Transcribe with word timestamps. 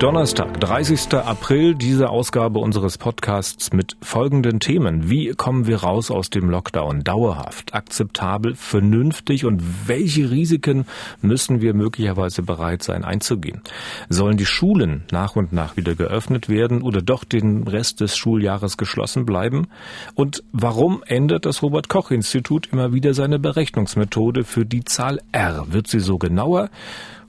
Donnerstag, 0.00 0.58
30. 0.60 1.12
April, 1.12 1.74
diese 1.74 2.08
Ausgabe 2.08 2.58
unseres 2.58 2.96
Podcasts 2.96 3.74
mit 3.74 3.98
folgenden 4.00 4.58
Themen. 4.58 5.10
Wie 5.10 5.34
kommen 5.34 5.66
wir 5.66 5.82
raus 5.82 6.10
aus 6.10 6.30
dem 6.30 6.48
Lockdown? 6.48 7.04
Dauerhaft, 7.04 7.74
akzeptabel, 7.74 8.54
vernünftig 8.54 9.44
und 9.44 9.62
welche 9.86 10.30
Risiken 10.30 10.86
müssen 11.20 11.60
wir 11.60 11.74
möglicherweise 11.74 12.40
bereit 12.40 12.82
sein 12.82 13.04
einzugehen? 13.04 13.60
Sollen 14.08 14.38
die 14.38 14.46
Schulen 14.46 15.04
nach 15.12 15.36
und 15.36 15.52
nach 15.52 15.76
wieder 15.76 15.94
geöffnet 15.94 16.48
werden 16.48 16.80
oder 16.80 17.02
doch 17.02 17.24
den 17.24 17.68
Rest 17.68 18.00
des 18.00 18.16
Schuljahres 18.16 18.78
geschlossen 18.78 19.26
bleiben? 19.26 19.66
Und 20.14 20.44
warum 20.50 21.02
ändert 21.06 21.44
das 21.44 21.60
Robert 21.60 21.90
Koch 21.90 22.10
Institut 22.10 22.70
immer 22.72 22.94
wieder 22.94 23.12
seine 23.12 23.38
Berechnungsmethode 23.38 24.44
für 24.44 24.64
die 24.64 24.82
Zahl 24.82 25.20
R? 25.32 25.66
Wird 25.68 25.88
sie 25.88 26.00
so 26.00 26.16
genauer? 26.16 26.70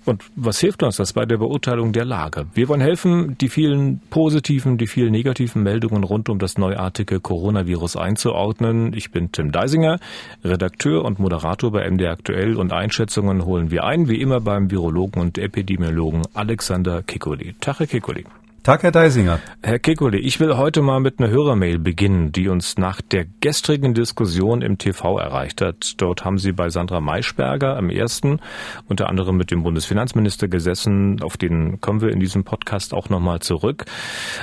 Und 0.04 0.23
was 0.36 0.60
hilft 0.60 0.82
uns 0.82 0.98
das 0.98 1.14
bei 1.14 1.26
der 1.26 1.38
Beurteilung 1.38 1.94
der 1.94 2.05
Lage? 2.05 2.48
Wir 2.54 2.68
wollen 2.68 2.82
helfen, 2.82 3.38
die 3.40 3.50
vielen 3.50 4.00
positiven, 4.09 4.78
die 4.78 4.88
vielen 4.88 5.12
negativen 5.12 5.62
Meldungen 5.62 6.04
rund 6.04 6.28
um 6.30 6.40
das 6.40 6.58
neuartige 6.58 7.20
Coronavirus 7.20 7.98
einzuordnen. 7.98 8.94
Ich 8.94 9.12
bin 9.12 9.32
Tim 9.32 9.52
Deisinger, 9.52 10.00
Redakteur 10.44 11.06
und 11.06 11.20
Moderator 11.20 11.72
bei 11.72 11.90
MD 11.90 12.08
Aktuell 12.08 12.56
und 12.56 12.73
Einschätzungen 12.73 13.45
holen 13.45 13.70
wir 13.70 13.84
ein, 13.84 14.09
wie 14.09 14.20
immer 14.20 14.42
beim 14.42 14.72
Virologen 14.72 15.22
und 15.22 15.38
Epidemiologen 15.38 16.23
Alexander 16.34 17.04
Kikoli. 17.04 17.56
Tag, 17.59 17.80
Herr 17.80 17.88
Kikoli. 17.88 18.26
Tag, 18.64 18.84
Herr 18.84 18.92
Deisinger. 18.92 19.40
Herr 19.64 19.80
Kekuli, 19.80 20.20
ich 20.20 20.40
will 20.40 20.56
heute 20.56 20.84
mal 20.84 21.00
mit 21.00 21.20
einer 21.20 21.32
Hörermail 21.32 21.80
beginnen, 21.80 22.32
die 22.32 22.48
uns 22.48 22.78
nach 22.78 23.02
der 23.02 23.26
gestrigen 23.40 23.96
Diskussion 23.96 24.62
im 24.62 24.78
TV 24.78 25.18
erreicht 25.18 25.62
hat. 25.62 26.00
Dort 26.00 26.23
haben 26.26 26.38
Sie 26.38 26.52
bei 26.52 26.70
Sandra 26.70 27.02
Maischberger 27.02 27.76
am 27.76 27.90
ersten 27.90 28.40
unter 28.88 29.09
anderem 29.09 29.36
mit 29.36 29.50
dem 29.50 29.64
Bundesfinanzminister 29.64 30.48
gesessen. 30.48 31.23
Auf 31.23 31.38
den 31.38 31.81
kommen 31.81 32.02
wir 32.02 32.09
in 32.09 32.20
diesem 32.20 32.44
Podcast 32.44 32.94
auch 32.94 33.09
nochmal 33.09 33.40
zurück. 33.40 33.86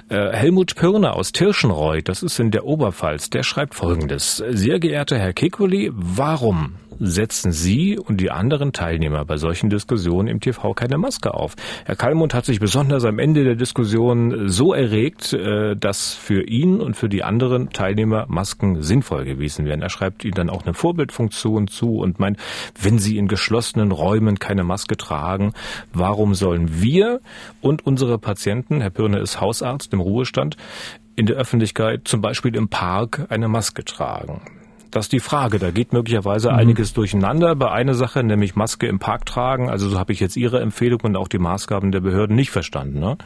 Äh, 0.09 0.33
Helmut 0.33 0.75
Pirner 0.75 1.15
aus 1.15 1.31
Tirschenreuth, 1.31 2.09
das 2.09 2.25
ist 2.25 2.41
in 2.41 2.51
der 2.51 2.65
Oberpfalz, 2.65 3.31
der 3.31 3.45
schreibt 3.45 3.77
Folgendes. 3.77 4.43
Sehr 4.49 4.81
geehrter 4.81 5.17
Herr 5.17 5.33
Kekuli, 5.33 5.93
warum 5.95 6.75
setzen 6.99 7.53
Sie 7.53 7.99
und 7.99 8.21
die 8.21 8.31
anderen 8.31 8.73
Teilnehmer 8.73 9.25
bei 9.25 9.37
solchen 9.37 9.71
Diskussionen 9.71 10.29
im 10.29 10.41
TV 10.41 10.75
keine 10.75 10.99
Maske 10.99 11.35
auf. 11.35 11.55
Herr 11.85 11.97
Kallmund 11.97 12.35
hat 12.35 12.45
sich 12.45 12.61
besonders 12.61 13.05
am 13.05 13.19
Ende 13.19 13.45
der 13.45 13.55
Diskussion 13.55 14.49
so 14.49 14.73
erregt, 14.73 15.33
äh, 15.33 15.77
dass 15.77 16.15
für 16.15 16.43
ihn 16.43 16.81
und 16.81 16.97
für 16.97 17.09
die 17.09 17.23
anderen 17.23 17.71
Teilnehmer 17.71 18.27
Masken 18.29 18.83
sinnvoll 18.83 19.25
gewesen 19.25 19.65
wären. 19.65 19.83
Er 19.83 19.91
schreibt 19.91 20.25
ihnen 20.25 20.35
dann 20.35 20.51
auch 20.51 20.65
eine 20.65 20.75
Vorbildfunktion 20.75 21.69
zu 21.69 21.99
und 21.99 22.19
meint, 22.19 22.39
wenn 22.81 22.99
sie 22.99 23.17
in 23.17 23.29
geschlossenen 23.29 23.93
Räumen 23.93 24.39
keine 24.39 24.65
Maske 24.65 24.97
tragen, 24.97 25.53
warum 25.93 26.35
sollen 26.35 26.83
wir 26.83 27.21
und 27.61 27.87
unsere 27.87 28.19
Patienten, 28.19 28.81
Herr 28.81 28.91
Pirne 28.91 29.19
ist 29.19 29.41
Hausarzt 29.41 29.93
im 29.93 30.01
Ruhestand, 30.01 30.57
in 31.17 31.27
der 31.27 31.37
Öffentlichkeit, 31.37 32.07
zum 32.07 32.21
Beispiel 32.21 32.55
im 32.55 32.69
Park, 32.69 33.27
eine 33.29 33.49
Maske 33.49 33.85
tragen. 33.85 34.58
Das 34.91 35.07
ist 35.07 35.13
die 35.13 35.21
Frage. 35.21 35.59
Da 35.59 35.71
geht 35.71 35.93
möglicherweise 35.93 36.51
mhm. 36.51 36.57
einiges 36.57 36.93
durcheinander 36.93 37.55
bei 37.55 37.71
einer 37.71 37.95
Sache, 37.95 38.23
nämlich 38.23 38.57
Maske 38.57 38.87
im 38.87 38.99
Park 38.99 39.27
tragen. 39.27 39.69
Also 39.69 39.89
so 39.89 39.99
habe 39.99 40.13
ich 40.13 40.21
jetzt 40.21 40.37
Ihre 40.37 40.61
Empfehlung 40.61 41.01
und 41.03 41.17
auch 41.17 41.29
die 41.29 41.39
Maßgaben 41.39 41.93
der 41.93 42.01
Behörden 42.01 42.37
nicht 42.37 42.51
verstanden. 42.51 42.99
Ne? 42.99 43.17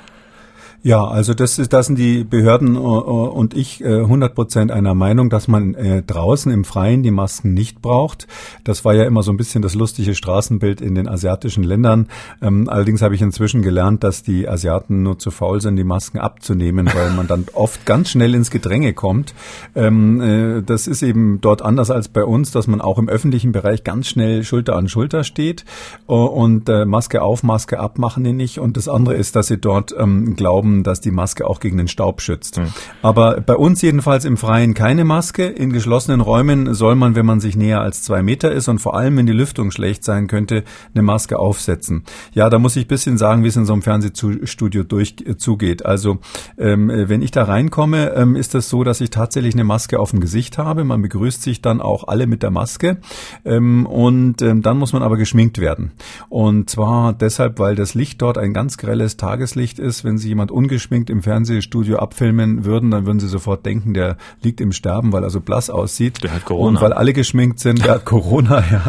Ja, 0.84 1.04
also 1.04 1.32
das 1.32 1.60
ist, 1.60 1.72
das 1.72 1.86
sind 1.86 1.96
die 1.96 2.24
Behörden 2.24 2.74
äh, 2.74 2.78
und 2.78 3.54
ich 3.54 3.84
100 3.84 4.30
äh, 4.30 4.34
Prozent 4.34 4.72
einer 4.72 4.94
Meinung, 4.94 5.30
dass 5.30 5.46
man 5.46 5.74
äh, 5.74 6.02
draußen 6.02 6.50
im 6.50 6.64
Freien 6.64 7.04
die 7.04 7.12
Masken 7.12 7.54
nicht 7.54 7.80
braucht. 7.80 8.26
Das 8.64 8.84
war 8.84 8.92
ja 8.92 9.04
immer 9.04 9.22
so 9.22 9.30
ein 9.30 9.36
bisschen 9.36 9.62
das 9.62 9.76
lustige 9.76 10.16
Straßenbild 10.16 10.80
in 10.80 10.96
den 10.96 11.06
asiatischen 11.06 11.62
Ländern. 11.62 12.08
Ähm, 12.42 12.68
allerdings 12.68 13.00
habe 13.00 13.14
ich 13.14 13.22
inzwischen 13.22 13.62
gelernt, 13.62 14.02
dass 14.02 14.24
die 14.24 14.48
Asiaten 14.48 15.04
nur 15.04 15.20
zu 15.20 15.30
faul 15.30 15.60
sind, 15.60 15.76
die 15.76 15.84
Masken 15.84 16.18
abzunehmen, 16.18 16.90
weil 16.92 17.10
man 17.10 17.28
dann 17.28 17.46
oft 17.52 17.86
ganz 17.86 18.10
schnell 18.10 18.34
ins 18.34 18.50
Gedränge 18.50 18.92
kommt. 18.92 19.34
Ähm, 19.76 20.64
das 20.66 20.88
ist 20.88 21.02
eben 21.02 21.40
dort 21.40 21.62
anders 21.62 21.92
als 21.92 22.08
bei 22.08 22.24
uns, 22.24 22.50
dass 22.50 22.66
man 22.66 22.80
auch 22.80 22.98
im 22.98 23.08
öffentlichen 23.08 23.52
Bereich 23.52 23.84
ganz 23.84 24.08
schnell 24.08 24.42
Schulter 24.42 24.74
an 24.74 24.88
Schulter 24.88 25.22
steht 25.22 25.64
und 26.06 26.68
Maske 26.68 27.22
auf, 27.22 27.42
Maske 27.42 27.78
ab 27.78 27.98
machen 27.98 28.24
die 28.24 28.32
nicht. 28.32 28.58
Und 28.58 28.76
das 28.76 28.88
andere 28.88 29.14
ist, 29.14 29.36
dass 29.36 29.46
sie 29.46 29.58
dort 29.58 29.94
ähm, 29.96 30.34
glauben, 30.34 30.71
haben, 30.72 30.82
dass 30.82 31.00
die 31.00 31.10
Maske 31.10 31.46
auch 31.46 31.60
gegen 31.60 31.76
den 31.76 31.88
Staub 31.88 32.20
schützt. 32.20 32.58
Mhm. 32.58 32.72
Aber 33.02 33.40
bei 33.40 33.56
uns 33.56 33.82
jedenfalls 33.82 34.24
im 34.24 34.36
Freien 34.36 34.74
keine 34.74 35.04
Maske. 35.04 35.46
In 35.46 35.72
geschlossenen 35.72 36.20
Räumen 36.20 36.74
soll 36.74 36.94
man, 36.94 37.14
wenn 37.14 37.26
man 37.26 37.40
sich 37.40 37.56
näher 37.56 37.80
als 37.80 38.02
zwei 38.02 38.22
Meter 38.22 38.50
ist 38.52 38.68
und 38.68 38.78
vor 38.78 38.96
allem, 38.96 39.16
wenn 39.16 39.26
die 39.26 39.32
Lüftung 39.32 39.70
schlecht 39.70 40.04
sein 40.04 40.26
könnte, 40.26 40.64
eine 40.94 41.02
Maske 41.02 41.38
aufsetzen. 41.38 42.04
Ja, 42.32 42.48
da 42.48 42.58
muss 42.58 42.76
ich 42.76 42.88
bisschen 42.88 43.18
sagen, 43.18 43.44
wie 43.44 43.48
es 43.48 43.56
in 43.56 43.66
so 43.66 43.72
einem 43.72 43.82
Fernsehstudio 43.82 44.84
durch 44.84 45.16
äh, 45.24 45.36
zugeht. 45.36 45.84
Also 45.84 46.18
ähm, 46.58 46.90
wenn 46.90 47.22
ich 47.22 47.30
da 47.30 47.44
reinkomme, 47.44 48.12
ähm, 48.14 48.36
ist 48.36 48.54
das 48.54 48.68
so, 48.68 48.84
dass 48.84 49.00
ich 49.00 49.10
tatsächlich 49.10 49.54
eine 49.54 49.64
Maske 49.64 49.98
auf 49.98 50.10
dem 50.10 50.20
Gesicht 50.20 50.58
habe. 50.58 50.84
Man 50.84 51.02
begrüßt 51.02 51.42
sich 51.42 51.62
dann 51.62 51.80
auch 51.80 52.08
alle 52.08 52.26
mit 52.26 52.42
der 52.42 52.50
Maske 52.50 52.98
ähm, 53.44 53.86
und 53.86 54.42
ähm, 54.42 54.62
dann 54.62 54.78
muss 54.78 54.92
man 54.92 55.02
aber 55.02 55.16
geschminkt 55.16 55.58
werden. 55.58 55.92
Und 56.28 56.70
zwar 56.70 57.12
deshalb, 57.12 57.58
weil 57.58 57.74
das 57.74 57.94
Licht 57.94 58.22
dort 58.22 58.38
ein 58.38 58.52
ganz 58.52 58.78
grelles 58.78 59.16
Tageslicht 59.16 59.78
ist. 59.78 60.04
Wenn 60.04 60.18
sich 60.18 60.28
jemand 60.28 60.50
ungeschminkt 60.62 61.10
im 61.10 61.22
Fernsehstudio 61.22 61.98
abfilmen 61.98 62.64
würden, 62.64 62.90
dann 62.90 63.04
würden 63.04 63.18
sie 63.18 63.28
sofort 63.28 63.66
denken, 63.66 63.94
der 63.94 64.16
liegt 64.42 64.60
im 64.60 64.72
Sterben, 64.72 65.12
weil 65.12 65.24
er 65.24 65.30
so 65.30 65.40
blass 65.40 65.70
aussieht. 65.70 66.22
Der 66.22 66.32
hat 66.32 66.44
Corona. 66.44 66.68
Und 66.68 66.80
weil 66.80 66.92
alle 66.92 67.12
geschminkt 67.12 67.58
sind, 67.58 67.84
der 67.84 67.94
hat 67.94 68.04
Corona, 68.04 68.62
ja. 68.70 68.84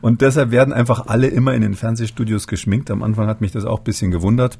Und 0.00 0.20
deshalb 0.20 0.50
werden 0.50 0.72
einfach 0.72 1.06
alle 1.06 1.28
immer 1.28 1.54
in 1.54 1.62
den 1.62 1.74
Fernsehstudios 1.74 2.46
geschminkt. 2.48 2.90
Am 2.90 3.02
Anfang 3.02 3.28
hat 3.28 3.40
mich 3.40 3.52
das 3.52 3.64
auch 3.64 3.80
bisschen 3.80 4.10
gewundert. 4.10 4.58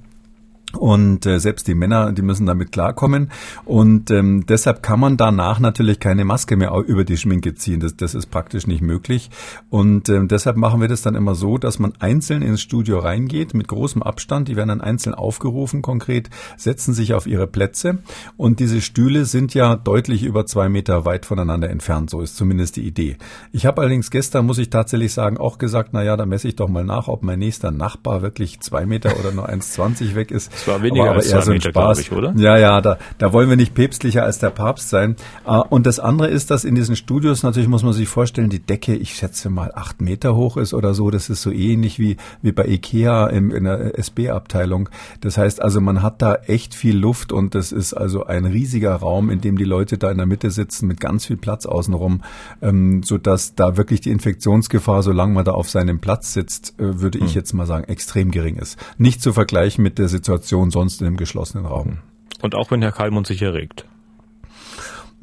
Und 0.77 1.27
äh, 1.27 1.39
selbst 1.39 1.69
die 1.69 1.75
Männer, 1.75 2.13
die 2.13 2.23
müssen 2.23 2.47
damit 2.47 2.73
klarkommen. 2.73 3.31
Und 3.65 4.11
ähm, 4.11 4.45
deshalb 4.47 4.83
kann 4.83 5.01
man 5.01 5.17
danach 5.17 5.61
natürlich 5.61 6.01
keine 6.01 6.25
Maske 6.25 6.57
mehr 6.57 6.73
über 6.87 7.05
die 7.05 7.17
Schminke 7.17 7.55
ziehen. 7.55 7.81
Das, 7.81 7.97
das 7.97 8.15
ist 8.15 8.27
praktisch 8.27 8.67
nicht 8.67 8.83
möglich. 8.83 9.31
Und 9.71 10.09
ähm, 10.09 10.29
deshalb 10.29 10.57
machen 10.57 10.81
wir 10.81 10.89
das 10.89 11.03
dann 11.03 11.15
immer 11.15 11.35
so, 11.35 11.59
dass 11.59 11.79
man 11.79 11.93
einzeln 11.99 12.43
ins 12.43 12.61
Studio 12.61 12.99
reingeht 12.99 13.55
mit 13.55 13.69
großem 13.69 14.03
Abstand. 14.03 14.49
Die 14.49 14.57
werden 14.57 14.69
dann 14.69 14.81
einzeln 14.81 15.15
aufgerufen 15.15 15.83
konkret, 15.83 16.31
setzen 16.57 16.95
sich 16.95 17.15
auf 17.15 17.27
ihre 17.27 17.47
Plätze. 17.47 17.99
Und 18.37 18.61
diese 18.61 18.81
Stühle 18.81 19.25
sind 19.25 19.55
ja 19.55 19.77
deutlich 19.77 20.23
über 20.23 20.47
zwei 20.47 20.69
Meter 20.69 21.05
weit 21.05 21.27
voneinander 21.27 21.71
entfernt. 21.71 22.11
So 22.11 22.21
ist 22.21 22.37
zumindest 22.37 22.77
die 22.77 22.87
Idee. 22.87 23.17
Ich 23.53 23.67
habe 23.67 23.81
allerdings 23.81 24.11
gestern, 24.11 24.47
muss 24.47 24.59
ich 24.59 24.71
tatsächlich 24.71 25.13
sagen, 25.13 25.37
auch 25.37 25.59
gesagt, 25.59 25.91
na 25.93 26.03
ja, 26.03 26.17
da 26.17 26.27
messe 26.27 26.49
ich 26.49 26.57
doch 26.57 26.69
mal 26.69 26.85
nach, 26.85 27.09
ob 27.09 27.23
mein 27.23 27.39
nächster 27.39 27.71
Nachbar 27.71 28.23
wirklich 28.23 28.61
zwei 28.61 28.87
Meter 28.87 29.19
oder 29.19 29.33
nur 29.33 29.49
1,20 29.49 30.15
weg 30.15 30.31
ist. 30.31 30.51
Es 30.63 30.69
war 30.69 30.81
weniger 30.83 31.07
aber, 31.07 31.15
als 31.17 31.33
aber 31.33 31.43
zwei 31.43 31.53
Meter, 31.55 31.71
Spaß. 31.71 31.99
Ich, 31.99 32.13
oder? 32.13 32.33
Ja, 32.37 32.57
ja, 32.57 32.81
da, 32.81 32.99
da 33.19 33.33
wollen 33.33 33.49
wir 33.49 33.57
nicht 33.57 33.75
päpstlicher 33.75 34.23
als 34.23 34.39
der 34.39 34.51
Papst 34.51 34.91
sein. 34.91 35.17
Ah, 35.45 35.59
und 35.59 35.87
das 35.87 35.99
andere 35.99 36.29
ist, 36.29 36.53
dass 36.53 36.65
in 36.65 36.77
diesen 36.77 36.95
Studios 36.95 37.43
natürlich 37.43 37.69
muss 37.69 37.83
man 37.83 37.93
sich 37.93 38.09
vorstellen, 38.09 38.49
die 38.49 38.61
Decke, 38.61 38.95
ich 38.95 39.15
schätze 39.15 39.51
mal 39.51 39.73
acht 39.75 40.01
Meter 40.01 40.37
hoch 40.37 40.57
ist 40.57 40.73
oder 40.73 40.95
so. 40.95 41.11
Das 41.11 41.31
ist 41.31 41.43
so 41.43 41.51
ähnlich 41.51 41.99
wie, 41.99 42.17
wie 42.43 42.53
bei 42.53 42.67
Ikea 42.67 43.27
im, 43.27 43.51
in 43.51 43.65
der 43.65 43.99
SB-Abteilung. 43.99 44.89
Das 45.21 45.37
heißt 45.37 45.61
also, 45.61 45.81
man 45.81 46.01
hat 46.01 46.23
da 46.23 46.37
echt 46.47 46.75
viel 46.75 46.97
Luft 46.97 47.33
und 47.33 47.57
das 47.57 47.73
ist 47.73 47.93
also 47.93 48.25
ein 48.25 48.45
riesiger 48.45 48.95
Raum, 48.95 49.31
in 49.31 49.41
dem 49.41 49.59
die 49.59 49.65
Leute 49.65 49.99
da 49.99 50.13
in 50.13 50.19
der 50.19 50.27
Mitte 50.27 50.53
sitzen 50.53 50.87
mit 50.87 51.01
ganz 51.01 51.27
viel 51.27 51.37
Platz 51.37 51.67
außenrum, 51.67 52.23
ähm, 52.61 53.03
so 53.03 53.19
dass 53.19 53.57
da 53.57 53.77
wirklich 53.77 54.01
die 54.01 54.11
Infektionsgefahr, 54.11 55.03
solange 55.03 55.35
man 55.35 55.45
da 55.45 55.53
auf 55.53 55.69
seinem 55.69 55.99
Platz 55.99 56.33
sitzt, 56.33 56.79
äh, 56.79 57.01
würde 57.01 57.19
ich 57.19 57.31
hm. 57.31 57.35
jetzt 57.35 57.53
mal 57.53 57.67
sagen, 57.67 57.85
extrem 57.85 58.31
gering 58.31 58.57
ist. 58.57 58.79
Nicht 58.97 59.21
zu 59.21 59.33
vergleichen 59.33 59.83
mit 59.83 59.99
der 59.99 60.09
Situation 60.09 60.52
Situation 60.53 60.71
sonst 60.71 61.01
in 61.01 61.07
einem 61.07 61.17
geschlossenen 61.17 61.65
Raum. 61.65 61.99
Und 62.43 62.55
auch 62.55 62.71
wenn 62.71 62.83
Herr 62.83 62.93
Kalmund 62.93 63.27
sich 63.27 63.41
erregt. 63.41 63.87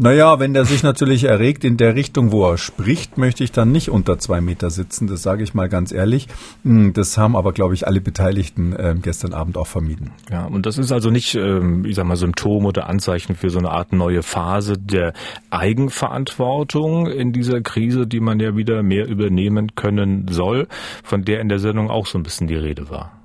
Naja, 0.01 0.39
wenn 0.39 0.53
der 0.53 0.63
sich 0.63 0.81
natürlich 0.81 1.25
erregt 1.25 1.65
in 1.65 1.75
der 1.75 1.93
Richtung, 1.93 2.31
wo 2.31 2.49
er 2.49 2.57
spricht, 2.57 3.17
möchte 3.17 3.43
ich 3.43 3.51
dann 3.51 3.73
nicht 3.73 3.89
unter 3.89 4.17
zwei 4.17 4.39
Meter 4.39 4.69
sitzen. 4.69 5.07
Das 5.07 5.21
sage 5.21 5.43
ich 5.43 5.53
mal 5.53 5.67
ganz 5.67 5.91
ehrlich. 5.91 6.27
Hm, 6.63 6.93
das 6.93 7.17
haben 7.17 7.35
aber, 7.35 7.51
glaube 7.51 7.73
ich, 7.73 7.85
alle 7.85 7.99
Beteiligten 7.99 8.71
äh, 8.73 8.95
gestern 8.99 9.33
Abend 9.33 9.57
auch 9.57 9.67
vermieden. 9.67 10.11
Ja, 10.31 10.45
und 10.45 10.65
das 10.65 10.77
ist 10.77 10.93
also 10.93 11.11
nicht, 11.11 11.35
ähm, 11.35 11.83
ich 11.83 11.95
sag 11.95 12.05
mal, 12.05 12.15
Symptom 12.15 12.65
oder 12.65 12.87
Anzeichen 12.87 13.35
für 13.35 13.49
so 13.49 13.59
eine 13.59 13.71
Art 13.71 13.91
neue 13.91 14.23
Phase 14.23 14.77
der 14.77 15.11
Eigenverantwortung 15.49 17.07
in 17.07 17.33
dieser 17.33 17.59
Krise, 17.59 18.07
die 18.07 18.21
man 18.21 18.39
ja 18.39 18.55
wieder 18.55 18.81
mehr 18.83 19.05
übernehmen 19.05 19.75
können 19.75 20.27
soll, 20.29 20.69
von 21.03 21.25
der 21.25 21.41
in 21.41 21.49
der 21.49 21.59
Sendung 21.59 21.91
auch 21.91 22.07
so 22.07 22.17
ein 22.17 22.23
bisschen 22.23 22.47
die 22.47 22.55
Rede 22.55 22.89
war. 22.89 23.18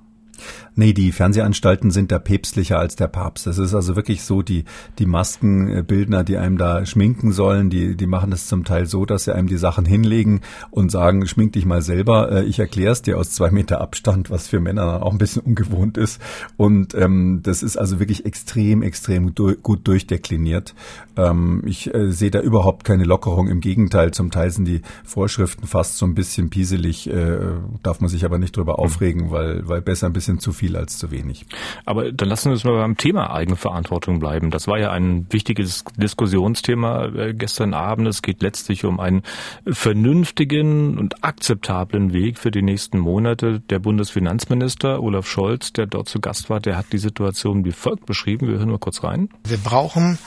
Nee, 0.77 0.93
die 0.93 1.13
Fernsehanstalten 1.13 1.93
sind 1.93 2.11
da 2.11 2.19
päpstlicher 2.19 2.81
als 2.81 2.97
der 2.97 3.07
Papst. 3.07 3.47
Das 3.47 3.59
ist 3.59 3.75
also 3.75 3.95
wirklich 3.95 4.25
so, 4.25 4.43
die, 4.43 4.65
die 4.99 5.07
Maskenbildner, 5.07 6.25
die 6.25 6.37
einem 6.37 6.59
da 6.59 6.85
schminken 6.85 7.31
sollen, 7.31 7.71
die, 7.71 7.97
die 7.97 8.09
machen 8.09 8.33
das 8.33 8.49
zum 8.49 8.65
Teil 8.65 8.87
so, 8.87 9.07
dass 9.07 9.25
sie 9.25 9.35
einem 9.35 9.47
die 9.47 9.57
Sachen 9.57 9.85
hinlegen 9.85 10.41
und 10.73 10.91
sagen, 10.91 11.27
schmink 11.29 11.53
dich 11.53 11.65
mal 11.65 11.81
selber. 11.81 12.33
Äh, 12.33 12.45
ich 12.45 12.59
erkläre 12.59 12.91
es 12.91 13.03
dir 13.03 13.19
aus 13.19 13.31
zwei 13.31 13.53
Meter 13.53 13.81
Abstand, 13.81 14.31
was 14.31 14.49
für 14.49 14.59
Männer 14.59 14.87
dann 14.87 15.03
auch 15.03 15.13
ein 15.13 15.19
bisschen 15.19 15.43
ungewohnt 15.43 15.97
ist. 15.97 16.21
Und 16.57 16.93
ähm, 16.95 17.41
das 17.45 17.63
ist 17.63 17.77
also 17.77 18.01
wirklich 18.01 18.27
extrem, 18.27 18.83
extrem 18.83 19.33
du 19.33 19.55
gut 19.55 19.87
durchdekliniert. 19.87 20.75
Ähm, 21.17 21.63
ich 21.67 21.95
äh, 21.95 22.11
sehe 22.11 22.33
da 22.33 22.41
überhaupt 22.41 22.83
keine 22.83 23.05
Lockerung. 23.05 23.47
Im 23.47 23.61
Gegenteil, 23.61 24.11
zum 24.11 24.33
Teil 24.33 24.51
sind 24.51 24.67
die 24.67 24.83
Vorschriften 25.05 25.69
fast 25.69 25.99
so 25.99 26.07
ein 26.07 26.17
bisschen 26.17 26.51
pieselig, 26.51 27.09
äh, 27.09 27.39
darf 27.85 28.01
man 28.01 28.11
sich 28.11 28.25
aber 28.25 28.39
nicht 28.39 28.57
drüber 28.57 28.81
aufregen, 28.81 29.31
weil, 29.31 29.69
weil 29.69 29.81
besser 29.81 30.07
ein 30.07 30.13
bisschen 30.13 30.41
zu 30.41 30.53
viel 30.53 30.64
als 30.73 30.99
zu 30.99 31.11
wenig. 31.11 31.45
Aber 31.85 32.13
dann 32.13 32.29
lassen 32.29 32.47
wir 32.47 32.53
uns 32.53 32.65
mal 32.65 32.77
beim 32.77 32.97
Thema 32.97 33.33
Eigenverantwortung 33.33 34.19
bleiben. 34.19 34.51
Das 34.51 34.67
war 34.67 34.79
ja 34.79 34.91
ein 34.91 35.27
wichtiges 35.31 35.85
Diskussionsthema 35.97 37.07
äh, 37.07 37.35
gestern 37.35 37.75
Abend. 37.75 38.09
Es 38.09 38.23
geht 38.23 38.43
letztlich 38.43 38.85
um 38.85 39.01
einen 39.01 39.23
vernünftigen 39.67 40.99
und 40.99 41.23
akzeptablen 41.25 42.13
Weg 42.13 42.39
für 42.39 42.51
die 42.51 42.63
nächsten 42.63 42.99
Monate. 42.99 43.61
Der 43.71 43.79
Bundesfinanzminister 43.79 45.03
Olaf 45.03 45.27
Scholz, 45.27 45.73
der 45.73 45.87
dort 45.87 46.09
zu 46.09 46.21
Gast 46.21 46.51
war, 46.51 46.61
der 46.61 46.77
hat 46.77 46.87
die 46.93 46.99
Situation 46.99 47.65
wie 47.65 47.73
folgt 47.73 48.07
beschrieben. 48.07 48.49
Wir 48.49 48.59
hören 48.59 48.71
mal 48.71 48.79
kurz 48.79 49.05
rein. 49.05 49.29
Wir 49.47 49.59
brauchen 49.59 50.19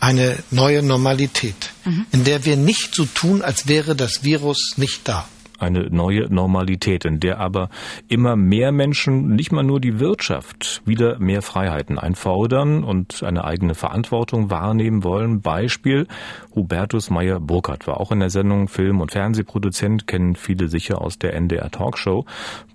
eine 0.00 0.36
neue 0.50 0.82
Normalität, 0.82 1.72
mhm. 1.84 2.06
in 2.12 2.24
der 2.24 2.44
wir 2.44 2.56
nicht 2.56 2.94
so 2.94 3.04
tun, 3.04 3.40
als 3.40 3.68
wäre 3.68 3.94
das 3.94 4.24
Virus 4.24 4.74
nicht 4.76 5.08
da 5.08 5.26
eine 5.62 5.88
neue 5.90 6.32
Normalität, 6.32 7.04
in 7.04 7.20
der 7.20 7.40
aber 7.40 7.70
immer 8.08 8.36
mehr 8.36 8.72
Menschen, 8.72 9.34
nicht 9.34 9.52
mal 9.52 9.62
nur 9.62 9.80
die 9.80 10.00
Wirtschaft, 10.00 10.82
wieder 10.84 11.18
mehr 11.18 11.42
Freiheiten 11.42 11.98
einfordern 11.98 12.84
und 12.84 13.22
eine 13.22 13.44
eigene 13.44 13.74
Verantwortung 13.74 14.50
wahrnehmen 14.50 15.04
wollen. 15.04 15.40
Beispiel 15.40 16.06
Hubertus 16.54 17.10
Meyer-Burkhardt 17.10 17.86
war 17.86 18.00
auch 18.00 18.12
in 18.12 18.20
der 18.20 18.30
Sendung 18.30 18.68
Film- 18.68 19.00
und 19.00 19.12
Fernsehproduzent, 19.12 20.06
kennen 20.06 20.36
viele 20.36 20.68
sicher 20.68 21.00
aus 21.00 21.18
der 21.18 21.34
NDR 21.34 21.70
Talkshow, 21.70 22.26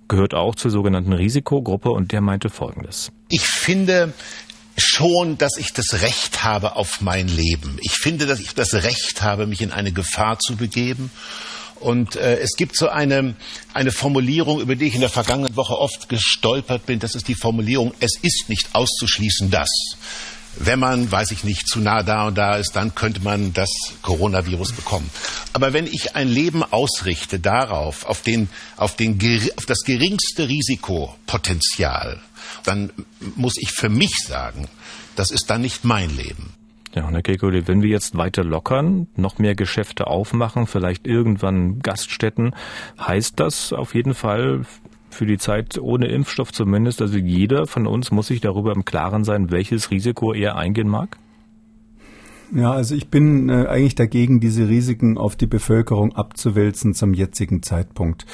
gehört 0.08 0.34
auch 0.34 0.54
zur 0.54 0.70
sogenannten 0.70 1.12
Risikogruppe 1.12 1.90
und 1.90 2.12
der 2.12 2.20
meinte 2.20 2.48
Folgendes. 2.48 3.12
Ich 3.28 3.46
finde, 3.46 4.12
schon, 4.80 5.38
dass 5.38 5.56
ich 5.58 5.72
das 5.72 6.02
Recht 6.02 6.44
habe 6.44 6.76
auf 6.76 7.00
mein 7.00 7.28
Leben. 7.28 7.78
Ich 7.82 7.98
finde, 7.98 8.26
dass 8.26 8.40
ich 8.40 8.54
das 8.54 8.74
Recht 8.74 9.22
habe, 9.22 9.46
mich 9.46 9.60
in 9.60 9.72
eine 9.72 9.92
Gefahr 9.92 10.38
zu 10.38 10.56
begeben. 10.56 11.10
Und 11.80 12.16
äh, 12.16 12.38
es 12.38 12.56
gibt 12.56 12.76
so 12.76 12.88
eine, 12.88 13.34
eine 13.74 13.92
Formulierung, 13.92 14.60
über 14.60 14.76
die 14.76 14.86
ich 14.86 14.94
in 14.94 15.00
der 15.00 15.10
vergangenen 15.10 15.56
Woche 15.56 15.78
oft 15.78 16.08
gestolpert 16.08 16.86
bin. 16.86 16.98
Das 16.98 17.14
ist 17.14 17.28
die 17.28 17.34
Formulierung, 17.34 17.92
es 18.00 18.18
ist 18.20 18.48
nicht 18.48 18.74
auszuschließen, 18.74 19.50
dass. 19.50 19.70
Wenn 20.60 20.80
man, 20.80 21.12
weiß 21.12 21.30
ich 21.30 21.44
nicht, 21.44 21.68
zu 21.68 21.78
nah 21.78 22.02
da 22.02 22.26
und 22.26 22.36
da 22.36 22.56
ist, 22.56 22.72
dann 22.72 22.92
könnte 22.96 23.20
man 23.20 23.52
das 23.52 23.70
Coronavirus 24.02 24.72
bekommen. 24.72 25.08
Aber 25.52 25.72
wenn 25.72 25.86
ich 25.86 26.16
ein 26.16 26.28
Leben 26.28 26.64
ausrichte 26.64 27.38
darauf, 27.38 28.04
auf, 28.06 28.22
den, 28.22 28.48
auf, 28.76 28.96
den, 28.96 29.20
auf 29.56 29.66
das 29.66 29.84
geringste 29.84 30.48
Risikopotenzial, 30.48 32.20
dann 32.64 32.92
muss 33.36 33.56
ich 33.56 33.70
für 33.70 33.88
mich 33.88 34.16
sagen, 34.26 34.66
das 35.14 35.30
ist 35.30 35.48
dann 35.48 35.60
nicht 35.60 35.84
mein 35.84 36.16
Leben. 36.16 36.57
Ja, 36.94 37.08
Herr 37.10 37.20
Kekulé, 37.20 37.66
wenn 37.66 37.82
wir 37.82 37.90
jetzt 37.90 38.16
weiter 38.16 38.44
lockern, 38.44 39.08
noch 39.16 39.38
mehr 39.38 39.54
Geschäfte 39.54 40.06
aufmachen, 40.06 40.66
vielleicht 40.66 41.06
irgendwann 41.06 41.80
Gaststätten, 41.80 42.54
heißt 42.98 43.38
das 43.38 43.72
auf 43.72 43.94
jeden 43.94 44.14
Fall 44.14 44.62
für 45.10 45.26
die 45.26 45.38
Zeit 45.38 45.78
ohne 45.78 46.06
Impfstoff 46.06 46.52
zumindest, 46.52 47.02
also 47.02 47.18
jeder 47.18 47.66
von 47.66 47.86
uns 47.86 48.10
muss 48.10 48.28
sich 48.28 48.40
darüber 48.40 48.72
im 48.72 48.84
Klaren 48.84 49.24
sein, 49.24 49.50
welches 49.50 49.90
Risiko 49.90 50.32
er 50.32 50.56
eingehen 50.56 50.88
mag? 50.88 51.18
Ja, 52.54 52.72
also 52.72 52.94
ich 52.94 53.08
bin 53.08 53.50
äh, 53.50 53.66
eigentlich 53.66 53.94
dagegen, 53.94 54.40
diese 54.40 54.68
Risiken 54.68 55.18
auf 55.18 55.36
die 55.36 55.46
Bevölkerung 55.46 56.16
abzuwälzen 56.16 56.94
zum 56.94 57.12
jetzigen 57.12 57.62
Zeitpunkt 57.62 58.24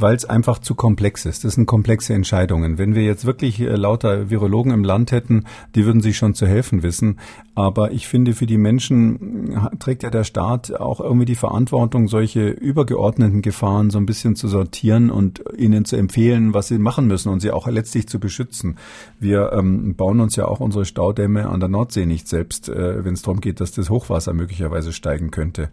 weil 0.00 0.16
es 0.16 0.24
einfach 0.24 0.58
zu 0.58 0.74
komplex 0.74 1.24
ist. 1.26 1.44
Das 1.44 1.54
sind 1.54 1.66
komplexe 1.66 2.14
Entscheidungen. 2.14 2.78
Wenn 2.78 2.94
wir 2.94 3.02
jetzt 3.02 3.24
wirklich 3.24 3.60
äh, 3.60 3.76
lauter 3.76 4.30
Virologen 4.30 4.72
im 4.72 4.84
Land 4.84 5.12
hätten, 5.12 5.44
die 5.74 5.84
würden 5.84 6.00
sich 6.00 6.16
schon 6.16 6.34
zu 6.34 6.46
helfen 6.46 6.82
wissen. 6.82 7.18
Aber 7.54 7.92
ich 7.92 8.08
finde, 8.08 8.32
für 8.32 8.46
die 8.46 8.58
Menschen 8.58 9.52
äh, 9.52 9.76
trägt 9.78 10.02
ja 10.02 10.10
der 10.10 10.24
Staat 10.24 10.72
auch 10.72 11.00
irgendwie 11.00 11.26
die 11.26 11.34
Verantwortung, 11.34 12.08
solche 12.08 12.48
übergeordneten 12.48 13.42
Gefahren 13.42 13.90
so 13.90 13.98
ein 13.98 14.06
bisschen 14.06 14.36
zu 14.36 14.48
sortieren 14.48 15.10
und 15.10 15.42
ihnen 15.56 15.84
zu 15.84 15.96
empfehlen, 15.96 16.54
was 16.54 16.68
sie 16.68 16.78
machen 16.78 17.06
müssen 17.06 17.28
und 17.28 17.40
sie 17.40 17.50
auch 17.50 17.68
letztlich 17.68 18.08
zu 18.08 18.18
beschützen. 18.18 18.76
Wir 19.18 19.52
ähm, 19.52 19.94
bauen 19.94 20.20
uns 20.20 20.36
ja 20.36 20.46
auch 20.46 20.60
unsere 20.60 20.84
Staudämme 20.84 21.48
an 21.48 21.60
der 21.60 21.68
Nordsee 21.68 22.06
nicht 22.06 22.28
selbst, 22.28 22.68
äh, 22.68 23.04
wenn 23.04 23.14
es 23.14 23.22
darum 23.22 23.40
geht, 23.40 23.60
dass 23.60 23.72
das 23.72 23.90
Hochwasser 23.90 24.32
möglicherweise 24.32 24.92
steigen 24.92 25.30
könnte. 25.30 25.68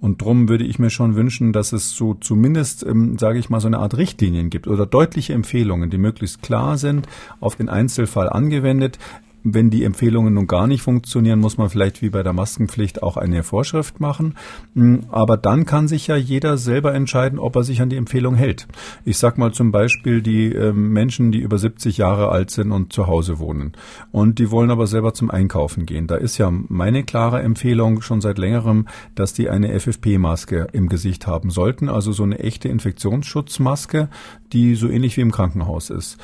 Und 0.00 0.22
drum 0.22 0.48
würde 0.48 0.64
ich 0.64 0.78
mir 0.78 0.90
schon 0.90 1.14
wünschen, 1.14 1.52
dass 1.52 1.72
es 1.72 1.90
so 1.90 2.14
zumindest, 2.14 2.84
ähm, 2.84 3.18
sage 3.18 3.38
ich 3.38 3.50
mal, 3.50 3.60
so 3.60 3.69
eine 3.74 3.82
Art 3.82 3.96
Richtlinien 3.96 4.50
gibt 4.50 4.66
oder 4.66 4.86
deutliche 4.86 5.32
Empfehlungen, 5.32 5.90
die 5.90 5.98
möglichst 5.98 6.42
klar 6.42 6.76
sind, 6.78 7.06
auf 7.40 7.56
den 7.56 7.68
Einzelfall 7.68 8.28
angewendet. 8.28 8.98
Wenn 9.42 9.70
die 9.70 9.84
Empfehlungen 9.84 10.34
nun 10.34 10.46
gar 10.46 10.66
nicht 10.66 10.82
funktionieren, 10.82 11.40
muss 11.40 11.56
man 11.56 11.70
vielleicht 11.70 12.02
wie 12.02 12.10
bei 12.10 12.22
der 12.22 12.32
Maskenpflicht 12.32 13.02
auch 13.02 13.16
eine 13.16 13.42
Vorschrift 13.42 14.00
machen. 14.00 14.34
Hm, 14.74 15.04
aber 15.10 15.36
dann 15.36 15.64
kann 15.64 15.88
sich 15.88 16.06
ja 16.06 16.16
jeder 16.16 16.58
selber 16.58 16.94
entscheiden, 16.94 17.38
ob 17.38 17.56
er 17.56 17.64
sich 17.64 17.80
an 17.80 17.88
die 17.88 17.96
Empfehlung 17.96 18.34
hält. 18.34 18.68
Ich 19.04 19.18
sag 19.18 19.38
mal 19.38 19.52
zum 19.52 19.72
Beispiel 19.72 20.22
die 20.22 20.52
ähm, 20.52 20.92
Menschen, 20.92 21.32
die 21.32 21.38
über 21.40 21.58
70 21.58 21.96
Jahre 21.96 22.28
alt 22.28 22.50
sind 22.50 22.72
und 22.72 22.92
zu 22.92 23.06
Hause 23.06 23.38
wohnen. 23.38 23.72
Und 24.12 24.38
die 24.38 24.50
wollen 24.50 24.70
aber 24.70 24.86
selber 24.86 25.14
zum 25.14 25.30
Einkaufen 25.30 25.86
gehen. 25.86 26.06
Da 26.06 26.16
ist 26.16 26.38
ja 26.38 26.52
meine 26.68 27.04
klare 27.04 27.40
Empfehlung 27.40 28.02
schon 28.02 28.20
seit 28.20 28.38
längerem, 28.38 28.88
dass 29.14 29.32
die 29.32 29.48
eine 29.48 29.78
FFP-Maske 29.78 30.68
im 30.72 30.88
Gesicht 30.88 31.26
haben 31.26 31.50
sollten. 31.50 31.88
Also 31.88 32.12
so 32.12 32.22
eine 32.22 32.40
echte 32.40 32.68
Infektionsschutzmaske, 32.68 34.08
die 34.52 34.74
so 34.74 34.88
ähnlich 34.88 35.16
wie 35.16 35.22
im 35.22 35.32
Krankenhaus 35.32 35.90
ist. 35.90 36.18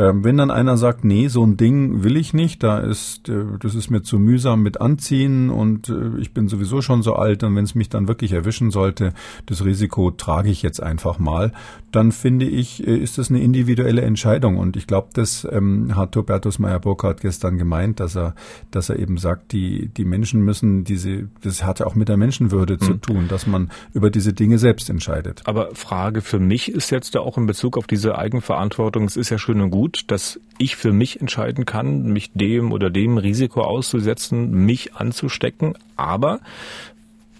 Ähm, 0.00 0.24
wenn 0.24 0.38
dann 0.38 0.50
einer 0.50 0.78
sagt, 0.78 1.04
nee, 1.04 1.28
so 1.28 1.44
ein 1.44 1.58
Ding 1.58 2.02
will 2.02 2.16
ich 2.16 2.32
nicht, 2.32 2.62
da 2.62 2.78
ist, 2.78 3.28
äh, 3.28 3.44
das 3.58 3.74
ist 3.74 3.90
mir 3.90 4.02
zu 4.02 4.18
mühsam 4.18 4.62
mit 4.62 4.80
anziehen 4.80 5.50
und 5.50 5.90
äh, 5.90 6.18
ich 6.18 6.32
bin 6.32 6.48
sowieso 6.48 6.80
schon 6.80 7.02
so 7.02 7.16
alt 7.16 7.42
und 7.42 7.54
wenn 7.54 7.64
es 7.64 7.74
mich 7.74 7.90
dann 7.90 8.08
wirklich 8.08 8.32
erwischen 8.32 8.70
sollte, 8.70 9.12
das 9.44 9.62
Risiko 9.62 10.10
trage 10.10 10.48
ich 10.48 10.62
jetzt 10.62 10.82
einfach 10.82 11.18
mal, 11.18 11.52
dann 11.92 12.12
finde 12.12 12.46
ich, 12.46 12.86
äh, 12.86 12.96
ist 12.96 13.18
das 13.18 13.28
eine 13.28 13.42
individuelle 13.42 14.00
Entscheidung 14.00 14.56
und 14.56 14.76
ich 14.76 14.86
glaube, 14.86 15.08
das 15.12 15.46
ähm, 15.50 15.94
hat 15.96 16.16
Hubertus 16.16 16.58
Meyer-Burkhardt 16.58 17.20
gestern 17.20 17.58
gemeint, 17.58 18.00
dass 18.00 18.16
er, 18.16 18.34
dass 18.70 18.88
er 18.88 18.98
eben 18.98 19.18
sagt, 19.18 19.52
die, 19.52 19.88
die 19.88 20.06
Menschen 20.06 20.40
müssen 20.40 20.84
diese, 20.84 21.28
das 21.42 21.62
hat 21.62 21.80
ja 21.80 21.86
auch 21.86 21.94
mit 21.94 22.08
der 22.08 22.16
Menschenwürde 22.16 22.74
mhm. 22.74 22.80
zu 22.80 22.92
hm. 22.92 23.00
tun, 23.02 23.28
dass 23.28 23.46
man 23.46 23.70
über 23.92 24.08
diese 24.08 24.32
Dinge 24.32 24.58
selbst 24.58 24.88
entscheidet. 24.88 25.42
Aber 25.44 25.74
Frage 25.74 26.22
für 26.22 26.38
mich 26.38 26.70
ist 26.72 26.88
jetzt 26.90 27.14
da 27.14 27.20
auch 27.20 27.36
in 27.36 27.44
Bezug 27.44 27.69
auf 27.76 27.86
diese 27.86 28.16
Eigenverantwortung, 28.16 29.04
es 29.04 29.16
ist 29.16 29.30
ja 29.30 29.38
schön 29.38 29.60
und 29.60 29.70
gut, 29.70 29.80
gut, 29.80 30.10
dass 30.10 30.38
ich 30.58 30.76
für 30.76 30.92
mich 30.92 31.20
entscheiden 31.22 31.64
kann, 31.64 32.04
mich 32.04 32.32
dem 32.34 32.70
oder 32.70 32.90
dem 32.90 33.16
Risiko 33.16 33.62
auszusetzen, 33.62 34.50
mich 34.50 34.94
anzustecken. 34.94 35.74
Aber 35.96 36.40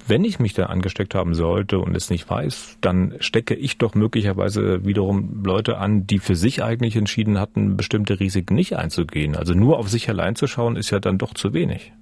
wenn 0.06 0.24
ich 0.24 0.40
mich 0.40 0.54
da 0.54 0.66
angesteckt 0.66 1.14
haben 1.14 1.34
sollte 1.34 1.78
und 1.78 1.94
es 1.94 2.08
nicht 2.08 2.30
weiß, 2.30 2.78
dann 2.80 3.14
stecke 3.20 3.54
ich 3.54 3.76
doch 3.76 3.94
möglicherweise 3.94 4.86
wiederum 4.86 5.44
Leute 5.44 5.76
an, 5.76 6.06
die 6.06 6.18
für 6.18 6.34
sich 6.34 6.62
eigentlich 6.62 6.96
entschieden 6.96 7.38
hatten, 7.38 7.76
bestimmte 7.76 8.18
Risiken 8.18 8.54
nicht 8.54 8.74
einzugehen. 8.74 9.36
Also 9.36 9.52
nur 9.52 9.78
auf 9.78 9.90
sich 9.90 10.08
allein 10.08 10.34
zu 10.34 10.46
schauen, 10.46 10.76
ist 10.76 10.90
ja 10.90 10.98
dann 10.98 11.18
doch 11.18 11.34
zu 11.34 11.52
wenig. 11.52 11.92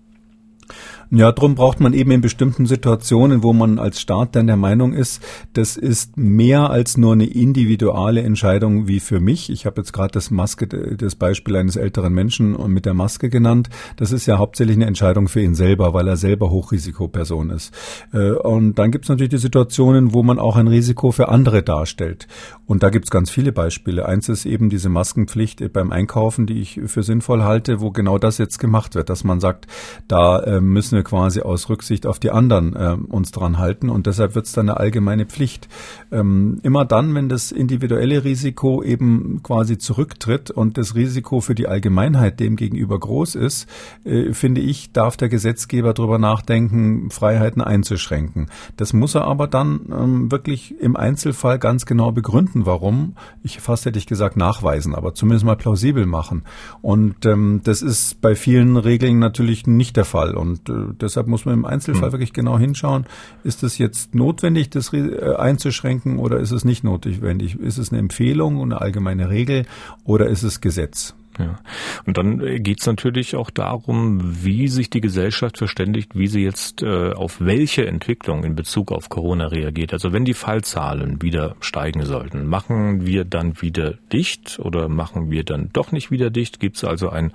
Ja, 1.11 1.33
drum 1.33 1.55
braucht 1.55 1.81
man 1.81 1.95
eben 1.95 2.11
in 2.11 2.21
bestimmten 2.21 2.67
Situationen, 2.67 3.43
wo 3.43 3.55
man 3.55 3.79
als 3.79 3.99
Staat 3.99 4.37
dann 4.37 4.47
der 4.47 4.59
Meinung 4.59 4.93
ist, 4.93 5.23
das 5.55 5.79
ist 5.79 6.19
mehr 6.19 6.69
als 6.69 6.99
nur 6.99 7.15
eine 7.15 7.25
individuelle 7.25 8.21
Entscheidung 8.21 8.89
wie 8.89 9.01
für 9.01 9.19
mich. 9.19 9.49
Ich 9.49 9.65
habe 9.65 9.81
jetzt 9.81 9.95
gerade 9.95 10.13
das 10.13 10.31
Maske, 10.31 10.67
das 10.67 11.15
Beispiel 11.15 11.57
eines 11.57 11.77
älteren 11.77 12.13
Menschen 12.13 12.59
mit 12.71 12.85
der 12.85 12.93
Maske 12.93 13.31
genannt. 13.31 13.71
Das 13.97 14.13
ist 14.13 14.27
ja 14.27 14.37
hauptsächlich 14.37 14.77
eine 14.77 14.85
Entscheidung 14.85 15.29
für 15.29 15.41
ihn 15.41 15.55
selber, 15.55 15.95
weil 15.95 16.07
er 16.09 16.19
selber 16.19 16.51
Hochrisikoperson 16.51 17.51
ist. 17.51 17.73
Äh, 18.13 18.33
und 18.33 18.79
dann 18.79 18.91
gibt 18.91 19.07
es 19.07 19.09
natürlich 19.09 19.31
die 19.31 19.39
Situationen, 19.39 20.13
wo 20.13 20.23
man 20.23 20.39
auch 20.39 20.57
ein 20.57 20.69
Risiko 20.69 21.11
für 21.11 21.31
andere 21.31 21.63
darstellt. 21.63 22.29
Und 22.67 22.83
da 22.83 22.91
gibt 22.91 23.07
es 23.07 23.11
ganz 23.11 23.31
viele 23.31 23.53
Beispiele. 23.53 24.05
Eins 24.05 24.29
ist 24.29 24.45
eben 24.45 24.69
diese 24.69 24.91
Maskenpflicht 24.91 25.73
beim 25.73 25.91
Einkaufen, 25.91 26.47
die 26.47 26.61
ich 26.61 26.83
für 26.85 27.03
sinnvoll 27.03 27.45
halte, 27.45 27.81
wo 27.81 27.93
genau 27.93 28.19
das 28.19 28.37
jetzt 28.37 28.59
gemacht 28.59 28.95
wird, 28.95 29.09
dass 29.09 29.25
man 29.25 29.41
sagt, 29.41 29.67
da 30.07 30.41
äh, 30.41 30.61
müssen 30.61 30.98
wir 30.99 31.05
quasi 31.05 31.41
aus 31.41 31.69
Rücksicht 31.69 32.07
auf 32.07 32.19
die 32.19 32.31
anderen 32.31 32.77
äh, 32.77 32.97
uns 33.09 33.31
dran 33.31 33.59
halten 33.59 33.89
und 33.89 34.07
deshalb 34.07 34.35
wird 34.35 34.47
es 34.47 34.53
dann 34.53 34.69
eine 34.69 34.79
allgemeine 34.79 35.27
Pflicht. 35.27 35.69
Ähm, 36.11 36.59
immer 36.63 36.85
dann, 36.85 37.15
wenn 37.15 37.29
das 37.29 37.53
individuelle 37.53 38.25
Risiko 38.25 38.83
eben 38.83 39.43
quasi 39.43 39.79
zurücktritt 39.79 40.51
und 40.51 40.77
das 40.77 40.95
Risiko 40.95 41.41
für 41.41 41.55
die 41.55 41.69
Allgemeinheit 41.69 42.41
dem 42.41 42.57
gegenüber 42.57 42.99
groß 42.99 43.37
ist, 43.37 43.69
äh, 44.05 44.33
finde 44.33 44.61
ich, 44.61 44.93
darf 44.93 45.17
der 45.17 45.29
Gesetzgeber 45.29 45.95
darüber 45.95 46.19
nachdenken, 46.19 47.11
Freiheiten 47.11 47.63
einzuschränken. 47.63 48.49
Das 48.77 48.93
muss 48.93 49.15
er 49.15 49.25
aber 49.25 49.47
dann 49.47 49.81
ähm, 49.91 50.33
wirklich 50.33 50.81
im 50.81 50.97
Einzelfall 50.97 51.59
ganz 51.59 51.87
genau 51.87 52.13
begründen, 52.13 52.67
warum. 52.67 53.15
Ich 53.43 53.61
fast 53.61 53.87
hätte 53.87 53.99
ich 53.99 54.07
gesagt 54.07 54.37
nachweisen, 54.37 54.95
aber 54.95 55.15
zumindest 55.15 55.45
mal 55.45 55.57
plausibel 55.57 56.07
machen. 56.07 56.43
Und 56.83 57.25
ähm, 57.25 57.61
das 57.65 57.83
ist 57.83 58.21
bei 58.21 58.35
vielen 58.35 58.77
Regeln 58.77 59.19
natürlich 59.19 59.67
nicht 59.67 59.97
der 59.97 60.05
Fall. 60.05 60.35
Und 60.35 60.69
äh, 60.69 60.88
deshalb 60.93 61.27
muss 61.27 61.45
man 61.45 61.55
im 61.55 61.65
Einzelfall 61.65 62.09
mhm. 62.09 62.13
wirklich 62.13 62.33
genau 62.33 62.59
hinschauen, 62.59 63.07
ist 63.45 63.63
es 63.63 63.79
jetzt 63.79 64.15
notwendig, 64.15 64.71
das 64.71 64.93
äh, 64.93 65.35
einzuschränken 65.37 66.19
oder 66.19 66.39
ist 66.39 66.51
es 66.51 66.65
nicht 66.65 66.85
notwendig? 66.85 67.59
Ist 67.59 67.79
es 67.79 67.91
eine 67.91 67.99
Empfehlung 67.99 68.59
und 68.59 68.73
eine 68.73 68.81
allgemeine 68.81 69.31
Regel 69.31 69.67
oder 70.05 70.27
ist 70.29 70.43
es 70.43 70.61
Gesetz? 70.61 71.15
Ja. 71.39 71.61
Und 72.05 72.19
dann 72.19 72.41
äh, 72.41 72.59
geht 72.59 72.81
es 72.81 72.87
natürlich 72.87 73.37
auch 73.37 73.51
darum, 73.51 74.45
wie 74.45 74.69
sich 74.69 74.91
die 74.91 75.01
Gesellschaft 75.01 75.59
verständigt, 75.59 76.17
wie 76.17 76.27
sie 76.27 76.43
jetzt 76.43 76.83
äh, 76.83 77.13
auf 77.13 77.41
welche 77.41 77.87
Entwicklung 77.87 78.45
in 78.45 78.57
Bezug 78.57 78.91
auf 78.91 79.09
Corona 79.09 79.47
reagiert. 79.47 79.93
Also 79.93 80.13
wenn 80.13 80.25
die 80.25 80.35
Fallzahlen 80.35 81.23
wieder 81.23 81.57
steigen 81.61 82.05
sollten, 82.05 82.47
machen 82.47 83.07
wir 83.07 83.25
dann 83.25 83.61
wieder 83.63 83.95
dicht 84.13 84.59
oder 84.59 84.89
machen 84.89 85.31
wir 85.31 85.45
dann 85.45 85.71
doch 85.73 85.93
nicht 85.93 86.11
wieder 86.11 86.31
dicht? 86.31 86.61
Gibt 86.61 86.77
es 86.77 86.85
also 86.85 87.11
ein 87.11 87.33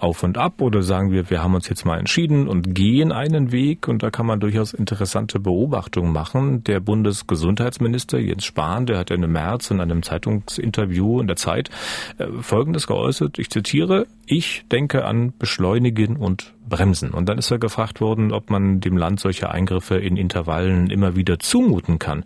auf 0.00 0.22
und 0.22 0.38
ab 0.38 0.60
oder 0.60 0.82
sagen 0.82 1.12
wir, 1.12 1.30
wir 1.30 1.42
haben 1.42 1.54
uns 1.54 1.68
jetzt 1.68 1.84
mal 1.84 1.98
entschieden 1.98 2.48
und 2.48 2.74
gehen 2.74 3.12
einen 3.12 3.52
Weg 3.52 3.86
und 3.86 4.02
da 4.02 4.10
kann 4.10 4.26
man 4.26 4.40
durchaus 4.40 4.72
interessante 4.72 5.38
Beobachtungen 5.38 6.12
machen. 6.12 6.64
Der 6.64 6.80
Bundesgesundheitsminister 6.80 8.18
Jens 8.18 8.44
Spahn, 8.44 8.86
der 8.86 8.98
hat 8.98 9.10
Ende 9.10 9.28
März 9.28 9.70
in 9.70 9.80
einem 9.80 10.02
Zeitungsinterview 10.02 11.20
in 11.20 11.26
der 11.26 11.36
Zeit 11.36 11.70
äh, 12.18 12.26
Folgendes 12.40 12.86
geäußert, 12.86 13.38
ich 13.38 13.50
zitiere, 13.50 14.06
ich 14.26 14.64
denke 14.72 15.04
an 15.04 15.32
Beschleunigen 15.38 16.16
und 16.16 16.54
Bremsen. 16.68 17.10
Und 17.10 17.28
dann 17.28 17.36
ist 17.36 17.50
er 17.50 17.58
gefragt 17.58 18.00
worden, 18.00 18.32
ob 18.32 18.48
man 18.48 18.80
dem 18.80 18.96
Land 18.96 19.20
solche 19.20 19.50
Eingriffe 19.50 19.96
in 19.96 20.16
Intervallen 20.16 20.88
immer 20.88 21.16
wieder 21.16 21.38
zumuten 21.38 21.98
kann. 21.98 22.24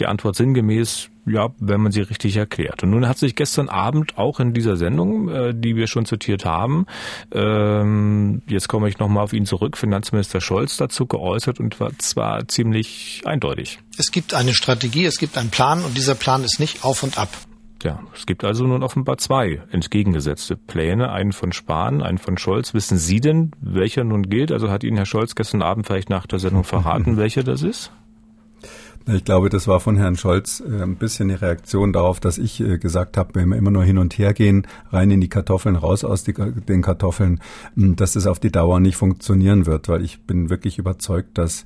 Die 0.00 0.06
Antwort 0.06 0.36
sinngemäß, 0.36 1.10
ja, 1.26 1.50
wenn 1.58 1.80
man 1.80 1.92
sie 1.92 2.00
richtig 2.00 2.36
erklärt. 2.36 2.82
Und 2.82 2.90
nun 2.90 3.08
hat 3.08 3.18
sich 3.18 3.36
gestern 3.36 3.68
Abend 3.68 4.18
auch 4.18 4.40
in 4.40 4.52
dieser 4.54 4.76
Sendung, 4.76 5.28
äh, 5.28 5.54
die 5.54 5.76
wir 5.76 5.86
schon 5.86 6.04
zitiert 6.04 6.44
haben, 6.44 6.86
ähm, 7.32 8.42
jetzt 8.48 8.68
komme 8.68 8.88
ich 8.88 8.98
nochmal 8.98 9.24
auf 9.24 9.32
ihn 9.32 9.46
zurück, 9.46 9.76
Finanzminister 9.76 10.40
Scholz 10.40 10.76
dazu 10.76 11.06
geäußert 11.06 11.60
und 11.60 11.78
war 11.80 11.90
zwar 11.98 12.48
ziemlich 12.48 13.22
eindeutig. 13.24 13.78
Es 13.98 14.10
gibt 14.10 14.34
eine 14.34 14.54
Strategie, 14.54 15.04
es 15.04 15.18
gibt 15.18 15.38
einen 15.38 15.50
Plan 15.50 15.84
und 15.84 15.96
dieser 15.96 16.14
Plan 16.14 16.44
ist 16.44 16.58
nicht 16.58 16.84
auf 16.84 17.02
und 17.02 17.18
ab. 17.18 17.28
Ja, 17.82 18.00
es 18.14 18.26
gibt 18.26 18.44
also 18.44 18.64
nun 18.64 18.82
offenbar 18.82 19.18
zwei 19.18 19.60
entgegengesetzte 19.72 20.56
Pläne, 20.56 21.10
einen 21.10 21.32
von 21.32 21.52
Spahn, 21.52 22.00
einen 22.00 22.18
von 22.18 22.38
Scholz. 22.38 22.74
Wissen 22.74 22.96
Sie 22.96 23.20
denn, 23.20 23.50
welcher 23.60 24.04
nun 24.04 24.28
gilt? 24.28 24.52
Also 24.52 24.70
hat 24.70 24.84
Ihnen 24.84 24.96
Herr 24.96 25.06
Scholz 25.06 25.34
gestern 25.34 25.62
Abend 25.62 25.86
vielleicht 25.86 26.08
nach 26.08 26.26
der 26.26 26.38
Sendung 26.38 26.62
verraten, 26.62 27.16
welcher 27.16 27.42
das 27.42 27.62
ist? 27.62 27.90
Ich 29.06 29.24
glaube, 29.24 29.48
das 29.48 29.66
war 29.66 29.80
von 29.80 29.96
Herrn 29.96 30.16
Scholz 30.16 30.60
äh, 30.60 30.82
ein 30.82 30.94
bisschen 30.94 31.28
die 31.28 31.34
Reaktion 31.34 31.92
darauf, 31.92 32.20
dass 32.20 32.38
ich 32.38 32.60
äh, 32.60 32.78
gesagt 32.78 33.16
habe, 33.16 33.34
wenn 33.34 33.48
wir 33.48 33.56
immer 33.56 33.72
nur 33.72 33.82
hin 33.82 33.98
und 33.98 34.16
her 34.16 34.32
gehen, 34.32 34.66
rein 34.90 35.10
in 35.10 35.20
die 35.20 35.28
Kartoffeln, 35.28 35.74
raus 35.74 36.04
aus 36.04 36.24
den 36.24 36.82
Kartoffeln, 36.82 37.40
dass 37.74 38.12
das 38.12 38.26
auf 38.26 38.38
die 38.38 38.52
Dauer 38.52 38.78
nicht 38.78 38.96
funktionieren 38.96 39.66
wird, 39.66 39.88
weil 39.88 40.04
ich 40.04 40.22
bin 40.22 40.50
wirklich 40.50 40.78
überzeugt, 40.78 41.36
dass 41.36 41.64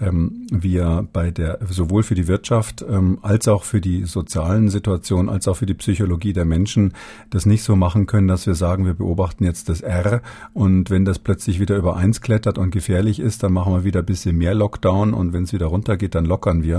ähm, 0.00 0.46
wir 0.50 1.08
bei 1.12 1.30
der 1.30 1.58
sowohl 1.68 2.02
für 2.02 2.14
die 2.14 2.28
Wirtschaft 2.28 2.84
ähm, 2.88 3.18
als 3.22 3.48
auch 3.48 3.64
für 3.64 3.80
die 3.80 4.04
sozialen 4.04 4.68
Situationen 4.68 5.28
als 5.28 5.48
auch 5.48 5.56
für 5.56 5.66
die 5.66 5.74
Psychologie 5.74 6.32
der 6.32 6.44
Menschen 6.44 6.92
das 7.30 7.46
nicht 7.46 7.62
so 7.62 7.76
machen 7.76 8.06
können, 8.06 8.28
dass 8.28 8.46
wir 8.46 8.54
sagen, 8.54 8.84
wir 8.84 8.94
beobachten 8.94 9.44
jetzt 9.44 9.68
das 9.68 9.80
R 9.80 10.22
und 10.52 10.90
wenn 10.90 11.04
das 11.04 11.18
plötzlich 11.18 11.60
wieder 11.60 11.76
über 11.76 11.96
eins 11.96 12.20
klettert 12.20 12.58
und 12.58 12.70
gefährlich 12.70 13.20
ist, 13.20 13.42
dann 13.42 13.52
machen 13.52 13.72
wir 13.72 13.84
wieder 13.84 14.00
ein 14.00 14.06
bisschen 14.06 14.36
mehr 14.36 14.54
Lockdown 14.54 15.14
und 15.14 15.32
wenn 15.32 15.44
es 15.44 15.52
wieder 15.52 15.66
runtergeht, 15.66 16.14
dann 16.14 16.26
lockern 16.26 16.62
wir. 16.62 16.75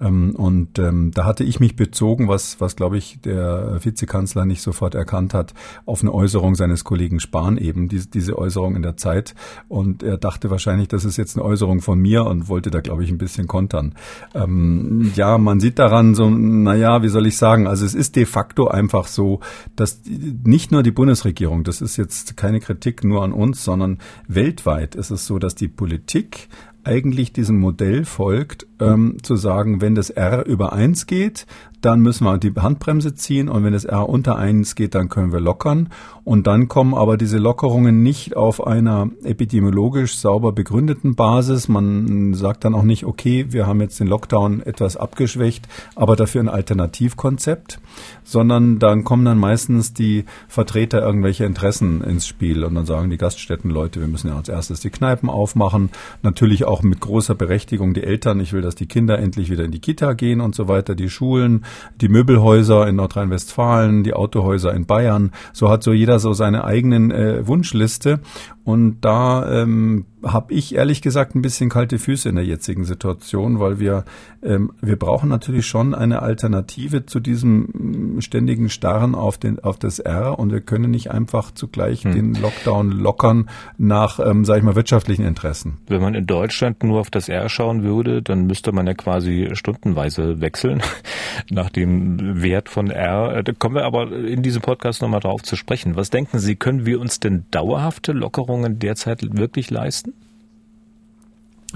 Ähm, 0.00 0.34
und 0.34 0.78
ähm, 0.78 1.12
da 1.12 1.24
hatte 1.24 1.44
ich 1.44 1.60
mich 1.60 1.76
bezogen, 1.76 2.28
was, 2.28 2.60
was 2.60 2.76
glaube 2.76 2.98
ich 2.98 3.20
der 3.20 3.78
Vizekanzler 3.82 4.44
nicht 4.44 4.62
sofort 4.62 4.94
erkannt 4.94 5.34
hat, 5.34 5.54
auf 5.86 6.02
eine 6.02 6.12
Äußerung 6.12 6.54
seines 6.54 6.84
Kollegen 6.84 7.20
Spahn 7.20 7.56
eben, 7.56 7.88
diese, 7.88 8.08
diese 8.08 8.36
Äußerung 8.36 8.76
in 8.76 8.82
der 8.82 8.96
Zeit. 8.96 9.34
Und 9.68 10.02
er 10.02 10.18
dachte 10.18 10.50
wahrscheinlich, 10.50 10.88
das 10.88 11.04
ist 11.04 11.16
jetzt 11.16 11.36
eine 11.36 11.44
Äußerung 11.44 11.80
von 11.80 11.98
mir 11.98 12.24
und 12.24 12.48
wollte 12.48 12.70
da, 12.70 12.80
glaube 12.80 13.04
ich, 13.04 13.10
ein 13.10 13.18
bisschen 13.18 13.46
kontern. 13.46 13.94
Ähm, 14.34 15.12
ja, 15.14 15.38
man 15.38 15.60
sieht 15.60 15.78
daran 15.78 16.14
so, 16.14 16.28
naja, 16.28 17.02
wie 17.02 17.08
soll 17.08 17.26
ich 17.26 17.36
sagen, 17.36 17.66
also 17.66 17.84
es 17.84 17.94
ist 17.94 18.16
de 18.16 18.26
facto 18.26 18.68
einfach 18.68 19.06
so, 19.06 19.40
dass 19.76 20.00
nicht 20.04 20.72
nur 20.72 20.82
die 20.82 20.90
Bundesregierung, 20.90 21.64
das 21.64 21.80
ist 21.80 21.96
jetzt 21.96 22.36
keine 22.36 22.60
Kritik 22.60 23.04
nur 23.04 23.22
an 23.22 23.32
uns, 23.32 23.64
sondern 23.64 23.98
weltweit 24.26 24.94
ist 24.94 25.10
es 25.10 25.26
so, 25.26 25.38
dass 25.38 25.54
die 25.54 25.68
Politik 25.68 26.48
eigentlich 26.88 27.32
diesem 27.34 27.60
Modell 27.60 28.04
folgt, 28.06 28.66
ähm, 28.80 29.18
zu 29.22 29.36
sagen, 29.36 29.82
wenn 29.82 29.94
das 29.94 30.08
R 30.08 30.46
über 30.46 30.72
eins 30.72 31.06
geht, 31.06 31.46
dann 31.80 32.00
müssen 32.00 32.24
wir 32.24 32.38
die 32.38 32.52
Handbremse 32.54 33.14
ziehen 33.14 33.48
und 33.48 33.62
wenn 33.64 33.72
das 33.72 33.84
R 33.84 34.08
unter 34.08 34.36
eins 34.36 34.74
geht, 34.74 34.94
dann 34.94 35.08
können 35.08 35.32
wir 35.32 35.40
lockern. 35.40 35.90
Und 36.24 36.46
dann 36.46 36.68
kommen 36.68 36.94
aber 36.94 37.16
diese 37.16 37.38
Lockerungen 37.38 38.02
nicht 38.02 38.36
auf 38.36 38.66
einer 38.66 39.08
epidemiologisch 39.24 40.16
sauber 40.18 40.52
begründeten 40.52 41.14
Basis. 41.14 41.68
Man 41.68 42.34
sagt 42.34 42.64
dann 42.64 42.74
auch 42.74 42.82
nicht, 42.82 43.04
okay, 43.04 43.46
wir 43.50 43.66
haben 43.66 43.80
jetzt 43.80 43.98
den 43.98 44.08
Lockdown 44.08 44.60
etwas 44.60 44.96
abgeschwächt, 44.96 45.68
aber 45.94 46.16
dafür 46.16 46.42
ein 46.42 46.48
Alternativkonzept, 46.48 47.80
sondern 48.24 48.78
dann 48.78 49.04
kommen 49.04 49.24
dann 49.24 49.38
meistens 49.38 49.94
die 49.94 50.24
Vertreter 50.48 51.00
irgendwelcher 51.00 51.46
Interessen 51.46 52.02
ins 52.02 52.26
Spiel 52.26 52.64
und 52.64 52.74
dann 52.74 52.84
sagen 52.84 53.08
die 53.08 53.16
Gaststättenleute, 53.16 54.00
wir 54.00 54.08
müssen 54.08 54.28
ja 54.28 54.36
als 54.36 54.48
erstes 54.48 54.80
die 54.80 54.90
Kneipen 54.90 55.30
aufmachen. 55.30 55.90
Natürlich 56.22 56.64
auch 56.64 56.82
mit 56.82 57.00
großer 57.00 57.34
Berechtigung 57.34 57.94
die 57.94 58.02
Eltern. 58.02 58.40
Ich 58.40 58.52
will, 58.52 58.62
dass 58.62 58.74
die 58.74 58.86
Kinder 58.86 59.18
endlich 59.18 59.50
wieder 59.50 59.64
in 59.64 59.70
die 59.70 59.80
Kita 59.80 60.12
gehen 60.12 60.40
und 60.40 60.54
so 60.54 60.68
weiter, 60.68 60.94
die 60.94 61.08
Schulen 61.08 61.64
die 62.00 62.08
Möbelhäuser 62.08 62.86
in 62.86 62.96
Nordrhein-Westfalen, 62.96 64.04
die 64.04 64.14
Autohäuser 64.14 64.74
in 64.74 64.86
Bayern. 64.86 65.32
So 65.52 65.70
hat 65.70 65.82
so 65.82 65.92
jeder 65.92 66.18
so 66.18 66.32
seine 66.32 66.64
eigenen 66.64 67.10
äh, 67.10 67.46
Wunschliste. 67.46 68.20
Und 68.68 69.00
da 69.00 69.62
ähm, 69.62 70.04
habe 70.22 70.52
ich 70.52 70.74
ehrlich 70.74 71.00
gesagt 71.00 71.34
ein 71.34 71.40
bisschen 71.40 71.70
kalte 71.70 71.98
Füße 71.98 72.28
in 72.28 72.34
der 72.34 72.44
jetzigen 72.44 72.84
Situation, 72.84 73.60
weil 73.60 73.80
wir 73.80 74.04
ähm, 74.42 74.72
wir 74.82 74.96
brauchen 74.96 75.30
natürlich 75.30 75.66
schon 75.66 75.94
eine 75.94 76.20
Alternative 76.20 77.06
zu 77.06 77.18
diesem 77.18 78.16
mm, 78.16 78.20
ständigen 78.20 78.68
Starren 78.68 79.14
auf 79.14 79.38
den 79.38 79.58
auf 79.58 79.78
das 79.78 80.00
R 80.00 80.38
und 80.38 80.52
wir 80.52 80.60
können 80.60 80.90
nicht 80.90 81.10
einfach 81.10 81.50
zugleich 81.52 82.04
hm. 82.04 82.12
den 82.12 82.34
Lockdown 82.34 82.90
lockern 82.90 83.48
nach 83.78 84.20
ähm, 84.20 84.44
sage 84.44 84.58
ich 84.58 84.64
mal 84.66 84.76
wirtschaftlichen 84.76 85.24
Interessen. 85.24 85.78
Wenn 85.86 86.02
man 86.02 86.14
in 86.14 86.26
Deutschland 86.26 86.82
nur 86.82 87.00
auf 87.00 87.10
das 87.10 87.30
R 87.30 87.48
schauen 87.48 87.84
würde, 87.84 88.20
dann 88.20 88.46
müsste 88.46 88.72
man 88.72 88.86
ja 88.86 88.92
quasi 88.92 89.48
stundenweise 89.54 90.42
wechseln 90.42 90.82
nach 91.50 91.70
dem 91.70 92.42
Wert 92.42 92.68
von 92.68 92.90
R. 92.90 93.38
Äh, 93.38 93.44
da 93.44 93.52
kommen 93.52 93.76
wir 93.76 93.86
aber 93.86 94.12
in 94.12 94.42
diesem 94.42 94.60
Podcast 94.60 95.00
nochmal 95.00 95.20
drauf 95.20 95.42
zu 95.42 95.56
sprechen. 95.56 95.96
Was 95.96 96.10
denken 96.10 96.38
Sie, 96.38 96.54
können 96.54 96.84
wir 96.84 97.00
uns 97.00 97.18
denn 97.18 97.46
dauerhafte 97.50 98.12
Lockerungen 98.12 98.57
derzeit 98.68 99.36
wirklich 99.36 99.70
leisten? 99.70 100.14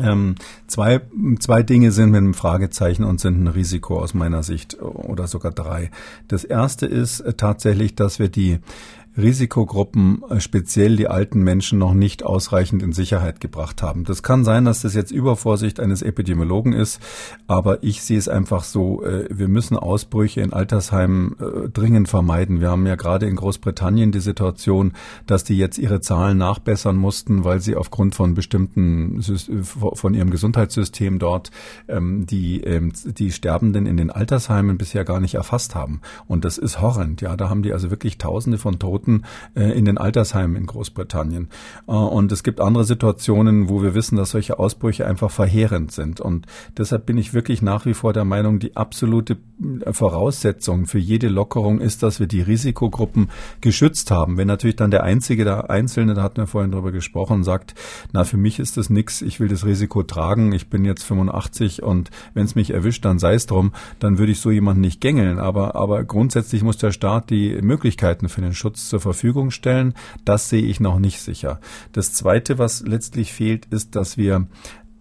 Ähm, 0.00 0.36
zwei, 0.68 1.02
zwei 1.38 1.62
Dinge 1.62 1.92
sind 1.92 2.10
mit 2.10 2.18
einem 2.18 2.32
Fragezeichen 2.32 3.04
und 3.04 3.20
sind 3.20 3.42
ein 3.42 3.48
Risiko 3.48 4.00
aus 4.00 4.14
meiner 4.14 4.42
Sicht 4.42 4.80
oder 4.80 5.26
sogar 5.26 5.52
drei. 5.52 5.90
Das 6.28 6.44
erste 6.44 6.86
ist 6.86 7.20
äh, 7.20 7.34
tatsächlich, 7.34 7.94
dass 7.94 8.18
wir 8.18 8.28
die 8.28 8.58
Risikogruppen, 9.16 10.22
äh, 10.30 10.40
speziell 10.40 10.96
die 10.96 11.08
alten 11.08 11.42
Menschen, 11.42 11.78
noch 11.78 11.94
nicht 11.94 12.22
ausreichend 12.24 12.82
in 12.82 12.92
Sicherheit 12.92 13.40
gebracht 13.40 13.82
haben. 13.82 14.04
Das 14.04 14.22
kann 14.22 14.44
sein, 14.44 14.64
dass 14.64 14.82
das 14.82 14.94
jetzt 14.94 15.10
Übervorsicht 15.10 15.80
eines 15.80 16.02
Epidemiologen 16.02 16.72
ist, 16.72 17.00
aber 17.46 17.82
ich 17.82 18.02
sehe 18.02 18.18
es 18.18 18.28
einfach 18.28 18.64
so, 18.64 19.04
äh, 19.04 19.28
wir 19.30 19.48
müssen 19.48 19.76
Ausbrüche 19.76 20.40
in 20.40 20.52
Altersheimen 20.52 21.36
äh, 21.38 21.68
dringend 21.68 22.08
vermeiden. 22.08 22.60
Wir 22.60 22.70
haben 22.70 22.86
ja 22.86 22.94
gerade 22.94 23.26
in 23.26 23.36
Großbritannien 23.36 24.12
die 24.12 24.20
Situation, 24.20 24.92
dass 25.26 25.44
die 25.44 25.58
jetzt 25.58 25.78
ihre 25.78 26.00
Zahlen 26.00 26.38
nachbessern 26.38 26.96
mussten, 26.96 27.44
weil 27.44 27.60
sie 27.60 27.76
aufgrund 27.76 28.14
von 28.14 28.34
bestimmten, 28.34 29.22
von 29.22 30.14
ihrem 30.14 30.30
Gesundheitssystem 30.30 31.18
dort 31.18 31.50
ähm, 31.88 32.24
die, 32.26 32.62
ähm, 32.62 32.92
die 33.04 33.30
Sterbenden 33.30 33.86
in 33.86 33.96
den 33.96 34.10
Altersheimen 34.10 34.78
bisher 34.78 35.04
gar 35.04 35.20
nicht 35.20 35.34
erfasst 35.34 35.74
haben. 35.74 36.00
Und 36.26 36.44
das 36.44 36.56
ist 36.56 36.80
horrend. 36.80 37.20
Ja, 37.20 37.36
da 37.36 37.50
haben 37.50 37.62
die 37.62 37.72
also 37.72 37.90
wirklich 37.90 38.18
Tausende 38.18 38.58
von 38.58 38.78
Toten 38.78 39.01
Toten 39.02 39.22
äh, 39.54 39.76
in 39.76 39.84
den 39.84 39.98
Altersheimen 39.98 40.56
in 40.56 40.66
Großbritannien. 40.66 41.48
Äh, 41.86 41.92
und 41.92 42.32
es 42.32 42.42
gibt 42.42 42.60
andere 42.60 42.84
Situationen, 42.84 43.68
wo 43.68 43.82
wir 43.82 43.94
wissen, 43.94 44.16
dass 44.16 44.30
solche 44.30 44.58
Ausbrüche 44.58 45.06
einfach 45.06 45.30
verheerend 45.30 45.92
sind. 45.92 46.20
Und 46.20 46.46
deshalb 46.76 47.06
bin 47.06 47.18
ich 47.18 47.34
wirklich 47.34 47.62
nach 47.62 47.86
wie 47.86 47.94
vor 47.94 48.12
der 48.12 48.24
Meinung, 48.24 48.58
die 48.58 48.76
absolute 48.76 49.36
äh, 49.84 49.92
Voraussetzung 49.92 50.86
für 50.86 50.98
jede 50.98 51.28
Lockerung 51.28 51.80
ist, 51.80 52.02
dass 52.02 52.20
wir 52.20 52.26
die 52.26 52.42
Risikogruppen 52.42 53.30
geschützt 53.60 54.10
haben. 54.10 54.36
Wenn 54.36 54.48
natürlich 54.48 54.76
dann 54.76 54.90
der 54.90 55.02
Einzige, 55.02 55.44
der 55.44 55.70
Einzelne, 55.70 56.14
da 56.14 56.22
hatten 56.22 56.38
wir 56.38 56.46
vorhin 56.46 56.72
drüber 56.72 56.92
gesprochen, 56.92 57.44
sagt, 57.44 57.74
na, 58.12 58.24
für 58.24 58.36
mich 58.36 58.58
ist 58.58 58.76
das 58.76 58.90
nix, 58.90 59.22
ich 59.22 59.40
will 59.40 59.48
das 59.48 59.66
Risiko 59.66 60.02
tragen, 60.02 60.52
ich 60.52 60.70
bin 60.70 60.84
jetzt 60.84 61.02
85 61.04 61.82
und 61.82 62.10
wenn 62.34 62.44
es 62.44 62.54
mich 62.54 62.70
erwischt, 62.70 63.04
dann 63.04 63.18
sei 63.18 63.34
es 63.34 63.46
drum, 63.46 63.72
dann 63.98 64.18
würde 64.18 64.32
ich 64.32 64.40
so 64.40 64.50
jemanden 64.50 64.80
nicht 64.80 65.00
gängeln. 65.00 65.38
Aber, 65.38 65.74
aber 65.74 66.04
grundsätzlich 66.04 66.62
muss 66.62 66.78
der 66.78 66.92
Staat 66.92 67.30
die 67.30 67.60
Möglichkeiten 67.62 68.28
für 68.28 68.40
den 68.40 68.54
Schutz 68.54 68.91
zur 68.92 69.00
Verfügung 69.00 69.50
stellen. 69.50 69.94
Das 70.26 70.50
sehe 70.50 70.66
ich 70.66 70.78
noch 70.78 70.98
nicht 70.98 71.22
sicher. 71.22 71.60
Das 71.92 72.12
Zweite, 72.12 72.58
was 72.58 72.82
letztlich 72.82 73.32
fehlt, 73.32 73.64
ist, 73.64 73.96
dass 73.96 74.18
wir 74.18 74.48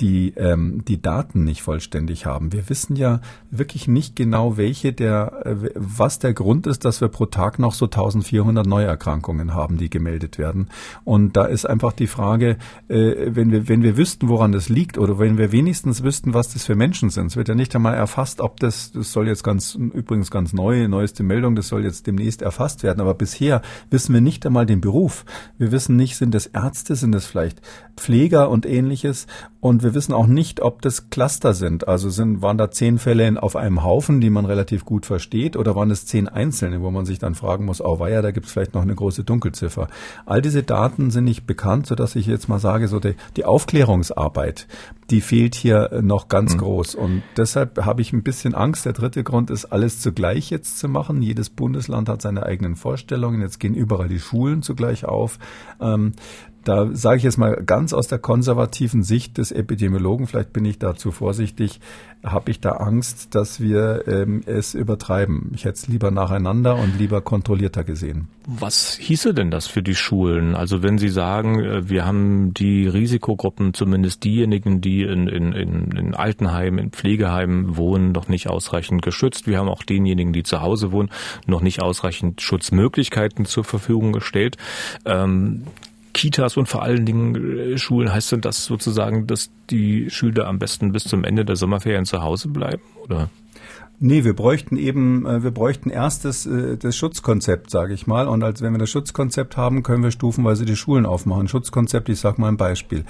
die, 0.01 0.33
ähm, 0.35 0.83
die 0.87 1.01
Daten 1.01 1.43
nicht 1.43 1.61
vollständig 1.61 2.25
haben. 2.25 2.51
Wir 2.51 2.69
wissen 2.69 2.95
ja 2.95 3.21
wirklich 3.51 3.87
nicht 3.87 4.15
genau, 4.15 4.57
welche 4.57 4.93
der, 4.93 5.45
äh, 5.45 5.55
was 5.75 6.17
der 6.17 6.33
Grund 6.33 6.65
ist, 6.65 6.83
dass 6.85 7.01
wir 7.01 7.07
pro 7.07 7.27
Tag 7.27 7.59
noch 7.59 7.73
so 7.73 7.85
1400 7.85 8.65
Neuerkrankungen 8.65 9.53
haben, 9.53 9.77
die 9.77 9.89
gemeldet 9.89 10.39
werden. 10.39 10.69
Und 11.03 11.37
da 11.37 11.45
ist 11.45 11.65
einfach 11.65 11.93
die 11.93 12.07
Frage, 12.07 12.57
äh, 12.87 13.27
wenn 13.29 13.51
wir, 13.51 13.69
wenn 13.69 13.83
wir 13.83 13.95
wüssten, 13.95 14.27
woran 14.27 14.51
das 14.51 14.69
liegt 14.69 14.97
oder 14.97 15.19
wenn 15.19 15.37
wir 15.37 15.51
wenigstens 15.51 16.03
wüssten, 16.03 16.33
was 16.33 16.51
das 16.51 16.65
für 16.65 16.75
Menschen 16.75 17.11
sind. 17.11 17.27
Es 17.27 17.35
wird 17.35 17.47
ja 17.47 17.55
nicht 17.55 17.75
einmal 17.75 17.93
erfasst, 17.93 18.41
ob 18.41 18.59
das, 18.59 18.91
das 18.91 19.11
soll 19.11 19.27
jetzt 19.27 19.43
ganz, 19.43 19.75
übrigens 19.75 20.31
ganz 20.31 20.51
neu, 20.51 20.87
neueste 20.87 21.21
Meldung, 21.21 21.55
das 21.55 21.67
soll 21.67 21.83
jetzt 21.83 22.07
demnächst 22.07 22.41
erfasst 22.41 22.81
werden. 22.81 23.01
Aber 23.01 23.13
bisher 23.13 23.61
wissen 23.91 24.13
wir 24.13 24.21
nicht 24.21 24.45
einmal 24.47 24.65
den 24.65 24.81
Beruf. 24.81 25.25
Wir 25.59 25.71
wissen 25.71 25.95
nicht, 25.95 26.17
sind 26.17 26.33
es 26.33 26.47
Ärzte, 26.47 26.95
sind 26.95 27.13
es 27.13 27.27
vielleicht 27.27 27.61
Pfleger 27.95 28.49
und 28.49 28.65
ähnliches. 28.65 29.27
Und 29.59 29.83
wir 29.83 29.90
wissen 29.93 30.13
auch 30.13 30.27
nicht, 30.27 30.61
ob 30.61 30.81
das 30.81 31.09
Cluster 31.09 31.53
sind. 31.53 31.87
Also 31.87 32.09
sind, 32.09 32.41
waren 32.41 32.57
da 32.57 32.71
zehn 32.71 32.97
Fälle 32.97 33.21
auf 33.41 33.55
einem 33.55 33.83
Haufen, 33.83 34.21
die 34.21 34.29
man 34.29 34.45
relativ 34.45 34.85
gut 34.85 35.05
versteht, 35.05 35.55
oder 35.55 35.75
waren 35.75 35.91
es 35.91 36.05
zehn 36.05 36.27
einzelne, 36.27 36.81
wo 36.81 36.91
man 36.91 37.05
sich 37.05 37.19
dann 37.19 37.35
fragen 37.35 37.65
muss, 37.65 37.81
oh 37.81 37.99
weia, 37.99 38.21
da 38.21 38.31
gibt 38.31 38.47
es 38.47 38.51
vielleicht 38.51 38.73
noch 38.73 38.81
eine 38.81 38.95
große 38.95 39.23
Dunkelziffer. 39.23 39.87
All 40.25 40.41
diese 40.41 40.63
Daten 40.63 41.11
sind 41.11 41.25
nicht 41.25 41.45
bekannt, 41.45 41.87
sodass 41.87 42.15
ich 42.15 42.25
jetzt 42.25 42.49
mal 42.49 42.59
sage, 42.59 42.87
so 42.87 42.99
die, 42.99 43.15
die 43.35 43.45
Aufklärungsarbeit, 43.45 44.67
die 45.11 45.21
fehlt 45.21 45.55
hier 45.55 45.99
noch 46.01 46.29
ganz 46.29 46.53
mhm. 46.53 46.59
groß. 46.59 46.95
Und 46.95 47.23
deshalb 47.37 47.85
habe 47.85 48.01
ich 48.01 48.13
ein 48.13 48.23
bisschen 48.23 48.55
Angst. 48.55 48.85
Der 48.85 48.93
dritte 48.93 49.23
Grund 49.23 49.49
ist, 49.49 49.65
alles 49.65 49.99
zugleich 49.99 50.49
jetzt 50.49 50.79
zu 50.79 50.87
machen. 50.87 51.21
Jedes 51.21 51.49
Bundesland 51.49 52.09
hat 52.09 52.21
seine 52.21 52.43
eigenen 52.45 52.75
Vorstellungen. 52.75 53.41
Jetzt 53.41 53.59
gehen 53.59 53.75
überall 53.75 54.07
die 54.07 54.19
Schulen 54.19 54.61
zugleich 54.61 55.05
auf. 55.05 55.37
Ähm, 55.79 56.13
da 56.63 56.89
sage 56.93 57.17
ich 57.17 57.23
jetzt 57.23 57.37
mal 57.37 57.61
ganz 57.65 57.93
aus 57.93 58.07
der 58.07 58.19
konservativen 58.19 59.03
Sicht 59.03 59.37
des 59.37 59.51
Epidemiologen, 59.51 60.27
vielleicht 60.27 60.53
bin 60.53 60.65
ich 60.65 60.79
da 60.79 60.95
zu 60.95 61.11
vorsichtig, 61.11 61.79
habe 62.23 62.51
ich 62.51 62.59
da 62.59 62.73
Angst, 62.73 63.33
dass 63.33 63.59
wir 63.59 64.03
ähm, 64.07 64.41
es 64.45 64.75
übertreiben. 64.75 65.51
Ich 65.55 65.65
hätte 65.65 65.75
es 65.75 65.87
lieber 65.87 66.11
nacheinander 66.11 66.75
und 66.75 66.99
lieber 66.99 67.21
kontrollierter 67.21 67.83
gesehen. 67.83 68.27
Was 68.45 68.95
hieße 68.95 69.33
denn 69.33 69.49
das 69.49 69.65
für 69.67 69.81
die 69.81 69.95
Schulen? 69.95 70.55
Also 70.55 70.83
wenn 70.83 70.99
Sie 70.99 71.09
sagen, 71.09 71.59
äh, 71.59 71.89
wir 71.89 72.05
haben 72.05 72.53
die 72.53 72.87
Risikogruppen, 72.87 73.73
zumindest 73.73 74.23
diejenigen, 74.23 74.81
die 74.81 75.01
in, 75.01 75.27
in, 75.27 75.53
in, 75.53 75.91
in 75.91 76.13
Altenheimen, 76.13 76.79
in 76.79 76.91
Pflegeheimen 76.91 77.75
wohnen, 77.75 78.11
noch 78.11 78.27
nicht 78.27 78.47
ausreichend 78.49 79.01
geschützt. 79.01 79.47
Wir 79.47 79.57
haben 79.57 79.69
auch 79.69 79.83
denjenigen, 79.83 80.33
die 80.33 80.43
zu 80.43 80.61
Hause 80.61 80.91
wohnen, 80.91 81.09
noch 81.47 81.61
nicht 81.61 81.81
ausreichend 81.81 82.41
Schutzmöglichkeiten 82.41 83.45
zur 83.45 83.63
Verfügung 83.63 84.11
gestellt. 84.11 84.57
Ähm, 85.05 85.63
Kitas 86.13 86.57
und 86.57 86.67
vor 86.67 86.83
allen 86.83 87.05
Dingen 87.05 87.57
äh, 87.57 87.77
Schulen, 87.77 88.11
heißt 88.11 88.33
denn 88.33 88.41
das 88.41 88.65
sozusagen, 88.65 89.27
dass 89.27 89.49
die 89.69 90.09
Schüler 90.09 90.47
am 90.47 90.59
besten 90.59 90.91
bis 90.91 91.03
zum 91.05 91.23
Ende 91.23 91.45
der 91.45 91.55
Sommerferien 91.55 92.05
zu 92.05 92.21
Hause 92.21 92.49
bleiben? 92.49 92.81
Oder? 93.03 93.29
Nee, 94.03 94.23
wir 94.23 94.33
bräuchten 94.33 94.77
eben, 94.77 95.27
äh, 95.27 95.43
wir 95.43 95.51
bräuchten 95.51 95.91
erst 95.91 96.25
das, 96.25 96.47
äh, 96.47 96.75
das 96.75 96.95
Schutzkonzept, 96.95 97.69
sage 97.69 97.93
ich 97.93 98.07
mal. 98.07 98.27
Und 98.27 98.41
als 98.41 98.63
wenn 98.63 98.73
wir 98.73 98.79
das 98.79 98.89
Schutzkonzept 98.89 99.57
haben, 99.57 99.83
können 99.83 100.01
wir 100.01 100.09
stufenweise 100.09 100.65
die 100.65 100.75
Schulen 100.75 101.05
aufmachen. 101.05 101.47
Schutzkonzept, 101.47 102.09
ich 102.09 102.19
sage 102.19 102.41
mal 102.41 102.47
ein 102.47 102.57
Beispiel. 102.57 103.05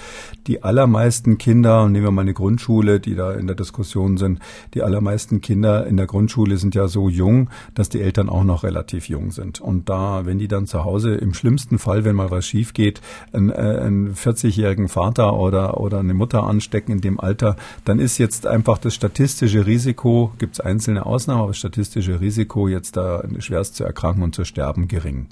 Die 0.48 0.64
allermeisten 0.64 1.38
Kinder, 1.38 1.88
nehmen 1.88 2.04
wir 2.04 2.12
mal 2.12 2.24
eine 2.24 2.34
Grundschule, 2.34 3.00
die 3.00 3.16
da 3.16 3.32
in 3.32 3.48
der 3.48 3.56
Diskussion 3.56 4.18
sind, 4.18 4.40
die 4.74 4.84
allermeisten 4.84 5.40
Kinder 5.40 5.88
in 5.88 5.96
der 5.96 6.08
Grundschule 6.08 6.58
sind 6.58 6.76
ja 6.76 6.90
so 6.90 7.08
jung, 7.08 7.50
dass 7.74 7.88
die 7.88 8.02
Eltern 8.02 8.28
auch 8.28 8.44
noch 8.44 8.64
relativ 8.64 9.08
jung 9.08 9.32
sind. 9.32 9.62
Und 9.62 9.88
da, 9.88 10.26
wenn 10.26 10.40
die 10.40 10.50
dann 10.50 10.68
zu 10.68 10.84
Hause 10.84 11.16
im 11.16 11.34
schlimmsten 11.34 11.80
Fall, 11.80 12.04
wenn 12.04 12.18
mal 12.18 12.32
was 12.32 12.46
schief 12.46 12.74
geht, 12.74 13.00
einen, 13.32 13.50
äh, 13.50 13.54
einen 13.54 14.14
40-jährigen 14.14 14.90
Vater 14.90 15.38
oder, 15.38 15.80
oder 15.80 16.00
eine 16.00 16.14
Mutter 16.14 16.44
anstecken 16.44 16.92
in 16.92 17.00
dem 17.00 17.18
Alter, 17.18 17.56
dann 17.86 18.00
ist 18.00 18.18
jetzt 18.18 18.46
einfach 18.46 18.78
das 18.78 18.94
statistische 18.94 19.66
Risiko, 19.66 20.34
gibt 20.38 20.56
es 20.56 20.60
einzelne 20.82 21.06
Ausnahmen, 21.06 21.42
aber 21.42 21.50
das 21.50 21.60
statistische 21.60 22.20
Risiko, 22.20 22.68
jetzt 22.68 22.98
da 22.98 23.24
schwerst 23.38 23.76
zu 23.76 23.84
erkranken 23.84 24.24
und 24.24 24.34
zu 24.34 24.46
sterben, 24.46 24.88
gering. 24.88 25.28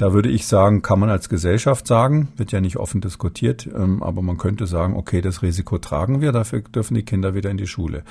Da 0.00 0.14
würde 0.14 0.30
ich 0.30 0.46
sagen, 0.46 0.80
kann 0.80 0.98
man 0.98 1.10
als 1.10 1.28
Gesellschaft 1.28 1.86
sagen, 1.86 2.28
wird 2.38 2.52
ja 2.52 2.62
nicht 2.62 2.78
offen 2.78 3.02
diskutiert, 3.02 3.68
ähm, 3.76 4.02
aber 4.02 4.22
man 4.22 4.38
könnte 4.38 4.66
sagen, 4.66 4.96
okay, 4.96 5.20
das 5.20 5.42
Risiko 5.42 5.76
tragen 5.76 6.22
wir, 6.22 6.32
dafür 6.32 6.62
dürfen 6.62 6.94
die 6.94 7.02
Kinder 7.02 7.34
wieder 7.34 7.50
in 7.50 7.58
die 7.58 7.66
Schule. 7.66 8.02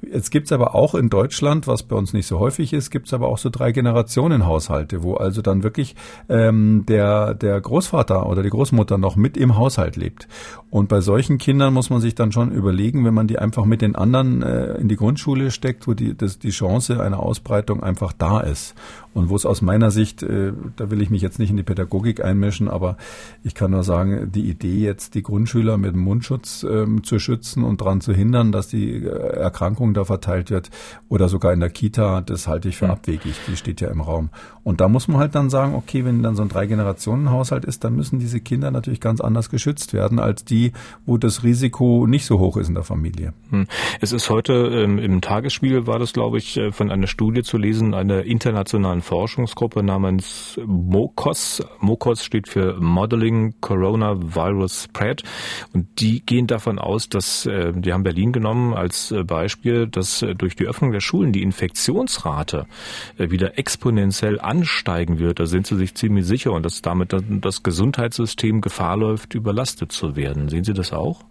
Jetzt 0.00 0.30
gibt's 0.30 0.52
aber 0.52 0.74
auch 0.74 0.94
in 0.94 1.10
Deutschland, 1.10 1.66
was 1.66 1.82
bei 1.82 1.96
uns 1.96 2.14
nicht 2.14 2.26
so 2.26 2.38
häufig 2.38 2.72
ist, 2.72 2.88
gibt's 2.88 3.12
aber 3.12 3.28
auch 3.28 3.36
so 3.36 3.50
drei 3.50 3.72
Generationen 3.72 4.46
Haushalte, 4.46 5.02
wo 5.02 5.16
also 5.16 5.42
dann 5.42 5.62
wirklich 5.62 5.96
ähm, 6.30 6.86
der, 6.88 7.34
der 7.34 7.60
Großvater 7.60 8.26
oder 8.26 8.42
die 8.42 8.48
Großmutter 8.48 8.96
noch 8.96 9.16
mit 9.16 9.36
im 9.36 9.58
Haushalt 9.58 9.96
lebt. 9.96 10.28
Und 10.70 10.88
bei 10.88 11.02
solchen 11.02 11.36
Kindern 11.36 11.74
muss 11.74 11.90
man 11.90 12.00
sich 12.00 12.14
dann 12.14 12.32
schon 12.32 12.52
überlegen, 12.52 13.04
wenn 13.04 13.12
man 13.12 13.26
die 13.26 13.38
einfach 13.38 13.66
mit 13.66 13.82
den 13.82 13.96
anderen 13.96 14.42
äh, 14.42 14.76
in 14.76 14.88
die 14.88 14.96
Grundschule 14.96 15.50
steckt, 15.50 15.86
wo 15.86 15.92
die, 15.92 16.16
das, 16.16 16.38
die 16.38 16.50
Chance 16.50 17.02
einer 17.02 17.20
Ausbreitung 17.20 17.82
einfach 17.82 18.14
da 18.14 18.40
ist. 18.40 18.74
Und 19.14 19.30
wo 19.30 19.36
es 19.36 19.46
aus 19.46 19.62
meiner 19.62 19.90
Sicht, 19.90 20.22
äh, 20.22 20.52
da 20.76 20.90
will 20.90 21.00
ich 21.00 21.08
mich 21.08 21.22
jetzt 21.22 21.38
nicht 21.38 21.50
in 21.50 21.56
die 21.56 21.62
Pädagogik 21.62 22.22
einmischen, 22.22 22.68
aber 22.68 22.96
ich 23.44 23.54
kann 23.54 23.70
nur 23.70 23.84
sagen, 23.84 24.30
die 24.32 24.48
Idee 24.50 24.78
jetzt, 24.78 25.14
die 25.14 25.22
Grundschüler 25.22 25.78
mit 25.78 25.94
dem 25.94 26.00
Mundschutz 26.00 26.66
ähm, 26.68 27.04
zu 27.04 27.18
schützen 27.18 27.62
und 27.62 27.80
daran 27.80 28.00
zu 28.00 28.12
hindern, 28.12 28.50
dass 28.50 28.68
die 28.68 29.04
äh, 29.04 29.08
Erkrankung 29.08 29.94
da 29.94 30.04
verteilt 30.04 30.50
wird 30.50 30.70
oder 31.08 31.28
sogar 31.28 31.52
in 31.52 31.60
der 31.60 31.70
Kita, 31.70 32.20
das 32.20 32.48
halte 32.48 32.68
ich 32.68 32.76
für 32.76 32.90
abwegig. 32.90 33.34
Die 33.46 33.56
steht 33.56 33.80
ja 33.80 33.88
im 33.88 34.00
Raum. 34.00 34.30
Und 34.64 34.80
da 34.80 34.88
muss 34.88 35.08
man 35.08 35.18
halt 35.18 35.34
dann 35.34 35.50
sagen, 35.50 35.74
okay, 35.74 36.04
wenn 36.04 36.22
dann 36.22 36.34
so 36.34 36.42
ein 36.42 36.48
Drei-Generationen-Haushalt 36.48 37.64
ist, 37.64 37.84
dann 37.84 37.94
müssen 37.94 38.18
diese 38.18 38.40
Kinder 38.40 38.70
natürlich 38.70 39.00
ganz 39.00 39.20
anders 39.20 39.50
geschützt 39.50 39.92
werden 39.92 40.18
als 40.18 40.44
die, 40.44 40.72
wo 41.06 41.18
das 41.18 41.44
Risiko 41.44 42.06
nicht 42.06 42.26
so 42.26 42.38
hoch 42.38 42.56
ist 42.56 42.68
in 42.68 42.74
der 42.74 42.82
Familie. 42.82 43.32
Hm. 43.50 43.66
Es 44.00 44.12
ist 44.12 44.28
heute 44.30 44.52
ähm, 44.52 44.98
im 44.98 45.20
Tagesspiegel 45.20 45.86
war 45.86 45.98
das, 45.98 46.12
glaube 46.12 46.38
ich, 46.38 46.56
äh, 46.56 46.72
von 46.72 46.90
einer 46.90 47.06
Studie 47.06 47.42
zu 47.42 47.58
lesen, 47.58 47.94
einer 47.94 48.24
internationalen 48.24 49.02
Forschungsgruppe 49.04 49.82
namens 49.82 50.58
MOCOS. 50.66 51.62
MOCOS 51.80 52.24
steht 52.24 52.48
für 52.48 52.80
Modeling 52.80 53.54
Coronavirus 53.60 54.84
Spread. 54.84 55.22
Und 55.72 56.00
die 56.00 56.24
gehen 56.24 56.46
davon 56.46 56.78
aus, 56.78 57.08
dass, 57.08 57.46
äh, 57.46 57.72
die 57.74 57.92
haben 57.92 58.02
Berlin 58.02 58.32
genommen 58.32 58.74
als 58.74 59.12
äh, 59.12 59.22
Beispiel, 59.22 59.86
dass 59.86 60.22
äh, 60.22 60.34
durch 60.34 60.56
die 60.56 60.66
Öffnung 60.66 60.92
der 60.92 61.00
Schulen 61.00 61.32
die 61.32 61.42
Infektionsrate 61.42 62.66
wieder 63.18 63.58
exponentiell 63.58 64.40
ansteigen 64.40 65.18
wird. 65.18 65.38
Da 65.38 65.46
sind 65.46 65.66
sie 65.66 65.76
sich 65.76 65.94
ziemlich 65.94 66.26
sicher 66.26 66.52
und 66.52 66.64
dass 66.64 66.82
damit 66.82 67.14
das 67.42 67.62
Gesundheitssystem 67.62 68.60
Gefahr 68.60 68.96
läuft, 68.96 69.34
überlastet 69.34 69.92
zu 69.92 70.16
werden. 70.16 70.48
Sehen 70.48 70.64
Sie 70.64 70.72
das 70.72 70.92
auch? 70.92 71.24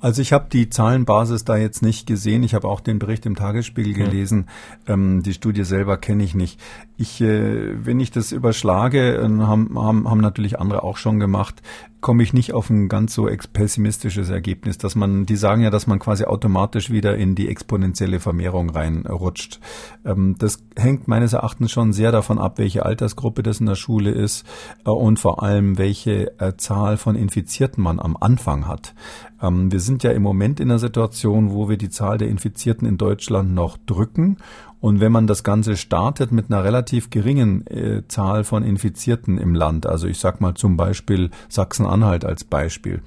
Also 0.00 0.20
ich 0.20 0.32
habe 0.32 0.46
die 0.52 0.68
Zahlenbasis 0.68 1.44
da 1.44 1.56
jetzt 1.56 1.82
nicht 1.82 2.06
gesehen. 2.06 2.42
Ich 2.42 2.54
habe 2.54 2.68
auch 2.68 2.80
den 2.80 2.98
Bericht 2.98 3.26
im 3.26 3.36
Tagesspiegel 3.36 3.94
gelesen. 3.94 4.48
Ähm, 4.86 5.22
die 5.22 5.32
Studie 5.32 5.64
selber 5.64 5.96
kenne 5.96 6.24
ich 6.24 6.34
nicht. 6.34 6.60
Ich, 6.96 7.20
äh, 7.20 7.84
wenn 7.84 8.00
ich 8.00 8.10
das 8.10 8.32
überschlage, 8.32 9.14
äh, 9.16 9.22
haben, 9.22 9.78
haben, 9.78 10.08
haben 10.08 10.20
natürlich 10.20 10.60
andere 10.60 10.82
auch 10.82 10.96
schon 10.96 11.20
gemacht, 11.20 11.62
komme 12.04 12.22
ich 12.22 12.34
nicht 12.34 12.52
auf 12.52 12.68
ein 12.68 12.90
ganz 12.90 13.14
so 13.14 13.26
pessimistisches 13.54 14.28
Ergebnis, 14.28 14.76
dass 14.76 14.94
man, 14.94 15.24
die 15.24 15.36
sagen 15.36 15.62
ja, 15.62 15.70
dass 15.70 15.86
man 15.86 15.98
quasi 15.98 16.24
automatisch 16.24 16.90
wieder 16.90 17.16
in 17.16 17.34
die 17.34 17.48
exponentielle 17.48 18.20
Vermehrung 18.20 18.68
reinrutscht. 18.68 19.58
Ähm, 20.04 20.36
das 20.38 20.62
hängt 20.76 21.08
meines 21.08 21.32
Erachtens 21.32 21.72
schon 21.72 21.94
sehr 21.94 22.12
davon 22.12 22.38
ab, 22.38 22.58
welche 22.58 22.84
Altersgruppe 22.84 23.42
das 23.42 23.58
in 23.58 23.64
der 23.64 23.74
Schule 23.74 24.10
ist 24.10 24.44
äh, 24.84 24.90
und 24.90 25.18
vor 25.18 25.42
allem, 25.42 25.78
welche 25.78 26.38
äh, 26.38 26.58
Zahl 26.58 26.98
von 26.98 27.16
Infizierten 27.16 27.82
man 27.82 27.98
am 27.98 28.18
Anfang 28.20 28.68
hat. 28.68 28.94
Ähm, 29.40 29.72
wir 29.72 29.80
sind 29.80 30.02
ja 30.02 30.10
im 30.10 30.22
Moment 30.22 30.60
in 30.60 30.70
einer 30.70 30.78
Situation, 30.78 31.52
wo 31.52 31.70
wir 31.70 31.78
die 31.78 31.88
Zahl 31.88 32.18
der 32.18 32.28
Infizierten 32.28 32.86
in 32.86 32.98
Deutschland 32.98 33.54
noch 33.54 33.78
drücken 33.78 34.36
Und 34.84 35.00
wenn 35.00 35.12
man 35.12 35.26
das 35.26 35.42
Ganze 35.42 35.78
startet 35.78 36.30
mit 36.30 36.50
einer 36.50 36.62
relativ 36.62 37.08
geringen 37.08 37.66
äh, 37.68 38.02
Zahl 38.06 38.44
von 38.44 38.62
Infizierten 38.62 39.38
im 39.38 39.54
Land, 39.54 39.86
also 39.86 40.06
ich 40.06 40.18
sag 40.18 40.42
mal 40.42 40.52
zum 40.52 40.76
Beispiel 40.76 41.30
Sachsen-Anhalt 41.48 42.26
als 42.26 42.44
Beispiel, 42.44 43.00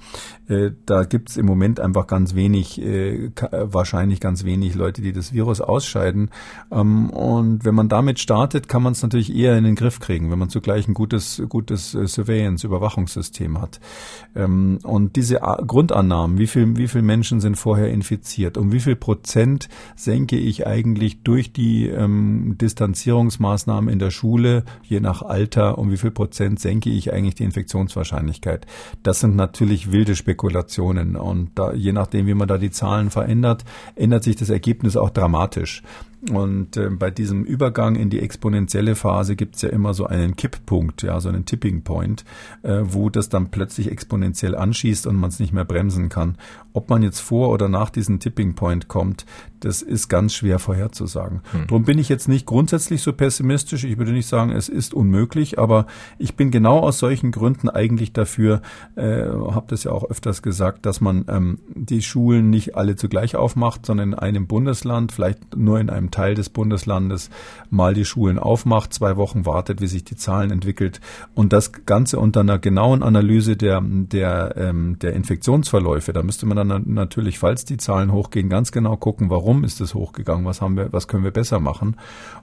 äh, 0.48 0.72
da 0.86 1.04
gibt 1.04 1.30
es 1.30 1.36
im 1.36 1.46
Moment 1.46 1.78
einfach 1.78 2.08
ganz 2.08 2.34
wenig, 2.34 2.82
äh, 2.82 3.30
wahrscheinlich 3.52 4.18
ganz 4.18 4.42
wenig 4.42 4.74
Leute, 4.74 5.02
die 5.02 5.12
das 5.12 5.32
Virus 5.32 5.60
ausscheiden. 5.60 6.30
Ähm, 6.72 7.10
und 7.10 7.64
wenn 7.64 7.76
man 7.76 7.88
damit 7.88 8.18
startet, 8.18 8.68
kann 8.68 8.82
man 8.82 8.94
es 8.94 9.02
natürlich 9.04 9.32
eher 9.32 9.56
in 9.56 9.62
den 9.62 9.76
Griff 9.76 10.00
kriegen, 10.00 10.32
wenn 10.32 10.38
man 10.40 10.50
zugleich 10.50 10.88
ein 10.88 10.94
gutes, 10.94 11.40
gutes 11.48 11.94
äh, 11.94 12.08
Surveillance, 12.08 12.66
Überwachungssystem 12.66 13.60
hat. 13.60 13.78
Ähm, 14.34 14.80
und 14.82 15.14
diese 15.14 15.44
A 15.44 15.62
Grundannahmen, 15.64 16.38
wie 16.38 16.48
viel, 16.48 16.76
wie 16.76 16.88
viel 16.88 17.02
Menschen 17.02 17.38
sind 17.40 17.54
vorher 17.54 17.88
infiziert, 17.90 18.58
um 18.58 18.72
wie 18.72 18.80
viel 18.80 18.96
Prozent 18.96 19.68
senke 19.94 20.36
ich 20.36 20.66
eigentlich 20.66 21.22
durch 21.22 21.52
die 21.52 21.67
ähm, 21.86 22.56
Distanzierungsmaßnahmen 22.60 23.92
in 23.92 23.98
der 23.98 24.10
Schule, 24.10 24.64
je 24.82 25.00
nach 25.00 25.22
Alter, 25.22 25.78
um 25.78 25.90
wie 25.90 25.96
viel 25.96 26.10
Prozent 26.10 26.60
senke 26.60 26.90
ich 26.90 27.12
eigentlich 27.12 27.36
die 27.36 27.44
Infektionswahrscheinlichkeit. 27.44 28.66
Das 29.02 29.20
sind 29.20 29.36
natürlich 29.36 29.92
wilde 29.92 30.16
Spekulationen 30.16 31.16
und 31.16 31.50
da, 31.54 31.72
je 31.72 31.92
nachdem, 31.92 32.26
wie 32.26 32.34
man 32.34 32.48
da 32.48 32.58
die 32.58 32.70
Zahlen 32.70 33.10
verändert, 33.10 33.64
ändert 33.94 34.24
sich 34.24 34.36
das 34.36 34.50
Ergebnis 34.50 34.96
auch 34.96 35.10
dramatisch. 35.10 35.82
Und 36.30 36.76
äh, 36.76 36.90
bei 36.90 37.10
diesem 37.10 37.44
Übergang 37.44 37.94
in 37.94 38.10
die 38.10 38.20
exponentielle 38.20 38.96
Phase 38.96 39.36
gibt 39.36 39.54
es 39.54 39.62
ja 39.62 39.68
immer 39.68 39.94
so 39.94 40.06
einen 40.06 40.34
Kipppunkt, 40.34 41.02
ja, 41.02 41.20
so 41.20 41.28
einen 41.28 41.44
Tipping 41.44 41.82
Point, 41.82 42.24
äh, 42.62 42.80
wo 42.82 43.08
das 43.08 43.28
dann 43.28 43.50
plötzlich 43.50 43.90
exponentiell 43.90 44.56
anschießt 44.56 45.06
und 45.06 45.14
man 45.14 45.30
es 45.30 45.38
nicht 45.38 45.52
mehr 45.52 45.64
bremsen 45.64 46.08
kann. 46.08 46.36
Ob 46.72 46.90
man 46.90 47.02
jetzt 47.02 47.20
vor 47.20 47.50
oder 47.50 47.68
nach 47.68 47.90
diesem 47.90 48.18
Tipping 48.18 48.54
Point 48.54 48.88
kommt, 48.88 49.26
das 49.60 49.82
ist 49.82 50.08
ganz 50.08 50.34
schwer 50.34 50.58
vorherzusagen. 50.58 51.40
Hm. 51.52 51.66
Darum 51.68 51.84
bin 51.84 51.98
ich 51.98 52.08
jetzt 52.08 52.28
nicht 52.28 52.46
grundsätzlich 52.46 53.02
so 53.02 53.12
pessimistisch. 53.12 53.84
Ich 53.84 53.98
würde 53.98 54.12
nicht 54.12 54.28
sagen, 54.28 54.50
es 54.50 54.68
ist 54.68 54.94
unmöglich, 54.94 55.58
aber 55.58 55.86
ich 56.18 56.34
bin 56.34 56.50
genau 56.50 56.80
aus 56.80 56.98
solchen 56.98 57.30
Gründen 57.30 57.68
eigentlich 57.68 58.12
dafür, 58.12 58.62
äh, 58.96 59.24
habe 59.24 59.66
das 59.68 59.84
ja 59.84 59.92
auch 59.92 60.08
öfters 60.10 60.42
gesagt, 60.42 60.86
dass 60.86 61.00
man 61.00 61.24
ähm, 61.28 61.58
die 61.74 62.02
Schulen 62.02 62.50
nicht 62.50 62.76
alle 62.76 62.96
zugleich 62.96 63.36
aufmacht, 63.36 63.86
sondern 63.86 64.12
in 64.12 64.18
einem 64.18 64.46
Bundesland, 64.46 65.12
vielleicht 65.12 65.56
nur 65.56 65.80
in 65.80 65.90
einem 65.90 66.07
Teil 66.10 66.34
des 66.34 66.48
Bundeslandes 66.48 67.30
mal 67.70 67.94
die 67.94 68.04
Schulen 68.04 68.38
aufmacht, 68.38 68.94
zwei 68.94 69.16
Wochen 69.16 69.44
wartet, 69.44 69.80
wie 69.80 69.88
sich 69.88 70.04
die 70.04 70.16
Zahlen 70.16 70.50
entwickelt 70.50 71.00
und 71.34 71.52
das 71.52 71.72
Ganze 71.84 72.18
unter 72.18 72.40
einer 72.40 72.58
genauen 72.58 73.02
Analyse 73.02 73.56
der, 73.56 73.80
der, 73.82 74.54
ähm, 74.56 74.98
der 75.00 75.14
Infektionsverläufe. 75.14 76.12
Da 76.12 76.22
müsste 76.22 76.46
man 76.46 76.56
dann 76.56 76.84
natürlich, 76.86 77.38
falls 77.38 77.64
die 77.64 77.76
Zahlen 77.76 78.12
hochgehen, 78.12 78.48
ganz 78.48 78.72
genau 78.72 78.96
gucken, 78.96 79.30
warum 79.30 79.48
warum 79.48 79.64
ist 79.64 79.80
es 79.80 79.94
hochgegangen, 79.94 80.44
was 80.44 80.60
haben 80.60 80.76
wir, 80.76 80.92
was 80.92 81.08
können 81.08 81.24
wir 81.24 81.30
besser 81.30 81.58
machen. 81.58 81.96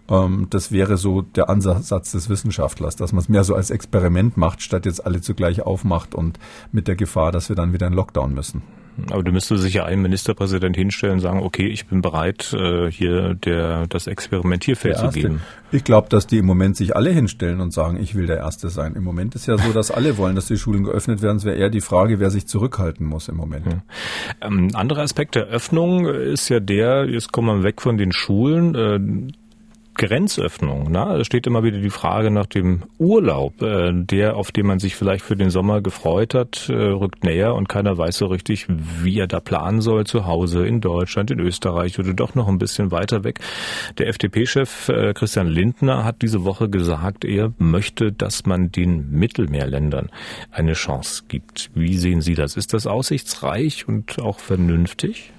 Ähm, 0.09 0.47
das 0.49 0.71
wäre 0.71 0.97
so 0.97 1.21
der 1.21 1.49
Ansatz 1.49 2.11
des 2.11 2.29
Wissenschaftlers, 2.29 2.95
dass 2.95 3.13
man 3.13 3.21
es 3.21 3.29
mehr 3.29 3.43
so 3.43 3.53
als 3.53 3.69
Experiment 3.69 4.37
macht, 4.37 4.63
statt 4.63 4.85
jetzt 4.85 5.05
alle 5.05 5.21
zugleich 5.21 5.61
aufmacht 5.61 6.15
und 6.15 6.39
mit 6.71 6.87
der 6.87 6.95
Gefahr, 6.95 7.31
dass 7.31 7.47
wir 7.47 7.55
dann 7.55 7.73
wieder 7.73 7.87
in 7.87 7.93
Lockdown 7.93 8.33
müssen. 8.33 8.63
Aber 9.11 9.23
du 9.23 9.31
müsstest 9.31 9.63
sich 9.63 9.73
ja 9.73 9.85
einen 9.85 10.01
Ministerpräsident 10.01 10.75
hinstellen 10.75 11.15
und 11.15 11.19
sagen, 11.19 11.39
okay, 11.41 11.67
ich 11.67 11.87
bin 11.87 12.01
bereit, 12.01 12.53
äh, 12.53 12.89
hier 12.89 13.33
der, 13.33 13.87
das 13.87 14.07
Experimentierfeld 14.07 14.97
zu 14.97 15.09
geben. 15.09 15.41
Ich 15.71 15.83
glaube, 15.83 16.07
dass 16.09 16.27
die 16.27 16.37
im 16.37 16.45
Moment 16.45 16.77
sich 16.77 16.95
alle 16.95 17.09
hinstellen 17.09 17.59
und 17.59 17.73
sagen, 17.73 17.97
ich 18.01 18.15
will 18.15 18.27
der 18.27 18.37
Erste 18.37 18.69
sein. 18.69 18.95
Im 18.95 19.03
Moment 19.03 19.35
ist 19.35 19.47
ja 19.47 19.57
so, 19.57 19.73
dass 19.73 19.91
alle 19.91 20.17
wollen, 20.17 20.35
dass 20.35 20.47
die 20.47 20.57
Schulen 20.57 20.83
geöffnet 20.83 21.21
werden. 21.21 21.37
Es 21.37 21.45
wäre 21.45 21.57
eher 21.57 21.69
die 21.69 21.81
Frage, 21.81 22.19
wer 22.19 22.29
sich 22.29 22.47
zurückhalten 22.47 23.05
muss 23.05 23.27
im 23.27 23.35
Moment. 23.35 23.65
Ja. 23.65 24.47
Ähm, 24.47 24.69
anderer 24.73 25.01
Aspekt 25.01 25.35
der 25.35 25.45
Öffnung 25.47 26.07
ist 26.07 26.47
ja 26.49 26.59
der, 26.59 27.05
jetzt 27.09 27.31
kommen 27.31 27.59
wir 27.59 27.63
weg 27.63 27.81
von 27.81 27.97
den 27.97 28.13
Schulen. 28.13 28.75
Äh, 28.75 29.33
Grenzöffnung. 29.95 30.87
Na? 30.89 31.17
Es 31.17 31.27
steht 31.27 31.47
immer 31.47 31.63
wieder 31.63 31.79
die 31.79 31.89
Frage 31.89 32.29
nach 32.31 32.45
dem 32.45 32.83
Urlaub, 32.97 33.61
äh, 33.61 33.91
der, 33.93 34.35
auf 34.35 34.51
den 34.51 34.65
man 34.65 34.79
sich 34.79 34.95
vielleicht 34.95 35.23
für 35.23 35.35
den 35.35 35.49
Sommer 35.49 35.81
gefreut 35.81 36.33
hat, 36.33 36.69
äh, 36.69 36.73
rückt 36.73 37.23
näher 37.23 37.55
und 37.55 37.69
keiner 37.69 37.97
weiß 37.97 38.17
so 38.17 38.27
richtig, 38.27 38.67
wie 38.69 39.19
er 39.19 39.27
da 39.27 39.39
planen 39.39 39.81
soll 39.81 40.05
zu 40.05 40.25
Hause 40.25 40.67
in 40.67 40.81
Deutschland, 40.81 41.31
in 41.31 41.39
Österreich 41.39 41.97
oder 41.97 42.13
doch 42.13 42.35
noch 42.35 42.47
ein 42.47 42.57
bisschen 42.57 42.91
weiter 42.91 43.23
weg. 43.23 43.39
Der 43.97 44.07
FDP-Chef 44.07 44.89
äh, 44.89 45.13
Christian 45.13 45.47
Lindner 45.47 46.03
hat 46.03 46.21
diese 46.21 46.43
Woche 46.43 46.69
gesagt, 46.69 47.25
er 47.25 47.53
möchte, 47.57 48.11
dass 48.11 48.45
man 48.45 48.71
den 48.71 49.11
Mittelmeerländern 49.11 50.09
eine 50.51 50.73
Chance 50.73 51.23
gibt. 51.27 51.71
Wie 51.73 51.97
sehen 51.97 52.21
Sie 52.21 52.35
das? 52.35 52.57
Ist 52.57 52.73
das 52.73 52.85
aussichtsreich 52.85 53.87
und 53.87 54.19
auch 54.19 54.39
vernünftig? 54.39 55.31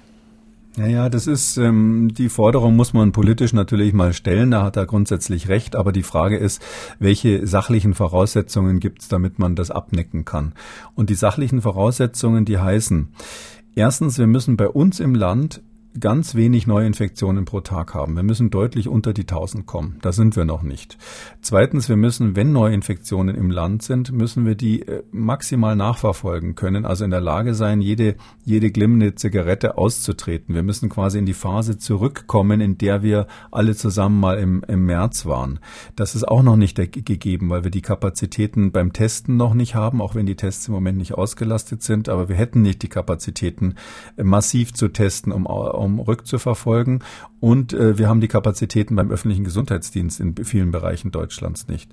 Naja, 0.79 1.09
das 1.09 1.27
ist, 1.27 1.57
ähm, 1.57 2.13
die 2.13 2.29
Forderung 2.29 2.77
muss 2.77 2.93
man 2.93 3.13
politisch 3.13 3.55
natürlich 3.55 3.95
mal 3.95 4.13
stellen, 4.13 4.51
da 4.51 4.63
hat 4.63 4.77
er 4.77 4.85
grundsätzlich 4.85 5.49
recht, 5.49 5.75
aber 5.75 5.91
die 5.91 6.03
Frage 6.03 6.37
ist, 6.37 6.63
welche 6.99 7.47
sachlichen 7.47 7.95
Voraussetzungen 7.95 8.79
gibt 8.79 9.01
es, 9.01 9.09
damit 9.09 9.39
man 9.39 9.57
das 9.57 9.71
abnecken 9.71 10.27
kann? 10.27 10.53
Und 10.95 11.09
die 11.09 11.15
sachlichen 11.15 11.63
Voraussetzungen, 11.63 12.45
die 12.45 12.59
heißen, 12.59 13.09
erstens, 13.75 14.19
wir 14.19 14.27
müssen 14.27 14.59
bei 14.59 14.69
uns 14.69 15.01
im 15.01 15.15
Land 15.15 15.63
ganz 16.01 16.35
wenig 16.35 16.67
Neuinfektionen 16.67 17.45
pro 17.45 17.61
Tag 17.61 17.95
haben. 17.95 18.15
Wir 18.17 18.23
müssen 18.23 18.51
deutlich 18.51 18.89
unter 18.89 19.13
die 19.13 19.23
1000 19.23 19.67
kommen. 19.67 19.99
Da 20.03 20.13
sind 20.13 20.37
wir 20.37 20.45
noch 20.45 20.63
nicht. 20.63 20.99
Zweitens, 21.41 21.89
wir 21.89 21.97
müssen, 21.97 22.37
wenn 22.37 22.53
Neuinfektionen 22.53 23.35
im 23.37 23.51
Land 23.51 23.83
sind, 23.83 24.13
müssen 24.13 24.45
wir 24.45 24.55
die 24.55 24.83
äh, 24.83 25.03
maximal 25.13 25.77
nachverfolgen 25.77 26.55
können, 26.55 26.85
also 26.85 27.05
in 27.05 27.11
der 27.11 27.21
Lage 27.21 27.55
sein, 27.55 27.81
jede, 27.81 28.17
jede 28.45 28.71
glimmende 28.71 29.15
Zigarette 29.15 29.79
auszutreten. 29.79 30.55
Wir 30.55 30.63
müssen 30.63 30.89
quasi 30.89 31.19
in 31.19 31.27
die 31.27 31.35
Phase 31.35 31.79
zurückkommen, 31.79 32.61
in 32.61 32.79
der 32.79 33.03
wir 33.03 33.27
alle 33.51 33.75
zusammen 33.75 34.21
mal 34.21 34.39
im, 34.39 34.63
im 34.69 34.85
März 34.85 35.27
waren. 35.27 35.61
Das 35.95 36.15
ist 36.15 36.27
auch 36.27 36.43
noch 36.43 36.57
nicht 36.57 36.77
gegeben, 36.77 37.51
weil 37.51 37.65
wir 37.65 37.71
die 37.71 37.83
Kapazitäten 37.83 38.73
beim 38.73 38.93
Testen 38.93 39.37
noch 39.37 39.55
nicht 39.55 39.75
haben, 39.75 40.01
auch 40.01 40.15
wenn 40.15 40.27
die 40.27 40.37
Tests 40.37 40.69
im 40.69 40.75
Moment 40.75 40.99
nicht 40.99 41.15
ausgelastet 41.15 41.83
sind. 41.83 42.09
Aber 42.09 42.29
wir 42.29 42.37
hätten 42.37 42.63
nicht 42.63 42.83
die 42.83 42.89
Kapazitäten, 42.89 43.75
äh, 44.17 44.25
massiv 44.25 44.75
zu 44.75 44.89
testen, 44.89 45.33
um, 45.33 45.47
um 45.47 45.86
um 45.87 46.01
rückzuverfolgen. 46.01 47.03
Und 47.41 47.73
äh, 47.73 47.99
wir 47.99 48.09
haben 48.09 48.21
die 48.21 48.29
Kapazitäten 48.29 48.97
beim 48.97 49.11
öffentlichen 49.11 49.45
Gesundheitsdienst 49.45 50.21
in 50.21 50.35
vielen 50.45 50.71
Bereichen 50.71 51.11
Deutschlands 51.11 51.69
nicht. 51.69 51.91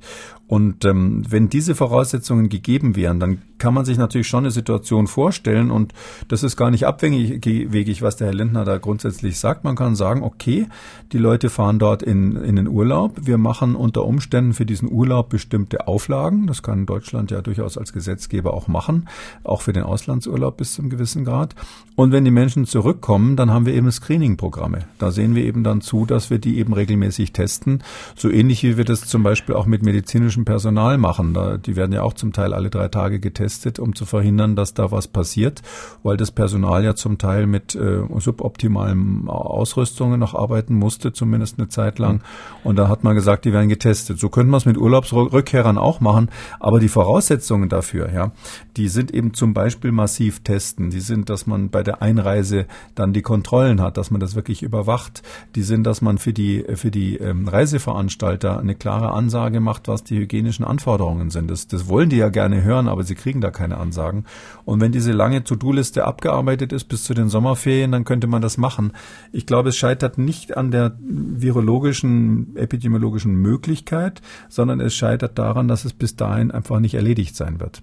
Und 0.48 0.86
ähm, 0.86 1.24
wenn 1.30 1.50
diese 1.50 1.76
Voraussetzungen 1.76 2.50
gegeben 2.50 2.96
wären, 2.96 3.20
dann 3.20 3.42
kann 3.58 3.74
man 3.74 3.86
sich 3.86 3.98
natürlich 3.98 4.28
schon 4.28 4.44
eine 4.44 4.52
Situation 4.52 5.08
vorstellen 5.08 5.72
und 5.72 5.94
das 6.28 6.44
ist 6.44 6.58
gar 6.58 6.70
nicht 6.70 6.86
abwegig, 6.86 8.02
was 8.02 8.18
der 8.18 8.28
Herr 8.28 8.34
Lindner 8.34 8.66
da 8.66 8.78
grundsätzlich 8.78 9.40
sagt. 9.40 9.64
Man 9.64 9.76
kann 9.78 9.96
sagen, 9.96 10.22
okay, 10.22 10.68
die 11.14 11.18
Leute 11.18 11.50
fahren 11.50 11.80
dort 11.80 12.04
in, 12.04 12.36
in 12.36 12.58
den 12.58 12.68
Urlaub. 12.68 13.16
Wir 13.22 13.38
machen 13.38 13.76
unter 13.76 14.06
Umständen 14.06 14.54
für 14.54 14.66
diesen 14.66 14.92
Urlaub 14.92 15.30
bestimmte 15.30 15.88
Auflagen. 15.88 16.46
Das 16.46 16.62
kann 16.62 16.86
Deutschland 16.86 17.32
ja 17.32 17.42
durchaus 17.42 17.78
als 17.78 17.94
Gesetzgeber 17.94 18.54
auch 18.54 18.68
machen, 18.68 19.08
auch 19.44 19.62
für 19.62 19.74
den 19.74 19.84
Auslandsurlaub 19.84 20.58
bis 20.58 20.74
zum 20.74 20.90
gewissen 20.90 21.24
Grad. 21.24 21.56
Und 21.96 22.12
wenn 22.12 22.26
die 22.26 22.32
Menschen 22.32 22.66
zurückkommen, 22.66 23.36
dann 23.36 23.52
haben 23.52 23.66
wir 23.66 23.74
eben 23.74 23.83
Screening-Programme. 23.92 24.80
Da 25.00 25.12
sehen 25.12 25.36
wir 25.36 25.46
eben 25.46 25.64
dann 25.64 25.82
zu, 25.82 26.06
dass 26.06 26.30
wir 26.30 26.40
die 26.40 26.58
eben 26.58 26.74
regelmäßig 26.74 27.34
testen. 27.34 27.84
So 28.16 28.30
ähnlich 28.30 28.64
wie 28.64 28.78
wir 28.78 28.86
das 28.86 29.02
zum 29.02 29.24
Beispiel 29.24 29.56
auch 29.56 29.66
mit 29.66 29.84
medizinischem 29.84 30.46
Personal 30.46 30.98
machen. 30.98 31.34
Da, 31.34 31.58
die 31.58 31.76
werden 31.76 31.92
ja 31.92 32.04
auch 32.04 32.14
zum 32.14 32.34
Teil 32.34 32.54
alle 32.54 32.70
drei 32.70 32.88
Tage 32.88 33.20
getestet 33.20 33.44
getestet, 33.44 33.80
um 33.80 33.96
zu 33.96 34.06
verhindern, 34.06 34.56
dass 34.56 34.74
da 34.74 34.92
was 34.92 35.08
passiert, 35.08 35.62
weil 36.04 36.18
das 36.18 36.32
Personal 36.32 36.84
ja 36.84 36.96
zum 36.96 37.18
Teil 37.18 37.48
mit 37.48 37.76
äh, 37.76 38.02
suboptimalen 38.18 39.28
Ausrüstungen 39.28 40.20
noch 40.20 40.36
arbeiten 40.36 40.76
musste, 40.76 41.14
zumindest 41.14 41.60
eine 41.60 41.68
Zeit 41.68 42.00
lang. 42.00 42.22
Und 42.64 42.78
da 42.78 42.88
hat 42.88 43.04
man 43.04 43.16
gesagt, 43.16 43.46
die 43.46 43.54
werden 43.54 43.70
getestet. 43.70 44.20
So 44.20 44.30
könnte 44.30 44.52
man 44.52 44.60
es 44.60 44.66
mit 44.66 44.78
Urlaubsrückkehrern 44.78 45.78
auch 45.78 46.00
machen, 46.00 46.30
aber 46.60 46.80
die 46.80 46.90
Voraussetzungen 46.90 47.70
dafür, 47.70 48.12
ja, 48.14 48.32
die 48.78 48.88
sind 48.88 49.14
eben 49.14 49.34
zum 49.34 49.54
Beispiel 49.54 49.92
massiv 49.92 50.44
testen. 50.44 50.90
Die 50.90 51.02
sind, 51.02 51.30
dass 51.30 51.46
man 51.48 51.70
bei 51.70 51.84
der 51.84 52.02
Einreise 52.02 52.66
dann 52.96 53.14
die 53.14 53.22
Kontrollen 53.22 53.73
hat, 53.82 53.98
dass 53.98 54.12
man 54.12 54.20
das 54.20 54.36
wirklich 54.36 54.64
überwacht. 54.64 55.24
Die 55.56 55.64
sind, 55.64 55.84
dass 55.84 56.02
man 56.02 56.18
für 56.18 56.34
die 56.34 56.66
für 56.76 56.92
die 56.92 57.18
ähm, 57.18 57.48
Reiseveranstalter 57.48 58.60
eine 58.60 58.76
klare 58.76 59.12
Ansage 59.12 59.60
macht, 59.60 59.88
was 59.88 60.04
die 60.04 60.18
hygienischen 60.18 60.66
Anforderungen 60.66 61.30
sind. 61.30 61.50
Das, 61.50 61.68
das 61.68 61.88
wollen 61.88 62.10
die 62.10 62.18
ja 62.18 62.30
gerne 62.30 62.64
hören, 62.64 62.88
aber 62.88 63.04
sie 63.04 63.16
kriegen 63.16 63.42
da 63.42 63.52
keine 63.52 63.78
Ansagen. 63.78 64.26
Und 64.66 64.82
wenn 64.82 64.92
diese 64.92 65.12
lange 65.12 65.44
To-Do-Liste 65.44 66.06
abgearbeitet 66.06 66.74
ist 66.74 66.86
bis 66.86 67.04
zu 67.04 67.14
den 67.14 67.30
Sommerferien, 67.30 67.92
dann 67.92 68.06
könnte 68.06 68.28
man 68.28 68.42
das 68.42 68.58
machen. 68.58 68.94
Ich 69.32 69.46
glaube, 69.46 69.70
es 69.70 69.78
scheitert 69.78 70.18
nicht 70.18 70.58
an 70.58 70.72
der 70.72 70.98
virologischen, 71.00 72.56
epidemiologischen 72.56 73.36
Möglichkeit, 73.36 74.22
sondern 74.50 74.80
es 74.80 74.94
scheitert 74.94 75.38
daran, 75.38 75.68
dass 75.68 75.86
es 75.86 75.94
bis 75.94 76.16
dahin 76.16 76.52
einfach 76.52 76.80
nicht 76.80 76.96
erledigt 76.96 77.36
sein 77.36 77.60
wird. 77.60 77.82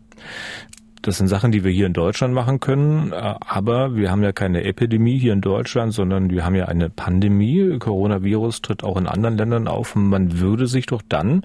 Das 1.03 1.17
sind 1.17 1.29
Sachen, 1.29 1.51
die 1.51 1.65
wir 1.65 1.71
hier 1.71 1.87
in 1.87 1.93
Deutschland 1.93 2.35
machen 2.35 2.61
können, 2.61 3.13
äh, 3.13 3.35
aber 3.41 3.97
wir 3.97 4.11
haben 4.11 4.23
ja 4.23 4.33
keine 4.33 4.65
Epidemie 4.65 5.19
hier 5.19 5.33
in 5.33 5.41
Deutschland, 5.41 5.93
sondern 5.95 6.31
wir 6.31 6.45
haben 6.45 6.55
ja 6.55 6.67
eine 6.67 6.91
Pandemie. 6.91 7.79
Coronavirus 7.79 8.63
tritt 8.63 8.85
auch 8.85 8.97
in 8.97 9.07
anderen 9.07 9.39
Ländern 9.39 9.69
auf. 9.69 9.95
Man 9.95 10.41
würde 10.41 10.67
sich 10.67 10.87
doch 10.87 11.03
dann 11.09 11.43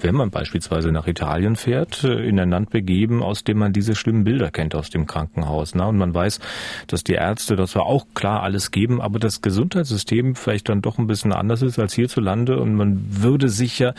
wenn 0.00 0.14
man 0.14 0.30
beispielsweise 0.30 0.92
nach 0.92 1.06
Italien 1.06 1.56
fährt, 1.56 2.04
äh, 2.04 2.28
in 2.28 2.38
ein 2.38 2.50
Land 2.50 2.70
begeben, 2.70 3.22
aus 3.22 3.44
dem 3.44 3.58
man 3.58 3.72
diese 3.72 3.94
schlimmen 3.94 4.24
Bilder 4.24 4.50
kennt 4.50 4.74
aus 4.74 4.90
dem 4.90 5.06
Krankenhaus. 5.06 5.74
Ne? 5.74 5.86
Und 5.86 5.96
man 5.96 6.14
weiß, 6.14 6.40
dass 6.86 7.04
die 7.04 7.14
Ärzte 7.14 7.56
das 7.56 7.72
zwar 7.72 7.86
auch 7.86 8.06
klar 8.14 8.42
alles 8.42 8.70
geben, 8.70 9.00
aber 9.00 9.18
das 9.18 9.42
Gesundheitssystem 9.42 10.34
vielleicht 10.34 10.68
dann 10.68 10.82
doch 10.82 10.98
ein 10.98 11.06
bisschen 11.06 11.32
anders 11.32 11.62
ist 11.62 11.78
als 11.78 11.94
hierzulande 11.94 12.60
und 12.60 12.74
man 12.74 13.04
würde 13.08 13.48
sich 13.48 13.78
ja 13.78 13.92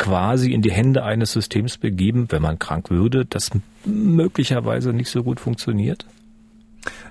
quasi 0.00 0.52
in 0.52 0.62
die 0.62 0.72
Hände 0.72 1.04
eines 1.04 1.32
Systems 1.32 1.76
begeben, 1.76 2.26
wenn 2.30 2.40
man 2.40 2.58
krank 2.58 2.90
würde, 2.90 3.26
das 3.26 3.50
möglicherweise 3.84 4.94
nicht 4.94 5.10
so 5.10 5.22
gut 5.22 5.38
funktioniert? 5.38 6.06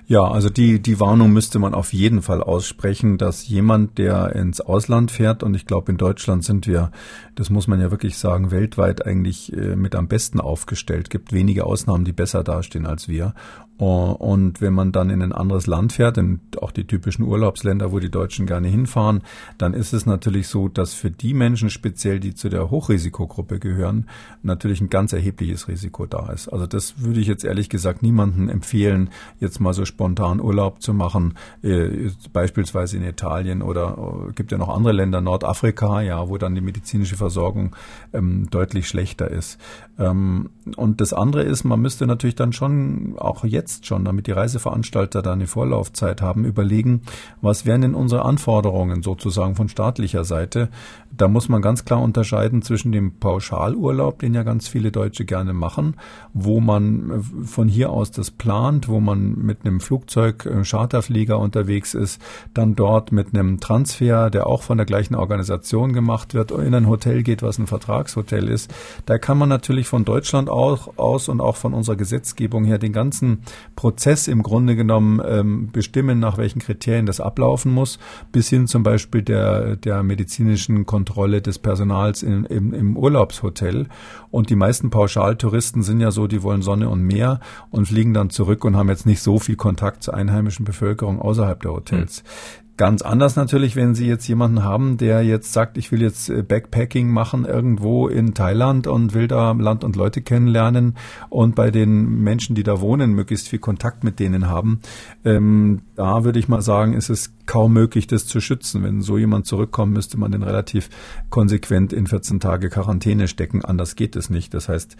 Ja, 0.08 0.24
also 0.24 0.50
die, 0.50 0.82
die 0.82 0.98
Warnung 0.98 1.32
müsste 1.32 1.60
man 1.60 1.72
auf 1.72 1.92
jeden 1.92 2.20
Fall 2.20 2.42
aussprechen, 2.42 3.16
dass 3.16 3.46
jemand, 3.46 3.98
der 3.98 4.34
ins 4.34 4.60
Ausland 4.60 5.12
fährt, 5.12 5.44
und 5.44 5.54
ich 5.54 5.66
glaube, 5.66 5.92
in 5.92 5.98
Deutschland 5.98 6.42
sind 6.42 6.66
wir, 6.66 6.90
das 7.36 7.48
muss 7.48 7.68
man 7.68 7.80
ja 7.80 7.92
wirklich 7.92 8.18
sagen, 8.18 8.50
weltweit 8.50 9.06
eigentlich 9.06 9.52
äh, 9.52 9.76
mit 9.76 9.94
am 9.94 10.08
besten 10.08 10.40
aufgestellt, 10.40 11.10
gibt 11.10 11.32
wenige 11.32 11.64
Ausnahmen, 11.66 12.04
die 12.04 12.12
besser 12.12 12.42
dastehen 12.42 12.86
als 12.86 13.06
wir. 13.06 13.34
Und 13.80 14.60
wenn 14.60 14.74
man 14.74 14.92
dann 14.92 15.08
in 15.08 15.22
ein 15.22 15.32
anderes 15.32 15.66
Land 15.66 15.94
fährt, 15.94 16.18
in 16.18 16.40
auch 16.60 16.70
die 16.70 16.86
typischen 16.86 17.24
Urlaubsländer, 17.24 17.92
wo 17.92 17.98
die 17.98 18.10
Deutschen 18.10 18.44
gerne 18.44 18.68
hinfahren, 18.68 19.22
dann 19.56 19.72
ist 19.72 19.94
es 19.94 20.04
natürlich 20.04 20.48
so, 20.48 20.68
dass 20.68 20.92
für 20.92 21.10
die 21.10 21.32
Menschen 21.32 21.70
speziell, 21.70 22.20
die 22.20 22.34
zu 22.34 22.50
der 22.50 22.70
Hochrisikogruppe 22.70 23.58
gehören, 23.58 24.06
natürlich 24.42 24.82
ein 24.82 24.90
ganz 24.90 25.14
erhebliches 25.14 25.66
Risiko 25.66 26.04
da 26.04 26.30
ist. 26.30 26.48
Also 26.48 26.66
das 26.66 27.02
würde 27.02 27.20
ich 27.20 27.26
jetzt 27.26 27.42
ehrlich 27.42 27.70
gesagt 27.70 28.02
niemandem 28.02 28.50
empfehlen, 28.50 29.08
jetzt 29.38 29.60
mal 29.60 29.72
so 29.72 29.86
spontan 29.86 30.40
Urlaub 30.40 30.82
zu 30.82 30.92
machen, 30.92 31.34
äh, 31.62 32.10
beispielsweise 32.34 32.98
in 32.98 33.02
Italien 33.02 33.62
oder 33.62 34.26
äh, 34.28 34.32
gibt 34.32 34.52
ja 34.52 34.58
noch 34.58 34.68
andere 34.68 34.92
Länder, 34.92 35.22
Nordafrika, 35.22 36.02
ja, 36.02 36.28
wo 36.28 36.36
dann 36.36 36.54
die 36.54 36.60
medizinische 36.60 37.16
Versorgung 37.16 37.74
ähm, 38.12 38.48
deutlich 38.50 38.88
schlechter 38.88 39.30
ist. 39.30 39.58
Ähm, 39.98 40.50
und 40.76 41.00
das 41.00 41.14
andere 41.14 41.44
ist, 41.44 41.64
man 41.64 41.80
müsste 41.80 42.06
natürlich 42.06 42.36
dann 42.36 42.52
schon 42.52 43.14
auch 43.16 43.44
jetzt 43.44 43.69
jetzt 43.70 43.86
schon, 43.86 44.04
damit 44.04 44.26
die 44.26 44.32
Reiseveranstalter 44.32 45.22
da 45.22 45.32
eine 45.32 45.46
Vorlaufzeit 45.46 46.22
haben, 46.22 46.44
überlegen, 46.44 47.02
was 47.40 47.66
wären 47.66 47.80
denn 47.80 47.94
unsere 47.94 48.24
Anforderungen 48.24 49.02
sozusagen 49.02 49.54
von 49.54 49.68
staatlicher 49.68 50.24
Seite. 50.24 50.68
Da 51.16 51.28
muss 51.28 51.48
man 51.48 51.62
ganz 51.62 51.84
klar 51.84 52.00
unterscheiden 52.00 52.62
zwischen 52.62 52.92
dem 52.92 53.18
Pauschalurlaub, 53.18 54.20
den 54.20 54.34
ja 54.34 54.42
ganz 54.42 54.68
viele 54.68 54.92
Deutsche 54.92 55.24
gerne 55.24 55.52
machen, 55.52 55.96
wo 56.32 56.60
man 56.60 57.10
äh, 57.10 57.46
von 57.46 57.68
hier 57.68 57.90
aus 57.90 58.10
das 58.10 58.30
plant, 58.30 58.88
wo 58.88 59.00
man 59.00 59.36
mit 59.36 59.64
einem 59.64 59.80
Flugzeug, 59.80 60.46
äh, 60.46 60.62
Charterflieger 60.62 61.38
unterwegs 61.38 61.94
ist, 61.94 62.20
dann 62.54 62.74
dort 62.76 63.12
mit 63.12 63.34
einem 63.34 63.60
Transfer, 63.60 64.30
der 64.30 64.46
auch 64.46 64.62
von 64.62 64.76
der 64.76 64.86
gleichen 64.86 65.14
Organisation 65.14 65.92
gemacht 65.92 66.34
wird, 66.34 66.50
in 66.50 66.74
ein 66.74 66.88
Hotel 66.88 67.22
geht, 67.22 67.42
was 67.42 67.58
ein 67.58 67.66
Vertragshotel 67.66 68.48
ist. 68.48 68.72
Da 69.06 69.18
kann 69.18 69.38
man 69.38 69.48
natürlich 69.48 69.88
von 69.88 70.04
Deutschland 70.04 70.48
auch 70.48 70.96
aus 70.98 71.28
und 71.28 71.40
auch 71.40 71.56
von 71.56 71.74
unserer 71.74 71.96
Gesetzgebung 71.96 72.64
her 72.64 72.78
den 72.78 72.92
ganzen 72.92 73.42
Prozess 73.76 74.28
im 74.28 74.42
Grunde 74.42 74.76
genommen 74.76 75.20
ähm, 75.24 75.70
bestimmen, 75.72 76.18
nach 76.18 76.38
welchen 76.38 76.60
Kriterien 76.60 77.06
das 77.06 77.20
ablaufen 77.20 77.72
muss, 77.72 77.98
bis 78.32 78.48
hin 78.48 78.66
zum 78.66 78.82
Beispiel 78.82 79.22
der, 79.22 79.76
der 79.76 80.02
medizinischen 80.02 80.86
Kontrolle 80.86 81.42
des 81.42 81.58
Personals 81.58 82.22
in, 82.22 82.44
im, 82.44 82.74
im 82.74 82.96
Urlaubshotel. 82.96 83.88
Und 84.30 84.50
die 84.50 84.56
meisten 84.56 84.90
Pauschaltouristen 84.90 85.82
sind 85.82 86.00
ja 86.00 86.10
so, 86.10 86.26
die 86.26 86.42
wollen 86.42 86.62
Sonne 86.62 86.88
und 86.88 87.02
Meer 87.02 87.40
und 87.70 87.86
fliegen 87.86 88.14
dann 88.14 88.30
zurück 88.30 88.64
und 88.64 88.76
haben 88.76 88.88
jetzt 88.88 89.06
nicht 89.06 89.22
so 89.22 89.38
viel 89.38 89.56
Kontakt 89.56 90.02
zur 90.02 90.14
einheimischen 90.14 90.64
Bevölkerung 90.64 91.20
außerhalb 91.20 91.60
der 91.60 91.72
Hotels. 91.72 92.22
Mhm. 92.22 92.69
Ganz 92.80 93.02
anders 93.02 93.36
natürlich, 93.36 93.76
wenn 93.76 93.94
Sie 93.94 94.06
jetzt 94.06 94.26
jemanden 94.26 94.64
haben, 94.64 94.96
der 94.96 95.22
jetzt 95.22 95.52
sagt, 95.52 95.76
ich 95.76 95.92
will 95.92 96.00
jetzt 96.00 96.30
äh, 96.30 96.42
Backpacking 96.42 97.10
machen 97.10 97.44
irgendwo 97.44 98.08
in 98.08 98.32
Thailand 98.32 98.86
und 98.86 99.12
will 99.12 99.28
da 99.28 99.52
Land 99.52 99.84
und 99.84 99.96
Leute 99.96 100.22
kennenlernen 100.22 100.96
und 101.28 101.54
bei 101.54 101.70
den 101.70 102.22
Menschen, 102.22 102.54
die 102.54 102.62
da 102.62 102.80
wohnen, 102.80 103.12
möglichst 103.12 103.48
viel 103.48 103.58
Kontakt 103.58 104.02
mit 104.02 104.18
denen 104.18 104.48
haben. 104.48 104.80
Ähm, 105.26 105.82
da 105.94 106.24
würde 106.24 106.38
ich 106.38 106.48
mal 106.48 106.62
sagen, 106.62 106.94
ist 106.94 107.10
es 107.10 107.34
kaum 107.44 107.74
möglich, 107.74 108.06
das 108.06 108.24
zu 108.24 108.40
schützen. 108.40 108.82
Wenn 108.82 109.02
so 109.02 109.18
jemand 109.18 109.44
zurückkommt, 109.44 109.92
müsste 109.92 110.18
man 110.18 110.32
den 110.32 110.42
relativ 110.42 110.88
konsequent 111.28 111.92
in 111.92 112.06
14 112.06 112.40
Tage 112.40 112.70
Quarantäne 112.70 113.28
stecken. 113.28 113.62
Anders 113.62 113.94
geht 113.94 114.16
es 114.16 114.30
nicht. 114.30 114.54
Das 114.54 114.70
heißt, 114.70 114.96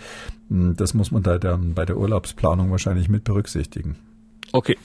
das 0.50 0.92
muss 0.92 1.12
man 1.12 1.22
da 1.22 1.38
bei 1.38 1.86
der 1.86 1.96
Urlaubsplanung 1.96 2.70
wahrscheinlich 2.70 3.08
mit 3.08 3.24
berücksichtigen. 3.24 3.96
Okay, 4.52 4.76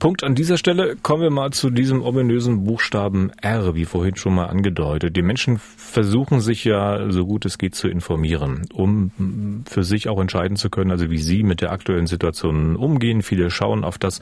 Punkt 0.00 0.24
an 0.24 0.34
dieser 0.34 0.58
Stelle. 0.58 0.96
Kommen 0.96 1.22
wir 1.22 1.30
mal 1.30 1.52
zu 1.52 1.70
diesem 1.70 2.02
ominösen 2.02 2.64
Buchstaben 2.64 3.30
R, 3.40 3.76
wie 3.76 3.84
vorhin 3.84 4.16
schon 4.16 4.34
mal 4.34 4.46
angedeutet. 4.46 5.16
Die 5.16 5.22
Menschen 5.22 5.58
versuchen 5.58 6.40
sich 6.40 6.64
ja, 6.64 7.08
so 7.08 7.24
gut 7.24 7.44
es 7.44 7.56
geht, 7.56 7.76
zu 7.76 7.86
informieren, 7.86 8.66
um 8.72 9.62
für 9.68 9.84
sich 9.84 10.08
auch 10.08 10.20
entscheiden 10.20 10.56
zu 10.56 10.70
können, 10.70 10.90
also 10.90 11.08
wie 11.08 11.18
sie 11.18 11.44
mit 11.44 11.60
der 11.60 11.70
aktuellen 11.70 12.08
Situation 12.08 12.74
umgehen. 12.74 13.22
Viele 13.22 13.52
schauen 13.52 13.84
auf 13.84 13.96
das, 13.96 14.20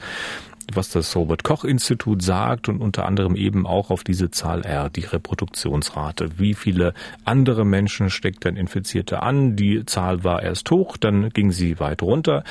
was 0.71 0.89
das 0.89 1.15
Robert 1.15 1.43
Koch 1.43 1.63
Institut 1.63 2.21
sagt 2.21 2.69
und 2.69 2.79
unter 2.79 3.05
anderem 3.05 3.35
eben 3.35 3.65
auch 3.65 3.89
auf 3.89 4.03
diese 4.03 4.29
Zahl 4.29 4.61
R, 4.61 4.89
die 4.89 5.01
Reproduktionsrate. 5.01 6.37
Wie 6.37 6.53
viele 6.53 6.93
andere 7.25 7.65
Menschen 7.65 8.11
steckt 8.11 8.45
ein 8.45 8.55
Infizierte 8.55 9.23
an? 9.23 9.55
Die 9.55 9.83
Zahl 9.85 10.23
war 10.23 10.43
erst 10.43 10.69
hoch, 10.69 10.97
dann 10.97 11.29
ging 11.29 11.51
sie 11.51 11.79
weit 11.79 12.03
runter. 12.03 12.43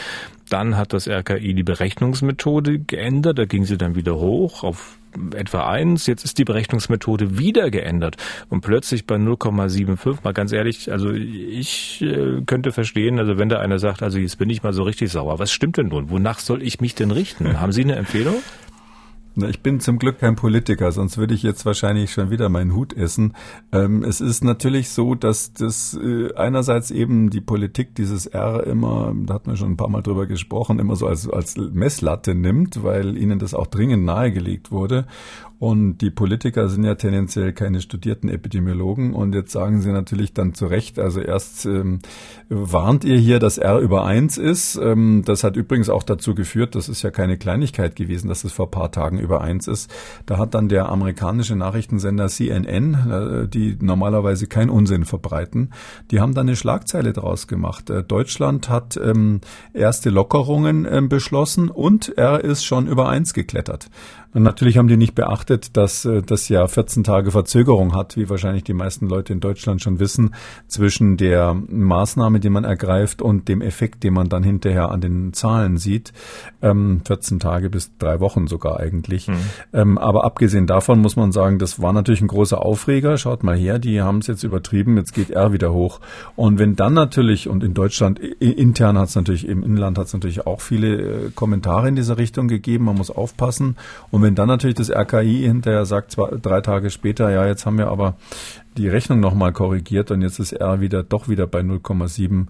Dann 0.51 0.77
hat 0.77 0.93
das 0.93 1.09
RKI 1.09 1.55
die 1.55 1.63
Berechnungsmethode 1.63 2.81
geändert, 2.81 3.39
da 3.39 3.45
ging 3.47 3.65
sie 3.65 3.79
dann 3.79 3.95
wieder 3.95 4.17
hoch 4.17 4.65
auf 4.65 4.99
etwa 5.35 5.69
eins. 5.69 6.07
Jetzt 6.07 6.25
ist 6.25 6.39
die 6.39 6.45
Berechnungsmethode 6.45 7.39
wieder 7.39 7.71
geändert 7.71 8.17
und 8.49 8.61
plötzlich 8.61 9.07
bei 9.07 9.17
0,75. 9.17 10.19
Mal 10.23 10.33
ganz 10.33 10.53
ehrlich, 10.53 10.91
also 10.91 11.13
ich 11.13 12.03
äh, 12.03 12.43
könnte 12.47 12.73
verstehen, 12.73 13.19
also 13.19 13.39
wenn 13.39 13.49
da 13.49 13.61
einer 13.61 13.79
sagt, 13.79 14.03
also 14.03 14.19
jetzt 14.19 14.39
bin 14.39 14.51
ich 14.51 14.63
mal 14.63 14.73
so 14.73 14.83
richtig 14.83 15.11
sauer. 15.11 15.39
Was 15.39 15.53
stimmt 15.53 15.77
denn 15.77 15.89
nun? 15.89 16.11
Wonach 16.11 16.39
soll 16.39 16.63
ich 16.63 16.81
mich 16.81 16.95
denn 16.95 17.11
richten? 17.11 17.61
Haben 17.61 17.73
Sie 17.73 17.83
eine 17.83 17.97
Empfehlung? 17.97 18.37
Ich 19.49 19.63
bin 19.63 19.81
zum 19.81 19.99
Glück 19.99 20.19
kein 20.19 20.37
Politiker, 20.37 20.93
sonst 20.93 21.19
würde 21.19 21.35
ich 21.35 21.43
jetzt 21.43 21.65
wahrscheinlich 21.67 22.13
schon 22.13 22.31
wieder 22.31 22.49
meinen 22.49 22.75
Hut 22.75 22.93
essen. 22.93 23.35
Ähm, 23.73 24.05
es 24.05 24.21
ist 24.21 24.45
natürlich 24.45 24.91
so, 24.91 25.15
dass 25.15 25.53
das 25.53 25.99
äh, 26.03 26.35
einerseits 26.35 26.91
eben 26.91 27.31
die 27.31 27.41
Politik 27.41 27.95
dieses 27.95 28.27
R 28.27 28.67
immer, 28.67 29.15
da 29.25 29.35
hat 29.35 29.47
man 29.47 29.57
schon 29.57 29.73
ein 29.73 29.77
paar 29.77 29.89
Mal 29.89 30.03
drüber 30.03 30.27
gesprochen, 30.27 30.79
immer 30.79 30.97
so 30.97 31.07
als, 31.07 31.29
als 31.29 31.57
Messlatte 31.57 32.35
nimmt, 32.35 32.83
weil 32.83 33.17
ihnen 33.17 33.39
das 33.39 33.55
auch 33.55 33.67
dringend 33.67 34.05
nahegelegt 34.05 34.71
wurde. 34.71 35.07
Und 35.61 35.99
die 35.99 36.09
Politiker 36.09 36.71
sind 36.71 36.85
ja 36.85 36.95
tendenziell 36.95 37.53
keine 37.53 37.83
studierten 37.83 38.31
Epidemiologen. 38.31 39.13
Und 39.13 39.35
jetzt 39.35 39.53
sagen 39.53 39.83
sie 39.83 39.93
natürlich 39.93 40.33
dann 40.33 40.55
zu 40.55 40.65
Recht, 40.65 40.99
also 40.99 41.21
erst 41.21 41.67
ähm, 41.67 41.99
warnt 42.49 43.05
ihr 43.05 43.19
hier, 43.19 43.39
dass 43.39 43.59
R 43.59 43.79
über 43.79 44.07
eins 44.07 44.39
ist. 44.39 44.77
Ähm, 44.77 45.23
das 45.27 45.45
hat 45.45 45.57
übrigens 45.57 45.91
auch 45.91 46.03
dazu 46.03 46.35
geführt, 46.35 46.75
das 46.75 46.89
ist 46.89 47.03
ja 47.03 47.11
keine 47.11 47.37
Kleinigkeit 47.37 47.95
gewesen, 47.95 48.29
dass 48.29 48.43
es 48.43 48.53
vor 48.53 48.71
paar 48.71 48.91
Tagen 48.91 49.19
über 49.19 49.43
eins 49.43 49.69
ist. 49.69 49.93
Da 50.25 50.39
hat 50.39 50.55
dann 50.55 50.71
der 50.71 50.89
amerikanische 50.89 51.57
Nachrichtensender 51.57 52.29
CNN, 52.29 52.95
äh, 52.95 53.47
die 53.47 53.77
normalerweise 53.79 54.47
keinen 54.47 54.71
Unsinn 54.71 55.05
verbreiten, 55.05 55.75
die 56.11 56.21
haben 56.21 56.33
dann 56.33 56.49
eine 56.49 56.57
Schlagzeile 56.57 57.13
draus 57.13 57.49
gemacht. 57.49 57.91
Äh, 57.91 58.03
Deutschland 58.03 58.71
hat 58.71 58.97
ähm, 58.97 59.43
erste 59.75 60.09
Lockerungen 60.09 60.87
äh, 60.87 61.03
beschlossen 61.07 61.69
und 61.69 62.17
R 62.17 62.43
ist 62.43 62.65
schon 62.65 62.87
über 62.87 63.11
eins 63.11 63.35
geklettert. 63.35 63.91
Und 64.33 64.43
natürlich 64.43 64.79
haben 64.79 64.89
die 64.89 64.97
nicht 64.97 65.15
beachtet, 65.15 65.77
dass 65.77 66.05
äh, 66.05 66.23
das 66.23 66.49
ja 66.49 66.67
14 66.67 67.05
Tage 67.05 67.31
Verzögerung 67.31 67.95
hat, 67.95 68.17
wie 68.17 68.29
wahrscheinlich 68.29 68.65
die 68.65 68.75
meisten 68.75 69.09
Leute 69.09 69.33
in 69.33 69.41
Deutschland 69.41 69.83
schon 69.83 69.99
wissen, 69.99 70.35
zwischen 70.69 71.17
der 71.17 71.55
Maßnahme, 71.55 72.41
die 72.41 72.51
man 72.51 72.65
ergreift 72.65 73.23
und 73.23 73.49
dem 73.49 73.61
Effekt, 73.61 74.05
den 74.05 74.15
man 74.15 74.29
dann 74.29 74.43
hinterher 74.43 74.91
an 74.91 75.01
den 75.01 75.33
Zahlen 75.33 75.79
sieht. 75.79 76.13
Ähm, 76.63 77.01
14 77.07 77.41
Tage 77.41 77.71
bis 77.71 77.97
drei 77.99 78.21
Wochen 78.21 78.47
sogar 78.47 78.79
eigentlich. 78.79 79.29
Mhm. 79.29 79.37
Ähm, 79.73 79.99
aber 79.99 80.25
abgesehen 80.25 80.67
davon 80.67 81.01
muss 81.01 81.17
man 81.17 81.33
sagen, 81.33 81.59
das 81.59 81.83
war 81.83 81.93
natürlich 81.93 82.21
ein 82.21 82.29
großer 82.29 82.61
Aufreger. 82.61 83.17
Schaut 83.19 83.43
mal 83.43 83.57
her, 83.57 83.79
die 83.79 84.01
haben 84.01 84.19
es 84.19 84.29
jetzt 84.29 84.45
übertrieben, 84.45 84.97
jetzt 84.97 85.13
geht 85.13 85.31
R 85.31 85.53
wieder 85.53 85.73
hoch. 85.73 86.01
Und 86.37 86.59
wenn 86.59 86.77
dann 86.77 86.95
natürlich, 86.95 87.49
und 87.49 87.65
in 87.65 87.75
Deutschland 87.75 88.19
intern 88.19 88.99
hat 88.99 89.09
es 89.09 89.17
natürlich, 89.17 89.47
im 89.47 89.65
Inland 89.65 89.99
hat 89.99 90.07
es 90.07 90.13
natürlich 90.13 90.47
auch 90.47 90.61
viele 90.61 91.27
äh, 91.27 91.31
Kommentare 91.35 91.89
in 91.89 91.97
dieser 91.97 92.17
Richtung 92.17 92.47
gegeben, 92.47 92.85
man 92.85 92.97
muss 92.97 93.11
aufpassen. 93.11 93.77
Und 94.11 94.20
und 94.21 94.27
wenn 94.27 94.35
dann 94.35 94.49
natürlich 94.49 94.77
das 94.77 94.91
RKI 94.91 95.45
hinterher 95.47 95.87
sagt, 95.87 96.11
zwei, 96.11 96.29
drei 96.43 96.61
Tage 96.61 96.91
später, 96.91 97.31
ja, 97.31 97.47
jetzt 97.47 97.65
haben 97.65 97.79
wir 97.79 97.89
aber 97.89 98.17
die 98.77 98.87
Rechnung 98.87 99.19
nochmal 99.19 99.55
korrigiert 99.55 100.11
und 100.11 100.21
jetzt 100.21 100.39
ist 100.39 100.53
R 100.53 100.83
wieder 100.83 101.03
doch 101.03 101.31
wieder 101.31 101.47
bei 101.47 101.61
0,7. 101.61 102.49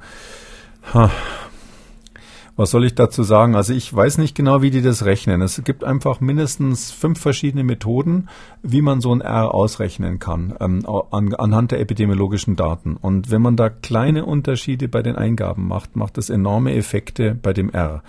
Was 2.57 2.73
soll 2.73 2.85
ich 2.85 2.97
dazu 2.97 3.23
sagen? 3.23 3.55
Also 3.55 3.73
ich 3.73 3.95
weiß 3.95 4.19
nicht 4.19 4.35
genau, 4.35 4.63
wie 4.63 4.73
die 4.73 4.83
das 4.83 5.05
rechnen. 5.05 5.43
Es 5.43 5.63
gibt 5.63 5.85
einfach 5.85 6.21
mindestens 6.21 6.91
fünf 6.91 7.21
verschiedene 7.21 7.63
Methoden, 7.63 8.29
wie 8.65 8.83
man 8.83 9.01
so 9.01 9.15
ein 9.15 9.21
R 9.21 9.55
ausrechnen 9.55 10.19
kann, 10.19 10.57
ähm, 10.59 10.85
an, 11.13 11.35
anhand 11.35 11.71
der 11.71 11.79
epidemiologischen 11.79 12.57
Daten. 12.57 12.97
Und 12.97 13.31
wenn 13.31 13.43
man 13.43 13.57
da 13.57 13.69
kleine 13.71 14.25
Unterschiede 14.25 14.89
bei 14.89 15.03
den 15.03 15.15
Eingaben 15.15 15.69
macht, 15.69 15.95
macht 15.95 16.19
das 16.19 16.31
enorme 16.31 16.75
Effekte 16.75 17.37
bei 17.41 17.53
dem 17.53 17.71
R. 17.71 18.03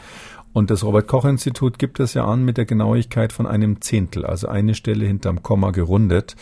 Und 0.54 0.70
das 0.70 0.84
Robert-Koch-Institut 0.84 1.80
gibt 1.80 2.00
es 2.00 2.14
ja 2.14 2.26
an 2.26 2.44
mit 2.44 2.58
der 2.58 2.66
Genauigkeit 2.66 3.32
von 3.32 3.48
einem 3.48 3.82
Zehntel, 3.82 4.26
also 4.26 4.48
eine 4.48 4.76
Stelle 4.76 5.06
hinterm 5.06 5.44
Komma 5.44 5.72
gerundet. 5.72 6.36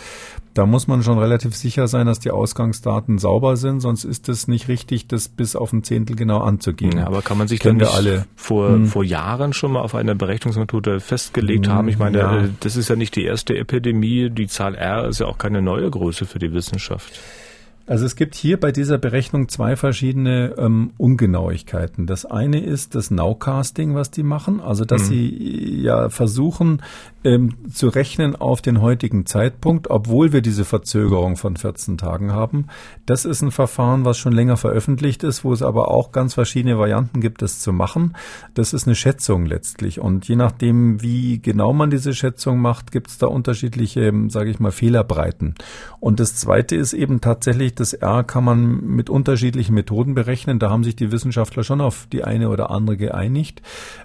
Da 0.55 0.65
muss 0.65 0.87
man 0.87 1.03
schon 1.03 1.19
relativ 1.19 1.55
sicher 1.55 1.87
sein, 1.87 2.07
dass 2.07 2.19
die 2.19 2.31
Ausgangsdaten 2.31 3.19
sauber 3.19 3.55
sind, 3.55 3.81
sonst 3.81 4.03
ist 4.03 4.27
es 4.27 4.47
nicht 4.47 4.67
richtig, 4.67 5.07
das 5.07 5.29
bis 5.29 5.55
auf 5.55 5.71
ein 5.71 5.83
Zehntel 5.83 6.15
genau 6.15 6.39
anzugehen. 6.39 6.97
Ja, 6.97 7.05
aber 7.05 7.21
kann 7.21 7.37
man 7.37 7.47
sich 7.47 7.59
dann 7.59 7.77
nicht 7.77 7.93
alle, 7.93 8.25
vor, 8.35 8.69
hm. 8.69 8.87
vor 8.87 9.03
Jahren 9.03 9.53
schon 9.53 9.73
mal 9.73 9.81
auf 9.81 9.93
eine 9.93 10.15
Berechnungsmethode 10.15 10.99
festgelegt 10.99 11.67
hm, 11.67 11.73
haben? 11.73 11.87
Ich 11.87 11.99
meine, 11.99 12.17
ja. 12.17 12.37
Äh, 12.45 12.49
das 12.61 12.75
ist 12.75 12.89
ja 12.89 12.95
nicht 12.95 13.15
die 13.15 13.23
erste 13.23 13.55
Epidemie, 13.55 14.31
die 14.31 14.47
Zahl 14.47 14.73
R 14.73 15.07
ist 15.07 15.19
ja 15.19 15.27
auch 15.27 15.37
keine 15.37 15.61
neue 15.61 15.89
Größe 15.89 16.25
für 16.25 16.39
die 16.39 16.51
Wissenschaft. 16.51 17.19
Also 17.89 18.05
es 18.05 18.15
gibt 18.15 18.35
hier 18.35 18.59
bei 18.59 18.71
dieser 18.71 18.99
Berechnung 18.99 19.49
zwei 19.49 19.75
verschiedene 19.75 20.53
ähm, 20.59 20.91
Ungenauigkeiten. 20.97 22.05
Das 22.05 22.23
eine 22.23 22.63
ist 22.63 22.93
das 22.93 23.09
Nowcasting, 23.09 23.95
was 23.95 24.11
die 24.11 24.21
machen, 24.21 24.61
also 24.61 24.85
dass 24.85 25.05
mhm. 25.05 25.07
sie 25.07 25.81
ja 25.81 26.09
versuchen 26.09 26.83
ähm, 27.23 27.55
zu 27.71 27.89
rechnen 27.89 28.35
auf 28.35 28.61
den 28.61 28.81
heutigen 28.81 29.25
Zeitpunkt, 29.25 29.89
obwohl 29.89 30.31
wir 30.31 30.41
diese 30.41 30.65
Verzögerung 30.65 31.35
von 31.35 31.57
14 31.57 31.97
Tagen 31.97 32.31
haben. 32.31 32.67
Das 33.05 33.25
ist 33.25 33.41
ein 33.41 33.51
Verfahren, 33.51 34.05
was 34.05 34.17
schon 34.17 34.33
länger 34.33 34.57
veröffentlicht 34.57 35.23
ist, 35.23 35.43
wo 35.43 35.51
es 35.51 35.61
aber 35.61 35.91
auch 35.91 36.11
ganz 36.11 36.33
verschiedene 36.33 36.77
Varianten 36.77 37.21
gibt, 37.21 37.41
das 37.41 37.59
zu 37.59 37.73
machen. 37.73 38.15
Das 38.53 38.73
ist 38.73 38.87
eine 38.87 38.95
Schätzung 38.95 39.45
letztlich 39.45 39.99
und 39.99 40.27
je 40.27 40.35
nachdem, 40.35 41.01
wie 41.01 41.41
genau 41.41 41.73
man 41.73 41.89
diese 41.89 42.13
Schätzung 42.13 42.59
macht, 42.59 42.91
gibt 42.91 43.09
es 43.09 43.17
da 43.17 43.27
unterschiedliche, 43.27 44.13
sage 44.29 44.49
ich 44.49 44.59
mal, 44.59 44.71
Fehlerbreiten. 44.71 45.55
Und 45.99 46.19
das 46.19 46.35
zweite 46.35 46.75
ist 46.75 46.93
eben 46.93 47.21
tatsächlich 47.21 47.75
das 47.75 47.93
R 47.93 48.23
kann 48.23 48.43
man 48.43 48.85
mit 48.85 49.09
unterschiedlichen 49.09 49.73
Methoden 49.73 50.13
berechnen. 50.13 50.59
Da 50.59 50.69
haben 50.69 50.83
sich 50.83 50.95
die 50.95 51.11
Wissenschaftler 51.11 51.63
schon 51.63 51.81
auf 51.81 52.07
die 52.11 52.23
eine 52.23 52.49
oder 52.49 52.71
andere 52.71 52.97
geeinigt. 52.97 53.61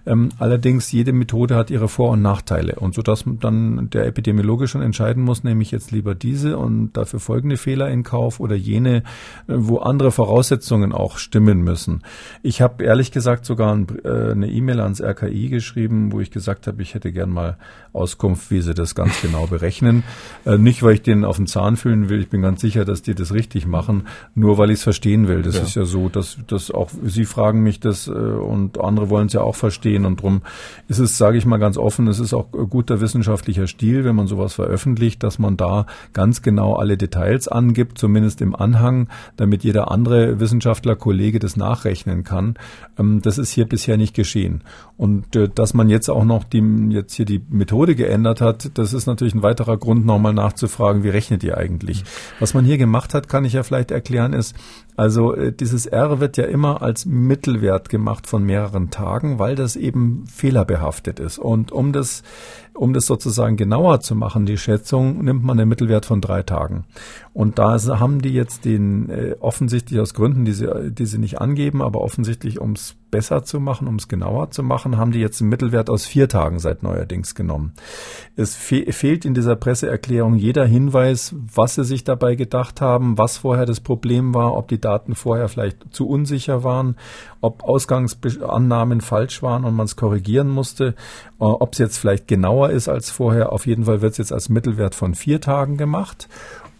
Ähm, 0.06 0.30
allerdings 0.38 0.90
jede 0.90 1.12
Methode 1.12 1.54
hat 1.54 1.70
ihre 1.70 1.88
Vor- 1.88 2.10
und 2.10 2.22
Nachteile. 2.22 2.76
Und 2.76 2.94
so 2.94 3.02
dass 3.08 3.24
dann 3.26 3.90
der 3.90 4.06
Epidemiologe 4.06 4.68
schon 4.68 4.82
entscheiden 4.82 5.22
muss, 5.22 5.44
nehme 5.44 5.62
ich 5.62 5.70
jetzt 5.70 5.92
lieber 5.92 6.14
diese 6.14 6.58
und 6.58 6.92
dafür 6.92 7.20
folgende 7.20 7.56
Fehler 7.56 7.90
in 7.90 8.02
Kauf 8.02 8.40
oder 8.40 8.56
jene, 8.56 8.96
äh, 8.96 9.02
wo 9.46 9.78
andere 9.78 10.10
Voraussetzungen 10.10 10.92
auch 10.92 11.18
stimmen 11.18 11.62
müssen. 11.62 12.02
Ich 12.42 12.60
habe 12.60 12.84
ehrlich 12.84 13.12
gesagt 13.12 13.44
sogar 13.44 13.74
ein, 13.74 13.86
äh, 14.04 14.32
eine 14.32 14.50
E-Mail 14.50 14.80
ans 14.80 15.00
RKI 15.00 15.48
geschrieben, 15.48 16.12
wo 16.12 16.20
ich 16.20 16.30
gesagt 16.30 16.66
habe, 16.66 16.82
ich 16.82 16.94
hätte 16.94 17.12
gern 17.12 17.30
mal 17.30 17.56
Auskunft, 17.92 18.50
wie 18.50 18.60
sie 18.60 18.74
das 18.74 18.94
ganz 18.94 19.20
genau 19.22 19.46
berechnen. 19.46 20.02
Äh, 20.44 20.58
nicht, 20.58 20.82
weil 20.82 20.94
ich 20.94 21.02
denen 21.02 21.24
auf 21.24 21.36
den 21.36 21.46
Zahn 21.46 21.76
fühlen 21.76 22.08
will. 22.08 22.20
Ich 22.20 22.28
bin 22.28 22.42
ganz 22.42 22.60
sicher, 22.60 22.84
dass 22.84 23.02
die 23.02 23.14
das 23.14 23.32
richtig 23.32 23.66
machen, 23.66 24.08
nur 24.34 24.58
weil 24.58 24.70
ich 24.70 24.78
es 24.78 24.82
verstehen 24.82 25.28
will. 25.28 25.42
Das 25.42 25.56
ja. 25.56 25.62
ist 25.62 25.74
ja 25.76 25.84
so, 25.84 26.08
dass, 26.08 26.38
dass 26.46 26.70
auch 26.70 26.90
Sie 27.04 27.24
fragen 27.24 27.62
mich 27.62 27.80
das 27.80 28.08
äh, 28.08 28.10
und 28.10 28.80
andere 28.80 29.10
wollen 29.10 29.26
es 29.26 29.32
ja 29.32 29.42
auch 29.42 29.54
verstehen. 29.54 30.04
Und 30.04 30.20
darum 30.20 30.42
ist 30.88 30.98
es, 30.98 31.16
sage 31.16 31.38
ich 31.38 31.46
mal 31.46 31.58
ganz 31.58 31.76
offen, 31.76 32.08
es 32.08 32.18
ist 32.18 32.34
auch 32.34 32.50
guter 32.50 32.93
wissenschaftlicher 33.00 33.66
Stil, 33.66 34.04
wenn 34.04 34.16
man 34.16 34.26
sowas 34.26 34.54
veröffentlicht, 34.54 35.22
dass 35.22 35.38
man 35.38 35.56
da 35.56 35.86
ganz 36.12 36.42
genau 36.42 36.74
alle 36.74 36.96
Details 36.96 37.48
angibt, 37.48 37.98
zumindest 37.98 38.40
im 38.40 38.54
Anhang, 38.54 39.08
damit 39.36 39.64
jeder 39.64 39.90
andere 39.90 40.40
Wissenschaftler, 40.40 40.96
Kollege 40.96 41.38
das 41.38 41.56
nachrechnen 41.56 42.24
kann. 42.24 42.56
Ähm, 42.98 43.20
das 43.22 43.38
ist 43.38 43.50
hier 43.50 43.66
bisher 43.66 43.96
nicht 43.96 44.14
geschehen. 44.14 44.62
Und 44.96 45.34
äh, 45.36 45.48
dass 45.48 45.74
man 45.74 45.88
jetzt 45.88 46.08
auch 46.08 46.24
noch 46.24 46.44
die, 46.44 46.62
jetzt 46.90 47.14
hier 47.14 47.26
die 47.26 47.42
Methode 47.48 47.94
geändert 47.94 48.40
hat, 48.40 48.70
das 48.74 48.92
ist 48.92 49.06
natürlich 49.06 49.34
ein 49.34 49.42
weiterer 49.42 49.76
Grund, 49.76 50.06
nochmal 50.06 50.34
nachzufragen, 50.34 51.02
wie 51.02 51.08
rechnet 51.08 51.42
ihr 51.44 51.58
eigentlich? 51.58 52.04
Was 52.38 52.54
man 52.54 52.64
hier 52.64 52.78
gemacht 52.78 53.14
hat, 53.14 53.28
kann 53.28 53.44
ich 53.44 53.54
ja 53.54 53.62
vielleicht 53.62 53.90
erklären, 53.90 54.32
ist, 54.32 54.54
also 54.96 55.34
äh, 55.34 55.52
dieses 55.52 55.86
R 55.86 56.20
wird 56.20 56.36
ja 56.36 56.44
immer 56.44 56.82
als 56.82 57.06
Mittelwert 57.06 57.88
gemacht 57.88 58.26
von 58.26 58.44
mehreren 58.44 58.90
Tagen, 58.90 59.38
weil 59.38 59.56
das 59.56 59.76
eben 59.76 60.24
fehlerbehaftet 60.26 61.18
ist. 61.18 61.38
Und 61.38 61.72
um 61.72 61.92
das, 61.92 62.22
um 62.74 62.92
das 62.92 63.06
sozusagen 63.06 63.56
genauer 63.56 64.00
zu 64.00 64.14
machen, 64.14 64.46
die 64.46 64.58
Schätzung, 64.58 65.24
nimmt 65.24 65.44
man 65.44 65.56
den 65.56 65.68
Mittelwert 65.68 66.06
von 66.06 66.20
drei 66.20 66.42
Tagen. 66.42 66.84
Und 67.32 67.58
da 67.58 67.78
haben 68.00 68.20
die 68.20 68.32
jetzt 68.32 68.64
den 68.64 69.08
äh, 69.10 69.36
offensichtlich 69.40 70.00
aus 70.00 70.14
Gründen, 70.14 70.44
die 70.44 70.52
sie, 70.52 70.90
die 70.90 71.06
sie 71.06 71.18
nicht 71.18 71.40
angeben, 71.40 71.82
aber 71.82 72.00
offensichtlich 72.00 72.60
um 72.60 72.72
es 72.72 72.96
besser 73.14 73.44
zu 73.44 73.60
machen, 73.60 73.86
um 73.86 73.94
es 73.94 74.08
genauer 74.08 74.50
zu 74.50 74.64
machen, 74.64 74.96
haben 74.96 75.12
die 75.12 75.20
jetzt 75.20 75.40
einen 75.40 75.48
Mittelwert 75.48 75.88
aus 75.88 76.04
vier 76.04 76.28
Tagen 76.28 76.58
seit 76.58 76.82
neuerdings 76.82 77.36
genommen. 77.36 77.72
Es 78.34 78.56
fe 78.56 78.90
fehlt 78.90 79.24
in 79.24 79.34
dieser 79.34 79.54
Presseerklärung 79.54 80.34
jeder 80.34 80.66
Hinweis, 80.66 81.32
was 81.54 81.76
sie 81.76 81.84
sich 81.84 82.02
dabei 82.02 82.34
gedacht 82.34 82.80
haben, 82.80 83.16
was 83.16 83.38
vorher 83.38 83.66
das 83.66 83.78
Problem 83.78 84.34
war, 84.34 84.56
ob 84.56 84.66
die 84.66 84.80
Daten 84.80 85.14
vorher 85.14 85.48
vielleicht 85.48 85.94
zu 85.94 86.08
unsicher 86.08 86.64
waren, 86.64 86.96
ob 87.40 87.62
Ausgangsannahmen 87.62 89.00
falsch 89.00 89.44
waren 89.44 89.64
und 89.64 89.76
man 89.76 89.86
es 89.86 89.94
korrigieren 89.94 90.48
musste, 90.48 90.96
äh, 91.38 91.44
ob 91.44 91.74
es 91.74 91.78
jetzt 91.78 91.98
vielleicht 91.98 92.26
genauer 92.26 92.70
ist 92.70 92.88
als 92.88 93.10
vorher. 93.10 93.52
Auf 93.52 93.68
jeden 93.68 93.84
Fall 93.84 94.02
wird 94.02 94.10
es 94.10 94.18
jetzt 94.18 94.32
als 94.32 94.48
Mittelwert 94.48 94.96
von 94.96 95.14
vier 95.14 95.40
Tagen 95.40 95.76
gemacht. 95.76 96.28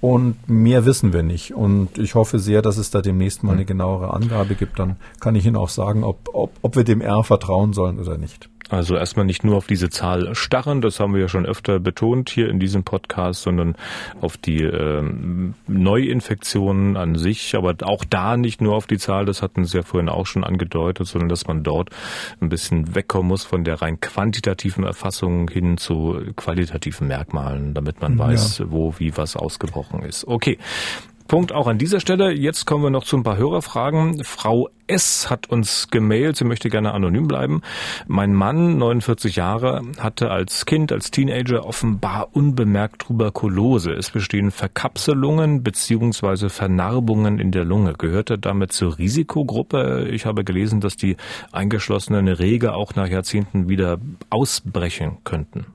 Und 0.04 0.50
mehr 0.50 0.84
wissen 0.84 1.14
wir 1.14 1.22
nicht. 1.22 1.54
Und 1.54 1.96
ich 1.96 2.14
hoffe 2.14 2.38
sehr, 2.38 2.60
dass 2.60 2.76
es 2.76 2.90
da 2.90 3.00
demnächst 3.00 3.42
mal 3.42 3.54
eine 3.54 3.64
genauere 3.64 4.12
Angabe 4.12 4.54
gibt. 4.54 4.78
Dann 4.78 4.96
kann 5.18 5.34
ich 5.34 5.46
Ihnen 5.46 5.56
auch 5.56 5.70
sagen, 5.70 6.04
ob, 6.04 6.28
ob, 6.34 6.50
ob 6.60 6.76
wir 6.76 6.84
dem 6.84 7.00
R 7.00 7.24
vertrauen 7.24 7.72
sollen 7.72 7.98
oder 7.98 8.18
nicht. 8.18 8.50
Also 8.74 8.96
erstmal 8.96 9.24
nicht 9.24 9.44
nur 9.44 9.56
auf 9.56 9.66
diese 9.66 9.88
Zahl 9.88 10.34
starren, 10.34 10.80
das 10.80 10.98
haben 10.98 11.14
wir 11.14 11.20
ja 11.20 11.28
schon 11.28 11.46
öfter 11.46 11.78
betont 11.78 12.28
hier 12.28 12.48
in 12.48 12.58
diesem 12.58 12.82
Podcast, 12.82 13.42
sondern 13.42 13.76
auf 14.20 14.36
die 14.36 14.62
ähm, 14.62 15.54
Neuinfektionen 15.68 16.96
an 16.96 17.14
sich, 17.14 17.54
aber 17.54 17.76
auch 17.82 18.04
da 18.04 18.36
nicht 18.36 18.60
nur 18.60 18.74
auf 18.74 18.86
die 18.86 18.98
Zahl, 18.98 19.26
das 19.26 19.42
hatten 19.42 19.64
Sie 19.64 19.76
ja 19.76 19.82
vorhin 19.84 20.08
auch 20.08 20.26
schon 20.26 20.42
angedeutet, 20.42 21.06
sondern 21.06 21.28
dass 21.28 21.46
man 21.46 21.62
dort 21.62 21.90
ein 22.40 22.48
bisschen 22.48 22.94
wegkommen 22.94 23.28
muss 23.28 23.44
von 23.44 23.62
der 23.62 23.80
rein 23.80 24.00
quantitativen 24.00 24.84
Erfassung 24.84 25.48
hin 25.48 25.78
zu 25.78 26.20
qualitativen 26.34 27.06
Merkmalen, 27.06 27.74
damit 27.74 28.00
man 28.00 28.18
weiß, 28.18 28.58
ja. 28.58 28.70
wo 28.70 28.94
wie 28.98 29.16
was 29.16 29.36
ausgebrochen 29.36 30.02
ist. 30.02 30.26
Okay, 30.26 30.58
Punkt 31.26 31.52
auch 31.52 31.66
an 31.66 31.78
dieser 31.78 32.00
Stelle. 32.00 32.32
Jetzt 32.32 32.66
kommen 32.66 32.84
wir 32.84 32.90
noch 32.90 33.04
zu 33.04 33.16
ein 33.16 33.22
paar 33.22 33.38
Hörerfragen. 33.38 34.22
Frau 34.24 34.68
S. 34.86 35.30
hat 35.30 35.48
uns 35.48 35.88
gemailt, 35.90 36.36
sie 36.36 36.44
möchte 36.44 36.68
gerne 36.68 36.92
anonym 36.92 37.26
bleiben. 37.26 37.62
Mein 38.06 38.34
Mann, 38.34 38.76
49 38.76 39.36
Jahre, 39.36 39.80
hatte 39.98 40.30
als 40.30 40.66
Kind, 40.66 40.92
als 40.92 41.10
Teenager 41.10 41.64
offenbar 41.64 42.28
unbemerkt 42.32 43.02
Tuberkulose. 43.02 43.92
Es 43.92 44.10
bestehen 44.10 44.50
Verkapselungen 44.50 45.62
beziehungsweise 45.62 46.50
Vernarbungen 46.50 47.38
in 47.38 47.50
der 47.50 47.64
Lunge. 47.64 47.94
Gehört 47.96 48.28
er 48.28 48.38
damit 48.38 48.72
zur 48.72 48.98
Risikogruppe? 48.98 50.08
Ich 50.10 50.26
habe 50.26 50.44
gelesen, 50.44 50.82
dass 50.82 50.96
die 50.96 51.16
eingeschlossenen 51.52 52.28
Rege 52.28 52.74
auch 52.74 52.94
nach 52.94 53.08
Jahrzehnten 53.08 53.70
wieder 53.70 53.98
ausbrechen 54.28 55.18
könnten. 55.24 55.66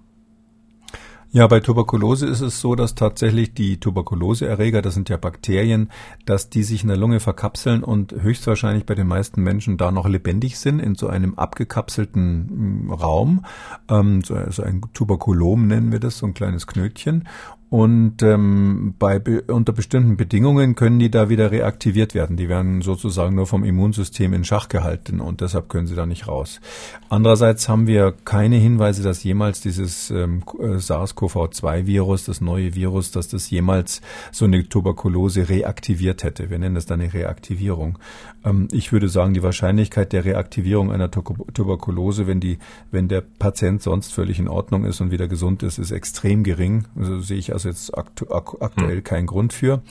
Ja, 1.31 1.45
bei 1.45 1.59
Tuberkulose 1.59 2.25
ist 2.25 2.41
es 2.41 2.59
so, 2.59 2.73
dass 2.73 2.95
tatsächlich 2.95 3.53
die 3.53 3.79
Tuberkuloseerreger, 3.79 4.81
das 4.81 4.95
sind 4.95 5.09
ja 5.09 5.17
Bakterien, 5.17 5.91
dass 6.25 6.49
die 6.49 6.63
sich 6.63 6.81
in 6.81 6.87
der 6.87 6.97
Lunge 6.97 7.19
verkapseln 7.19 7.83
und 7.83 8.13
höchstwahrscheinlich 8.13 8.87
bei 8.87 8.95
den 8.95 9.05
meisten 9.05 9.43
Menschen 9.43 9.77
da 9.77 9.91
noch 9.91 10.07
lebendig 10.07 10.57
sind 10.57 10.79
in 10.79 10.95
so 10.95 11.07
einem 11.07 11.35
abgekapselten 11.35 12.87
mm, 12.87 12.91
Raum. 12.91 13.45
Ähm, 13.89 14.23
so, 14.23 14.37
so 14.49 14.63
ein 14.63 14.81
Tuberkulom 14.95 15.67
nennen 15.67 15.91
wir 15.91 15.99
das, 15.99 16.17
so 16.17 16.25
ein 16.25 16.33
kleines 16.33 16.65
Knötchen. 16.65 17.27
Und 17.69 18.23
ähm, 18.23 18.95
bei 18.97 19.21
unter 19.47 19.73
bestimmten 19.73 20.17
Bedingungen 20.17 20.73
können 20.73 20.97
die 20.97 21.11
da 21.11 21.29
wieder 21.29 21.51
reaktiviert 21.51 22.15
werden. 22.15 22.35
Die 22.35 22.49
werden 22.49 22.81
sozusagen 22.81 23.35
nur 23.35 23.45
vom 23.45 23.63
Immunsystem 23.63 24.33
in 24.33 24.43
Schach 24.43 24.69
gehalten 24.69 25.19
und 25.19 25.41
deshalb 25.41 25.69
können 25.69 25.85
sie 25.85 25.95
da 25.95 26.07
nicht 26.07 26.27
raus. 26.27 26.61
Andererseits 27.09 27.69
haben 27.69 27.85
wir 27.85 28.13
keine 28.25 28.55
Hinweise, 28.55 29.03
dass 29.03 29.23
jemals 29.23 29.61
dieses 29.61 30.09
ähm, 30.09 30.41
äh, 30.59 30.79
SARS-CoV-2-Virus, 30.79 32.25
das 32.25 32.41
neue 32.41 32.73
Virus, 32.73 33.11
dass 33.11 33.27
das 33.27 33.51
jemals 33.51 34.01
so 34.31 34.45
eine 34.45 34.67
Tuberkulose 34.67 35.49
reaktiviert 35.49 36.23
hätte. 36.23 36.49
Wir 36.49 36.57
nennen 36.57 36.75
das 36.75 36.87
dann 36.87 37.01
eine 37.01 37.13
Reaktivierung. 37.13 37.99
Ähm, 38.43 38.67
ich 38.71 38.91
würde 38.91 39.09
sagen, 39.09 39.35
die 39.35 39.43
Wahrscheinlichkeit 39.43 40.11
der 40.11 40.25
Reaktivierung 40.25 40.91
einer 40.91 41.11
Tuberkulose, 41.11 42.25
wenn 42.25 42.39
die, 42.39 42.57
wenn 42.89 43.07
der 43.07 43.21
Patient 43.21 43.83
sonst 43.83 44.11
völlig 44.11 44.39
in 44.39 44.47
Ordnung 44.47 44.85
ist 44.85 45.01
und 45.01 45.11
wieder 45.11 45.27
gesund 45.27 45.61
ist, 45.61 45.77
ist 45.77 45.91
extrem 45.91 46.43
gering. 46.43 46.85
Also 46.97 47.19
sehe 47.19 47.37
ich 47.37 47.53
also 47.65 47.69
jetzt 47.69 47.97
aktu 47.97 48.25
aktuell 48.31 48.97
mhm. 48.97 49.03
kein 49.03 49.25
Grund 49.25 49.53
für. 49.53 49.81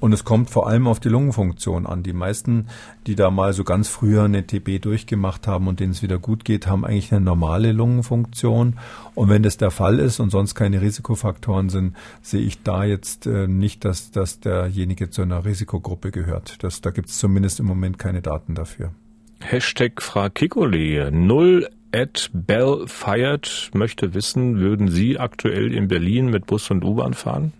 Und 0.00 0.12
es 0.12 0.24
kommt 0.24 0.50
vor 0.50 0.66
allem 0.66 0.86
auf 0.86 1.00
die 1.00 1.08
Lungenfunktion 1.08 1.86
an. 1.86 2.02
Die 2.02 2.12
meisten, 2.12 2.66
die 3.06 3.14
da 3.14 3.30
mal 3.30 3.52
so 3.52 3.64
ganz 3.64 3.88
früher 3.88 4.24
eine 4.24 4.46
TB 4.46 4.82
durchgemacht 4.82 5.46
haben 5.46 5.68
und 5.68 5.80
denen 5.80 5.92
es 5.92 6.02
wieder 6.02 6.18
gut 6.18 6.44
geht, 6.44 6.66
haben 6.66 6.84
eigentlich 6.84 7.12
eine 7.12 7.24
normale 7.24 7.72
Lungenfunktion. 7.72 8.78
Und 9.14 9.28
wenn 9.28 9.42
das 9.42 9.56
der 9.56 9.70
Fall 9.70 9.98
ist 9.98 10.20
und 10.20 10.30
sonst 10.30 10.54
keine 10.54 10.80
Risikofaktoren 10.80 11.68
sind, 11.68 11.96
sehe 12.22 12.42
ich 12.42 12.62
da 12.62 12.84
jetzt 12.84 13.26
äh, 13.26 13.46
nicht, 13.46 13.84
dass, 13.84 14.10
dass 14.10 14.40
derjenige 14.40 15.10
zu 15.10 15.22
einer 15.22 15.44
Risikogruppe 15.44 16.10
gehört. 16.10 16.62
Das, 16.62 16.80
da 16.80 16.90
gibt 16.90 17.08
es 17.08 17.18
zumindest 17.18 17.60
im 17.60 17.66
Moment 17.66 17.98
keine 17.98 18.22
Daten 18.22 18.54
dafür. 18.54 18.90
Hashtag 19.40 20.00
Frau 20.00 20.28
Kikoli 20.30 21.10
0 21.10 21.68
Ed 21.92 22.30
Bell 22.32 22.84
Fired 22.86 23.70
möchte 23.74 24.14
wissen, 24.14 24.58
würden 24.58 24.88
Sie 24.88 25.18
aktuell 25.18 25.74
in 25.74 25.88
Berlin 25.88 26.30
mit 26.30 26.46
Bus 26.46 26.70
und 26.70 26.84
U-Bahn 26.84 27.12
fahren? 27.12 27.52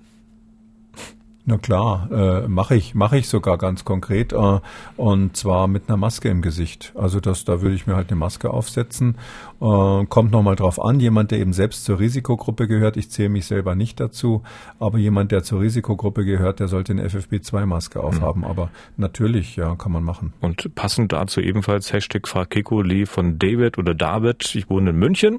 Na 1.44 1.58
klar, 1.58 2.08
äh, 2.12 2.48
mache 2.48 2.76
ich, 2.76 2.94
mache 2.94 3.18
ich 3.18 3.28
sogar 3.28 3.58
ganz 3.58 3.84
konkret 3.84 4.32
äh, 4.32 4.60
und 4.96 5.36
zwar 5.36 5.66
mit 5.66 5.88
einer 5.88 5.96
Maske 5.96 6.28
im 6.28 6.40
Gesicht. 6.40 6.92
Also 6.94 7.18
das, 7.18 7.44
da 7.44 7.60
würde 7.62 7.74
ich 7.74 7.88
mir 7.88 7.96
halt 7.96 8.10
eine 8.10 8.18
Maske 8.18 8.50
aufsetzen. 8.50 9.16
Äh, 9.60 10.06
kommt 10.06 10.30
nochmal 10.30 10.54
drauf 10.54 10.80
an, 10.80 11.00
jemand, 11.00 11.32
der 11.32 11.40
eben 11.40 11.52
selbst 11.52 11.84
zur 11.84 11.98
Risikogruppe 11.98 12.68
gehört. 12.68 12.96
Ich 12.96 13.10
zähle 13.10 13.28
mich 13.28 13.46
selber 13.46 13.74
nicht 13.74 13.98
dazu, 13.98 14.42
aber 14.78 14.98
jemand, 14.98 15.32
der 15.32 15.42
zur 15.42 15.60
Risikogruppe 15.60 16.24
gehört, 16.24 16.60
der 16.60 16.68
sollte 16.68 16.92
eine 16.92 17.08
FFP2-Maske 17.08 18.00
aufhaben. 18.00 18.42
Mhm. 18.42 18.46
Aber 18.46 18.70
natürlich, 18.96 19.56
ja, 19.56 19.74
kann 19.74 19.90
man 19.90 20.04
machen. 20.04 20.32
Und 20.40 20.74
passend 20.76 21.12
dazu 21.12 21.40
ebenfalls 21.40 21.92
Hashtag 21.92 22.28
Fakekoli 22.28 23.06
von 23.06 23.40
David 23.40 23.78
oder 23.78 23.94
David. 23.94 24.54
Ich 24.54 24.70
wohne 24.70 24.90
in 24.90 24.96
München. 24.96 25.38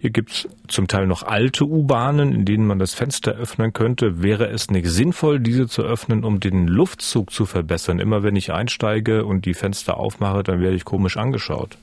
Hier 0.00 0.10
gibt's 0.10 0.48
zum 0.68 0.86
Teil 0.86 1.06
noch 1.06 1.22
alte 1.22 1.64
U-Bahnen, 1.64 2.32
in 2.32 2.44
denen 2.44 2.66
man 2.66 2.78
das 2.78 2.94
Fenster 2.94 3.32
öffnen 3.32 3.72
könnte. 3.72 4.22
Wäre 4.22 4.48
es 4.48 4.70
nicht 4.70 4.86
sinnvoll, 4.86 5.29
sinnvoll, 5.30 5.40
diese 5.40 5.68
zu 5.68 5.82
öffnen, 5.82 6.24
um 6.24 6.40
den 6.40 6.66
Luftzug 6.66 7.30
zu 7.30 7.46
verbessern. 7.46 8.00
Immer 8.00 8.22
wenn 8.22 8.36
ich 8.36 8.52
einsteige 8.52 9.24
und 9.24 9.44
die 9.44 9.54
Fenster 9.54 9.96
aufmache, 9.96 10.42
dann 10.42 10.60
werde 10.60 10.76
ich 10.76 10.84
komisch 10.84 11.16
angeschaut. 11.16 11.78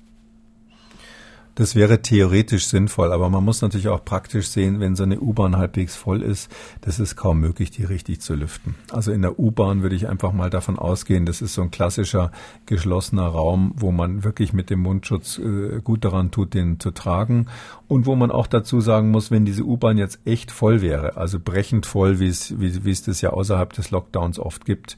Das 1.57 1.73
wäre 1.73 2.03
theoretisch 2.03 2.67
sinnvoll, 2.67 3.11
aber 3.11 3.31
man 3.31 3.43
muss 3.43 3.63
natürlich 3.63 3.87
auch 3.87 4.05
praktisch 4.05 4.47
sehen, 4.49 4.79
wenn 4.79 4.95
so 4.95 5.01
eine 5.01 5.19
U-Bahn 5.19 5.57
halbwegs 5.57 5.95
voll 5.95 6.21
ist, 6.21 6.51
das 6.81 6.99
ist 6.99 7.15
kaum 7.15 7.39
möglich, 7.39 7.71
die 7.71 7.83
richtig 7.83 8.21
zu 8.21 8.35
lüften. 8.35 8.75
Also 8.91 9.11
in 9.11 9.23
der 9.23 9.39
U-Bahn 9.39 9.81
würde 9.81 9.95
ich 9.95 10.07
einfach 10.07 10.33
mal 10.33 10.51
davon 10.51 10.77
ausgehen, 10.77 11.25
das 11.25 11.41
ist 11.41 11.55
so 11.55 11.63
ein 11.63 11.71
klassischer 11.71 12.31
geschlossener 12.67 13.25
Raum, 13.25 13.73
wo 13.75 13.91
man 13.91 14.23
wirklich 14.23 14.53
mit 14.53 14.69
dem 14.69 14.81
Mundschutz 14.81 15.39
äh, 15.39 15.81
gut 15.83 16.05
daran 16.05 16.29
tut, 16.29 16.53
den 16.53 16.79
zu 16.79 16.91
tragen 16.91 17.47
und 17.87 18.05
wo 18.05 18.15
man 18.15 18.29
auch 18.29 18.45
dazu 18.45 18.79
sagen 18.79 19.09
muss, 19.09 19.31
wenn 19.31 19.43
diese 19.43 19.63
U-Bahn 19.63 19.97
jetzt 19.97 20.19
echt 20.25 20.51
voll 20.51 20.83
wäre, 20.83 21.17
also 21.17 21.39
brechend 21.39 21.87
voll, 21.87 22.19
wie 22.19 22.27
es, 22.27 22.59
wie, 22.59 22.85
wie 22.85 22.91
es 22.91 23.01
das 23.01 23.21
ja 23.21 23.31
außerhalb 23.31 23.73
des 23.73 23.89
Lockdowns 23.89 24.37
oft 24.37 24.63
gibt, 24.63 24.95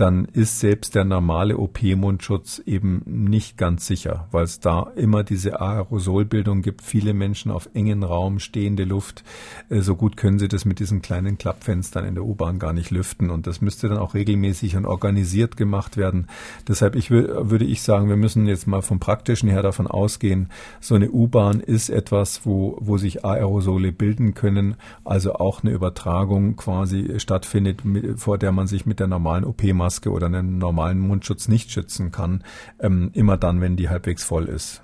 dann 0.00 0.26
ist 0.26 0.60
selbst 0.60 0.94
der 0.94 1.04
normale 1.04 1.58
OP-Mundschutz 1.58 2.62
eben 2.64 3.02
nicht 3.04 3.58
ganz 3.58 3.84
sicher, 3.84 4.28
weil 4.30 4.44
es 4.44 4.60
da 4.60 4.92
immer 4.94 5.24
diese 5.24 5.60
Aerosolbildung 5.60 6.62
gibt. 6.62 6.82
Viele 6.82 7.14
Menschen 7.14 7.50
auf 7.50 7.68
engen 7.74 8.04
Raum, 8.04 8.38
stehende 8.38 8.84
Luft. 8.84 9.24
Äh, 9.70 9.80
so 9.80 9.96
gut 9.96 10.16
können 10.16 10.38
sie 10.38 10.46
das 10.46 10.64
mit 10.64 10.78
diesen 10.78 11.02
kleinen 11.02 11.36
Klappfenstern 11.36 12.04
in 12.04 12.14
der 12.14 12.24
U-Bahn 12.24 12.60
gar 12.60 12.72
nicht 12.72 12.92
lüften. 12.92 13.28
Und 13.28 13.48
das 13.48 13.60
müsste 13.60 13.88
dann 13.88 13.98
auch 13.98 14.14
regelmäßig 14.14 14.76
und 14.76 14.86
organisiert 14.86 15.56
gemacht 15.56 15.96
werden. 15.96 16.28
Deshalb 16.68 16.94
ich, 16.94 17.10
würde 17.10 17.64
ich 17.64 17.82
sagen, 17.82 18.08
wir 18.08 18.16
müssen 18.16 18.46
jetzt 18.46 18.68
mal 18.68 18.82
vom 18.82 19.00
Praktischen 19.00 19.48
her 19.48 19.62
davon 19.62 19.88
ausgehen, 19.88 20.48
so 20.80 20.94
eine 20.94 21.10
U-Bahn 21.10 21.58
ist 21.58 21.90
etwas, 21.90 22.46
wo, 22.46 22.78
wo 22.80 22.98
sich 22.98 23.24
Aerosole 23.24 23.90
bilden 23.90 24.34
können, 24.34 24.76
also 25.04 25.34
auch 25.34 25.64
eine 25.64 25.72
Übertragung 25.72 26.54
quasi 26.54 27.18
stattfindet, 27.18 27.82
vor 28.16 28.38
der 28.38 28.52
man 28.52 28.68
sich 28.68 28.86
mit 28.86 29.00
der 29.00 29.08
normalen 29.08 29.44
OP-Maske 29.44 29.87
Maske 29.88 30.10
oder 30.10 30.26
einen 30.26 30.58
normalen 30.58 31.00
Mundschutz 31.00 31.48
nicht 31.48 31.70
schützen 31.70 32.12
kann, 32.12 32.44
ähm, 32.78 33.10
immer 33.14 33.38
dann, 33.38 33.62
wenn 33.62 33.76
die 33.76 33.88
halbwegs 33.88 34.22
voll 34.22 34.44
ist. 34.44 34.82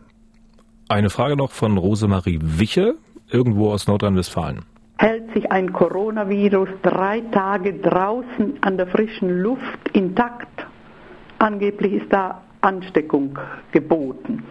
Eine 0.89 1.11
Frage 1.11 1.37
noch 1.37 1.53
von 1.53 1.77
Rosemarie 1.77 2.39
Wiche, 2.43 2.95
irgendwo 3.29 3.71
aus 3.71 3.87
Nordrhein-Westfalen. 3.87 4.61
Hält 4.97 5.35
sich 5.35 5.53
ein 5.53 5.75
Coronavirus 5.75 6.71
drei 6.83 7.21
Tage 7.33 7.75
draußen 7.75 8.63
an 8.63 8.79
der 8.79 8.87
frischen 8.87 9.29
Luft 9.43 9.83
intakt? 9.93 10.67
Angeblich 11.39 11.93
ist 12.01 12.11
da 12.11 12.41
Ansteckung 12.63 13.39
geboten. 13.73 14.43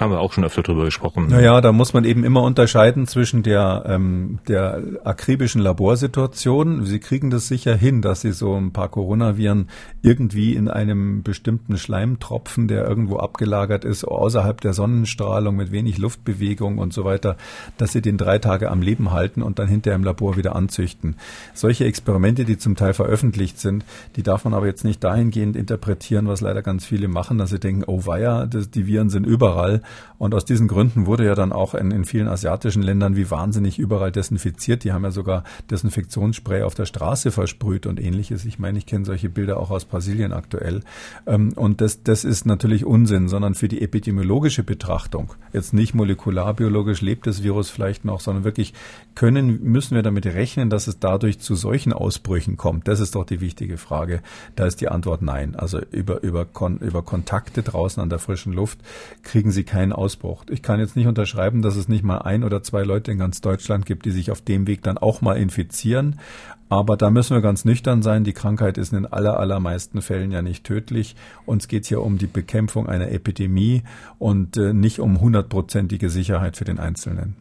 Haben 0.00 0.12
wir 0.12 0.20
auch 0.20 0.32
schon 0.32 0.44
öfter 0.44 0.62
drüber 0.62 0.86
gesprochen. 0.86 1.26
Naja, 1.28 1.60
da 1.60 1.72
muss 1.72 1.92
man 1.92 2.04
eben 2.04 2.24
immer 2.24 2.42
unterscheiden 2.42 3.06
zwischen 3.06 3.42
der, 3.42 3.84
ähm, 3.86 4.38
der 4.48 4.82
akribischen 5.04 5.60
Laborsituation. 5.60 6.86
Sie 6.86 7.00
kriegen 7.00 7.28
das 7.28 7.48
sicher 7.48 7.76
hin, 7.76 8.00
dass 8.00 8.22
Sie 8.22 8.32
so 8.32 8.54
ein 8.56 8.72
paar 8.72 8.88
Coronaviren 8.88 9.68
irgendwie 10.00 10.54
in 10.54 10.68
einem 10.68 11.22
bestimmten 11.22 11.76
Schleimtropfen, 11.76 12.66
der 12.66 12.88
irgendwo 12.88 13.18
abgelagert 13.18 13.84
ist, 13.84 14.04
außerhalb 14.04 14.58
der 14.62 14.72
Sonnenstrahlung 14.72 15.54
mit 15.54 15.70
wenig 15.70 15.98
Luftbewegung 15.98 16.78
und 16.78 16.94
so 16.94 17.04
weiter, 17.04 17.36
dass 17.76 17.92
Sie 17.92 18.00
den 18.00 18.16
drei 18.16 18.38
Tage 18.38 18.70
am 18.70 18.80
Leben 18.80 19.10
halten 19.10 19.42
und 19.42 19.58
dann 19.58 19.68
hinterher 19.68 19.96
im 19.96 20.04
Labor 20.04 20.38
wieder 20.38 20.56
anzüchten. 20.56 21.16
Solche 21.52 21.84
Experimente, 21.84 22.46
die 22.46 22.56
zum 22.56 22.74
Teil 22.74 22.94
veröffentlicht 22.94 23.60
sind, 23.60 23.84
die 24.16 24.22
darf 24.22 24.44
man 24.44 24.54
aber 24.54 24.64
jetzt 24.64 24.84
nicht 24.84 25.04
dahingehend 25.04 25.56
interpretieren, 25.56 26.26
was 26.26 26.40
leider 26.40 26.62
ganz 26.62 26.86
viele 26.86 27.08
machen, 27.08 27.36
dass 27.36 27.50
sie 27.50 27.60
denken, 27.60 27.84
oh 27.86 28.06
weia, 28.06 28.46
das, 28.46 28.70
die 28.70 28.86
Viren 28.86 29.10
sind 29.10 29.26
überall 29.26 29.82
und 30.20 30.34
aus 30.34 30.44
diesen 30.44 30.68
Gründen 30.68 31.06
wurde 31.06 31.24
ja 31.24 31.34
dann 31.34 31.50
auch 31.50 31.74
in, 31.74 31.90
in 31.90 32.04
vielen 32.04 32.28
asiatischen 32.28 32.82
Ländern 32.82 33.16
wie 33.16 33.30
wahnsinnig 33.30 33.78
überall 33.78 34.12
desinfiziert. 34.12 34.84
Die 34.84 34.92
haben 34.92 35.02
ja 35.02 35.10
sogar 35.10 35.44
Desinfektionsspray 35.70 36.62
auf 36.62 36.74
der 36.74 36.84
Straße 36.84 37.30
versprüht 37.30 37.86
und 37.86 37.98
ähnliches. 37.98 38.44
Ich 38.44 38.58
meine, 38.58 38.78
ich 38.78 38.84
kenne 38.84 39.06
solche 39.06 39.30
Bilder 39.30 39.58
auch 39.58 39.70
aus 39.70 39.86
Brasilien 39.86 40.34
aktuell. 40.34 40.82
Ähm, 41.26 41.54
und 41.56 41.80
das, 41.80 42.02
das 42.02 42.24
ist 42.24 42.44
natürlich 42.44 42.84
Unsinn, 42.84 43.28
sondern 43.28 43.54
für 43.54 43.68
die 43.68 43.80
epidemiologische 43.80 44.62
Betrachtung, 44.62 45.32
jetzt 45.54 45.72
nicht 45.72 45.94
molekularbiologisch 45.94 47.00
lebt 47.00 47.26
das 47.26 47.42
Virus 47.42 47.70
vielleicht 47.70 48.04
noch, 48.04 48.20
sondern 48.20 48.44
wirklich 48.44 48.74
können, 49.14 49.62
müssen 49.62 49.94
wir 49.94 50.02
damit 50.02 50.26
rechnen, 50.26 50.68
dass 50.68 50.86
es 50.86 50.98
dadurch 50.98 51.40
zu 51.40 51.54
solchen 51.54 51.94
Ausbrüchen 51.94 52.58
kommt. 52.58 52.88
Das 52.88 53.00
ist 53.00 53.14
doch 53.14 53.24
die 53.24 53.40
wichtige 53.40 53.78
Frage. 53.78 54.20
Da 54.54 54.66
ist 54.66 54.82
die 54.82 54.88
Antwort 54.88 55.22
nein. 55.22 55.56
Also 55.56 55.80
über, 55.90 56.22
über, 56.22 56.46
über 56.80 57.02
Kontakte 57.02 57.62
draußen 57.62 58.02
an 58.02 58.10
der 58.10 58.18
frischen 58.18 58.52
Luft 58.52 58.78
kriegen 59.22 59.50
Sie 59.50 59.64
keine 59.64 59.79
keinen 59.80 59.92
Ausbruch. 59.94 60.44
Ich 60.50 60.62
kann 60.62 60.78
jetzt 60.78 60.94
nicht 60.94 61.06
unterschreiben, 61.06 61.62
dass 61.62 61.74
es 61.74 61.88
nicht 61.88 62.04
mal 62.04 62.18
ein 62.18 62.44
oder 62.44 62.62
zwei 62.62 62.82
Leute 62.82 63.12
in 63.12 63.18
ganz 63.18 63.40
Deutschland 63.40 63.86
gibt, 63.86 64.04
die 64.04 64.10
sich 64.10 64.30
auf 64.30 64.42
dem 64.42 64.66
Weg 64.66 64.82
dann 64.82 64.98
auch 64.98 65.22
mal 65.22 65.38
infizieren. 65.38 66.20
Aber 66.68 66.98
da 66.98 67.08
müssen 67.08 67.34
wir 67.34 67.40
ganz 67.40 67.64
nüchtern 67.64 68.02
sein. 68.02 68.22
Die 68.22 68.34
Krankheit 68.34 68.76
ist 68.76 68.92
in 68.92 69.06
aller, 69.06 69.40
allermeisten 69.40 70.02
Fällen 70.02 70.32
ja 70.32 70.42
nicht 70.42 70.64
tödlich. 70.64 71.16
Uns 71.46 71.66
geht 71.66 71.84
es 71.84 71.88
hier 71.88 72.02
um 72.02 72.18
die 72.18 72.26
Bekämpfung 72.26 72.88
einer 72.88 73.10
Epidemie 73.10 73.82
und 74.18 74.58
äh, 74.58 74.74
nicht 74.74 75.00
um 75.00 75.18
hundertprozentige 75.18 76.10
Sicherheit 76.10 76.58
für 76.58 76.64
den 76.64 76.78
Einzelnen. 76.78 77.34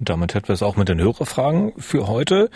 Damit 0.00 0.34
hätten 0.34 0.48
wir 0.48 0.54
es 0.54 0.64
auch 0.64 0.76
mit 0.76 0.88
den 0.88 1.00
Hörerfragen 1.00 1.74
für 1.78 2.08
heute. 2.08 2.50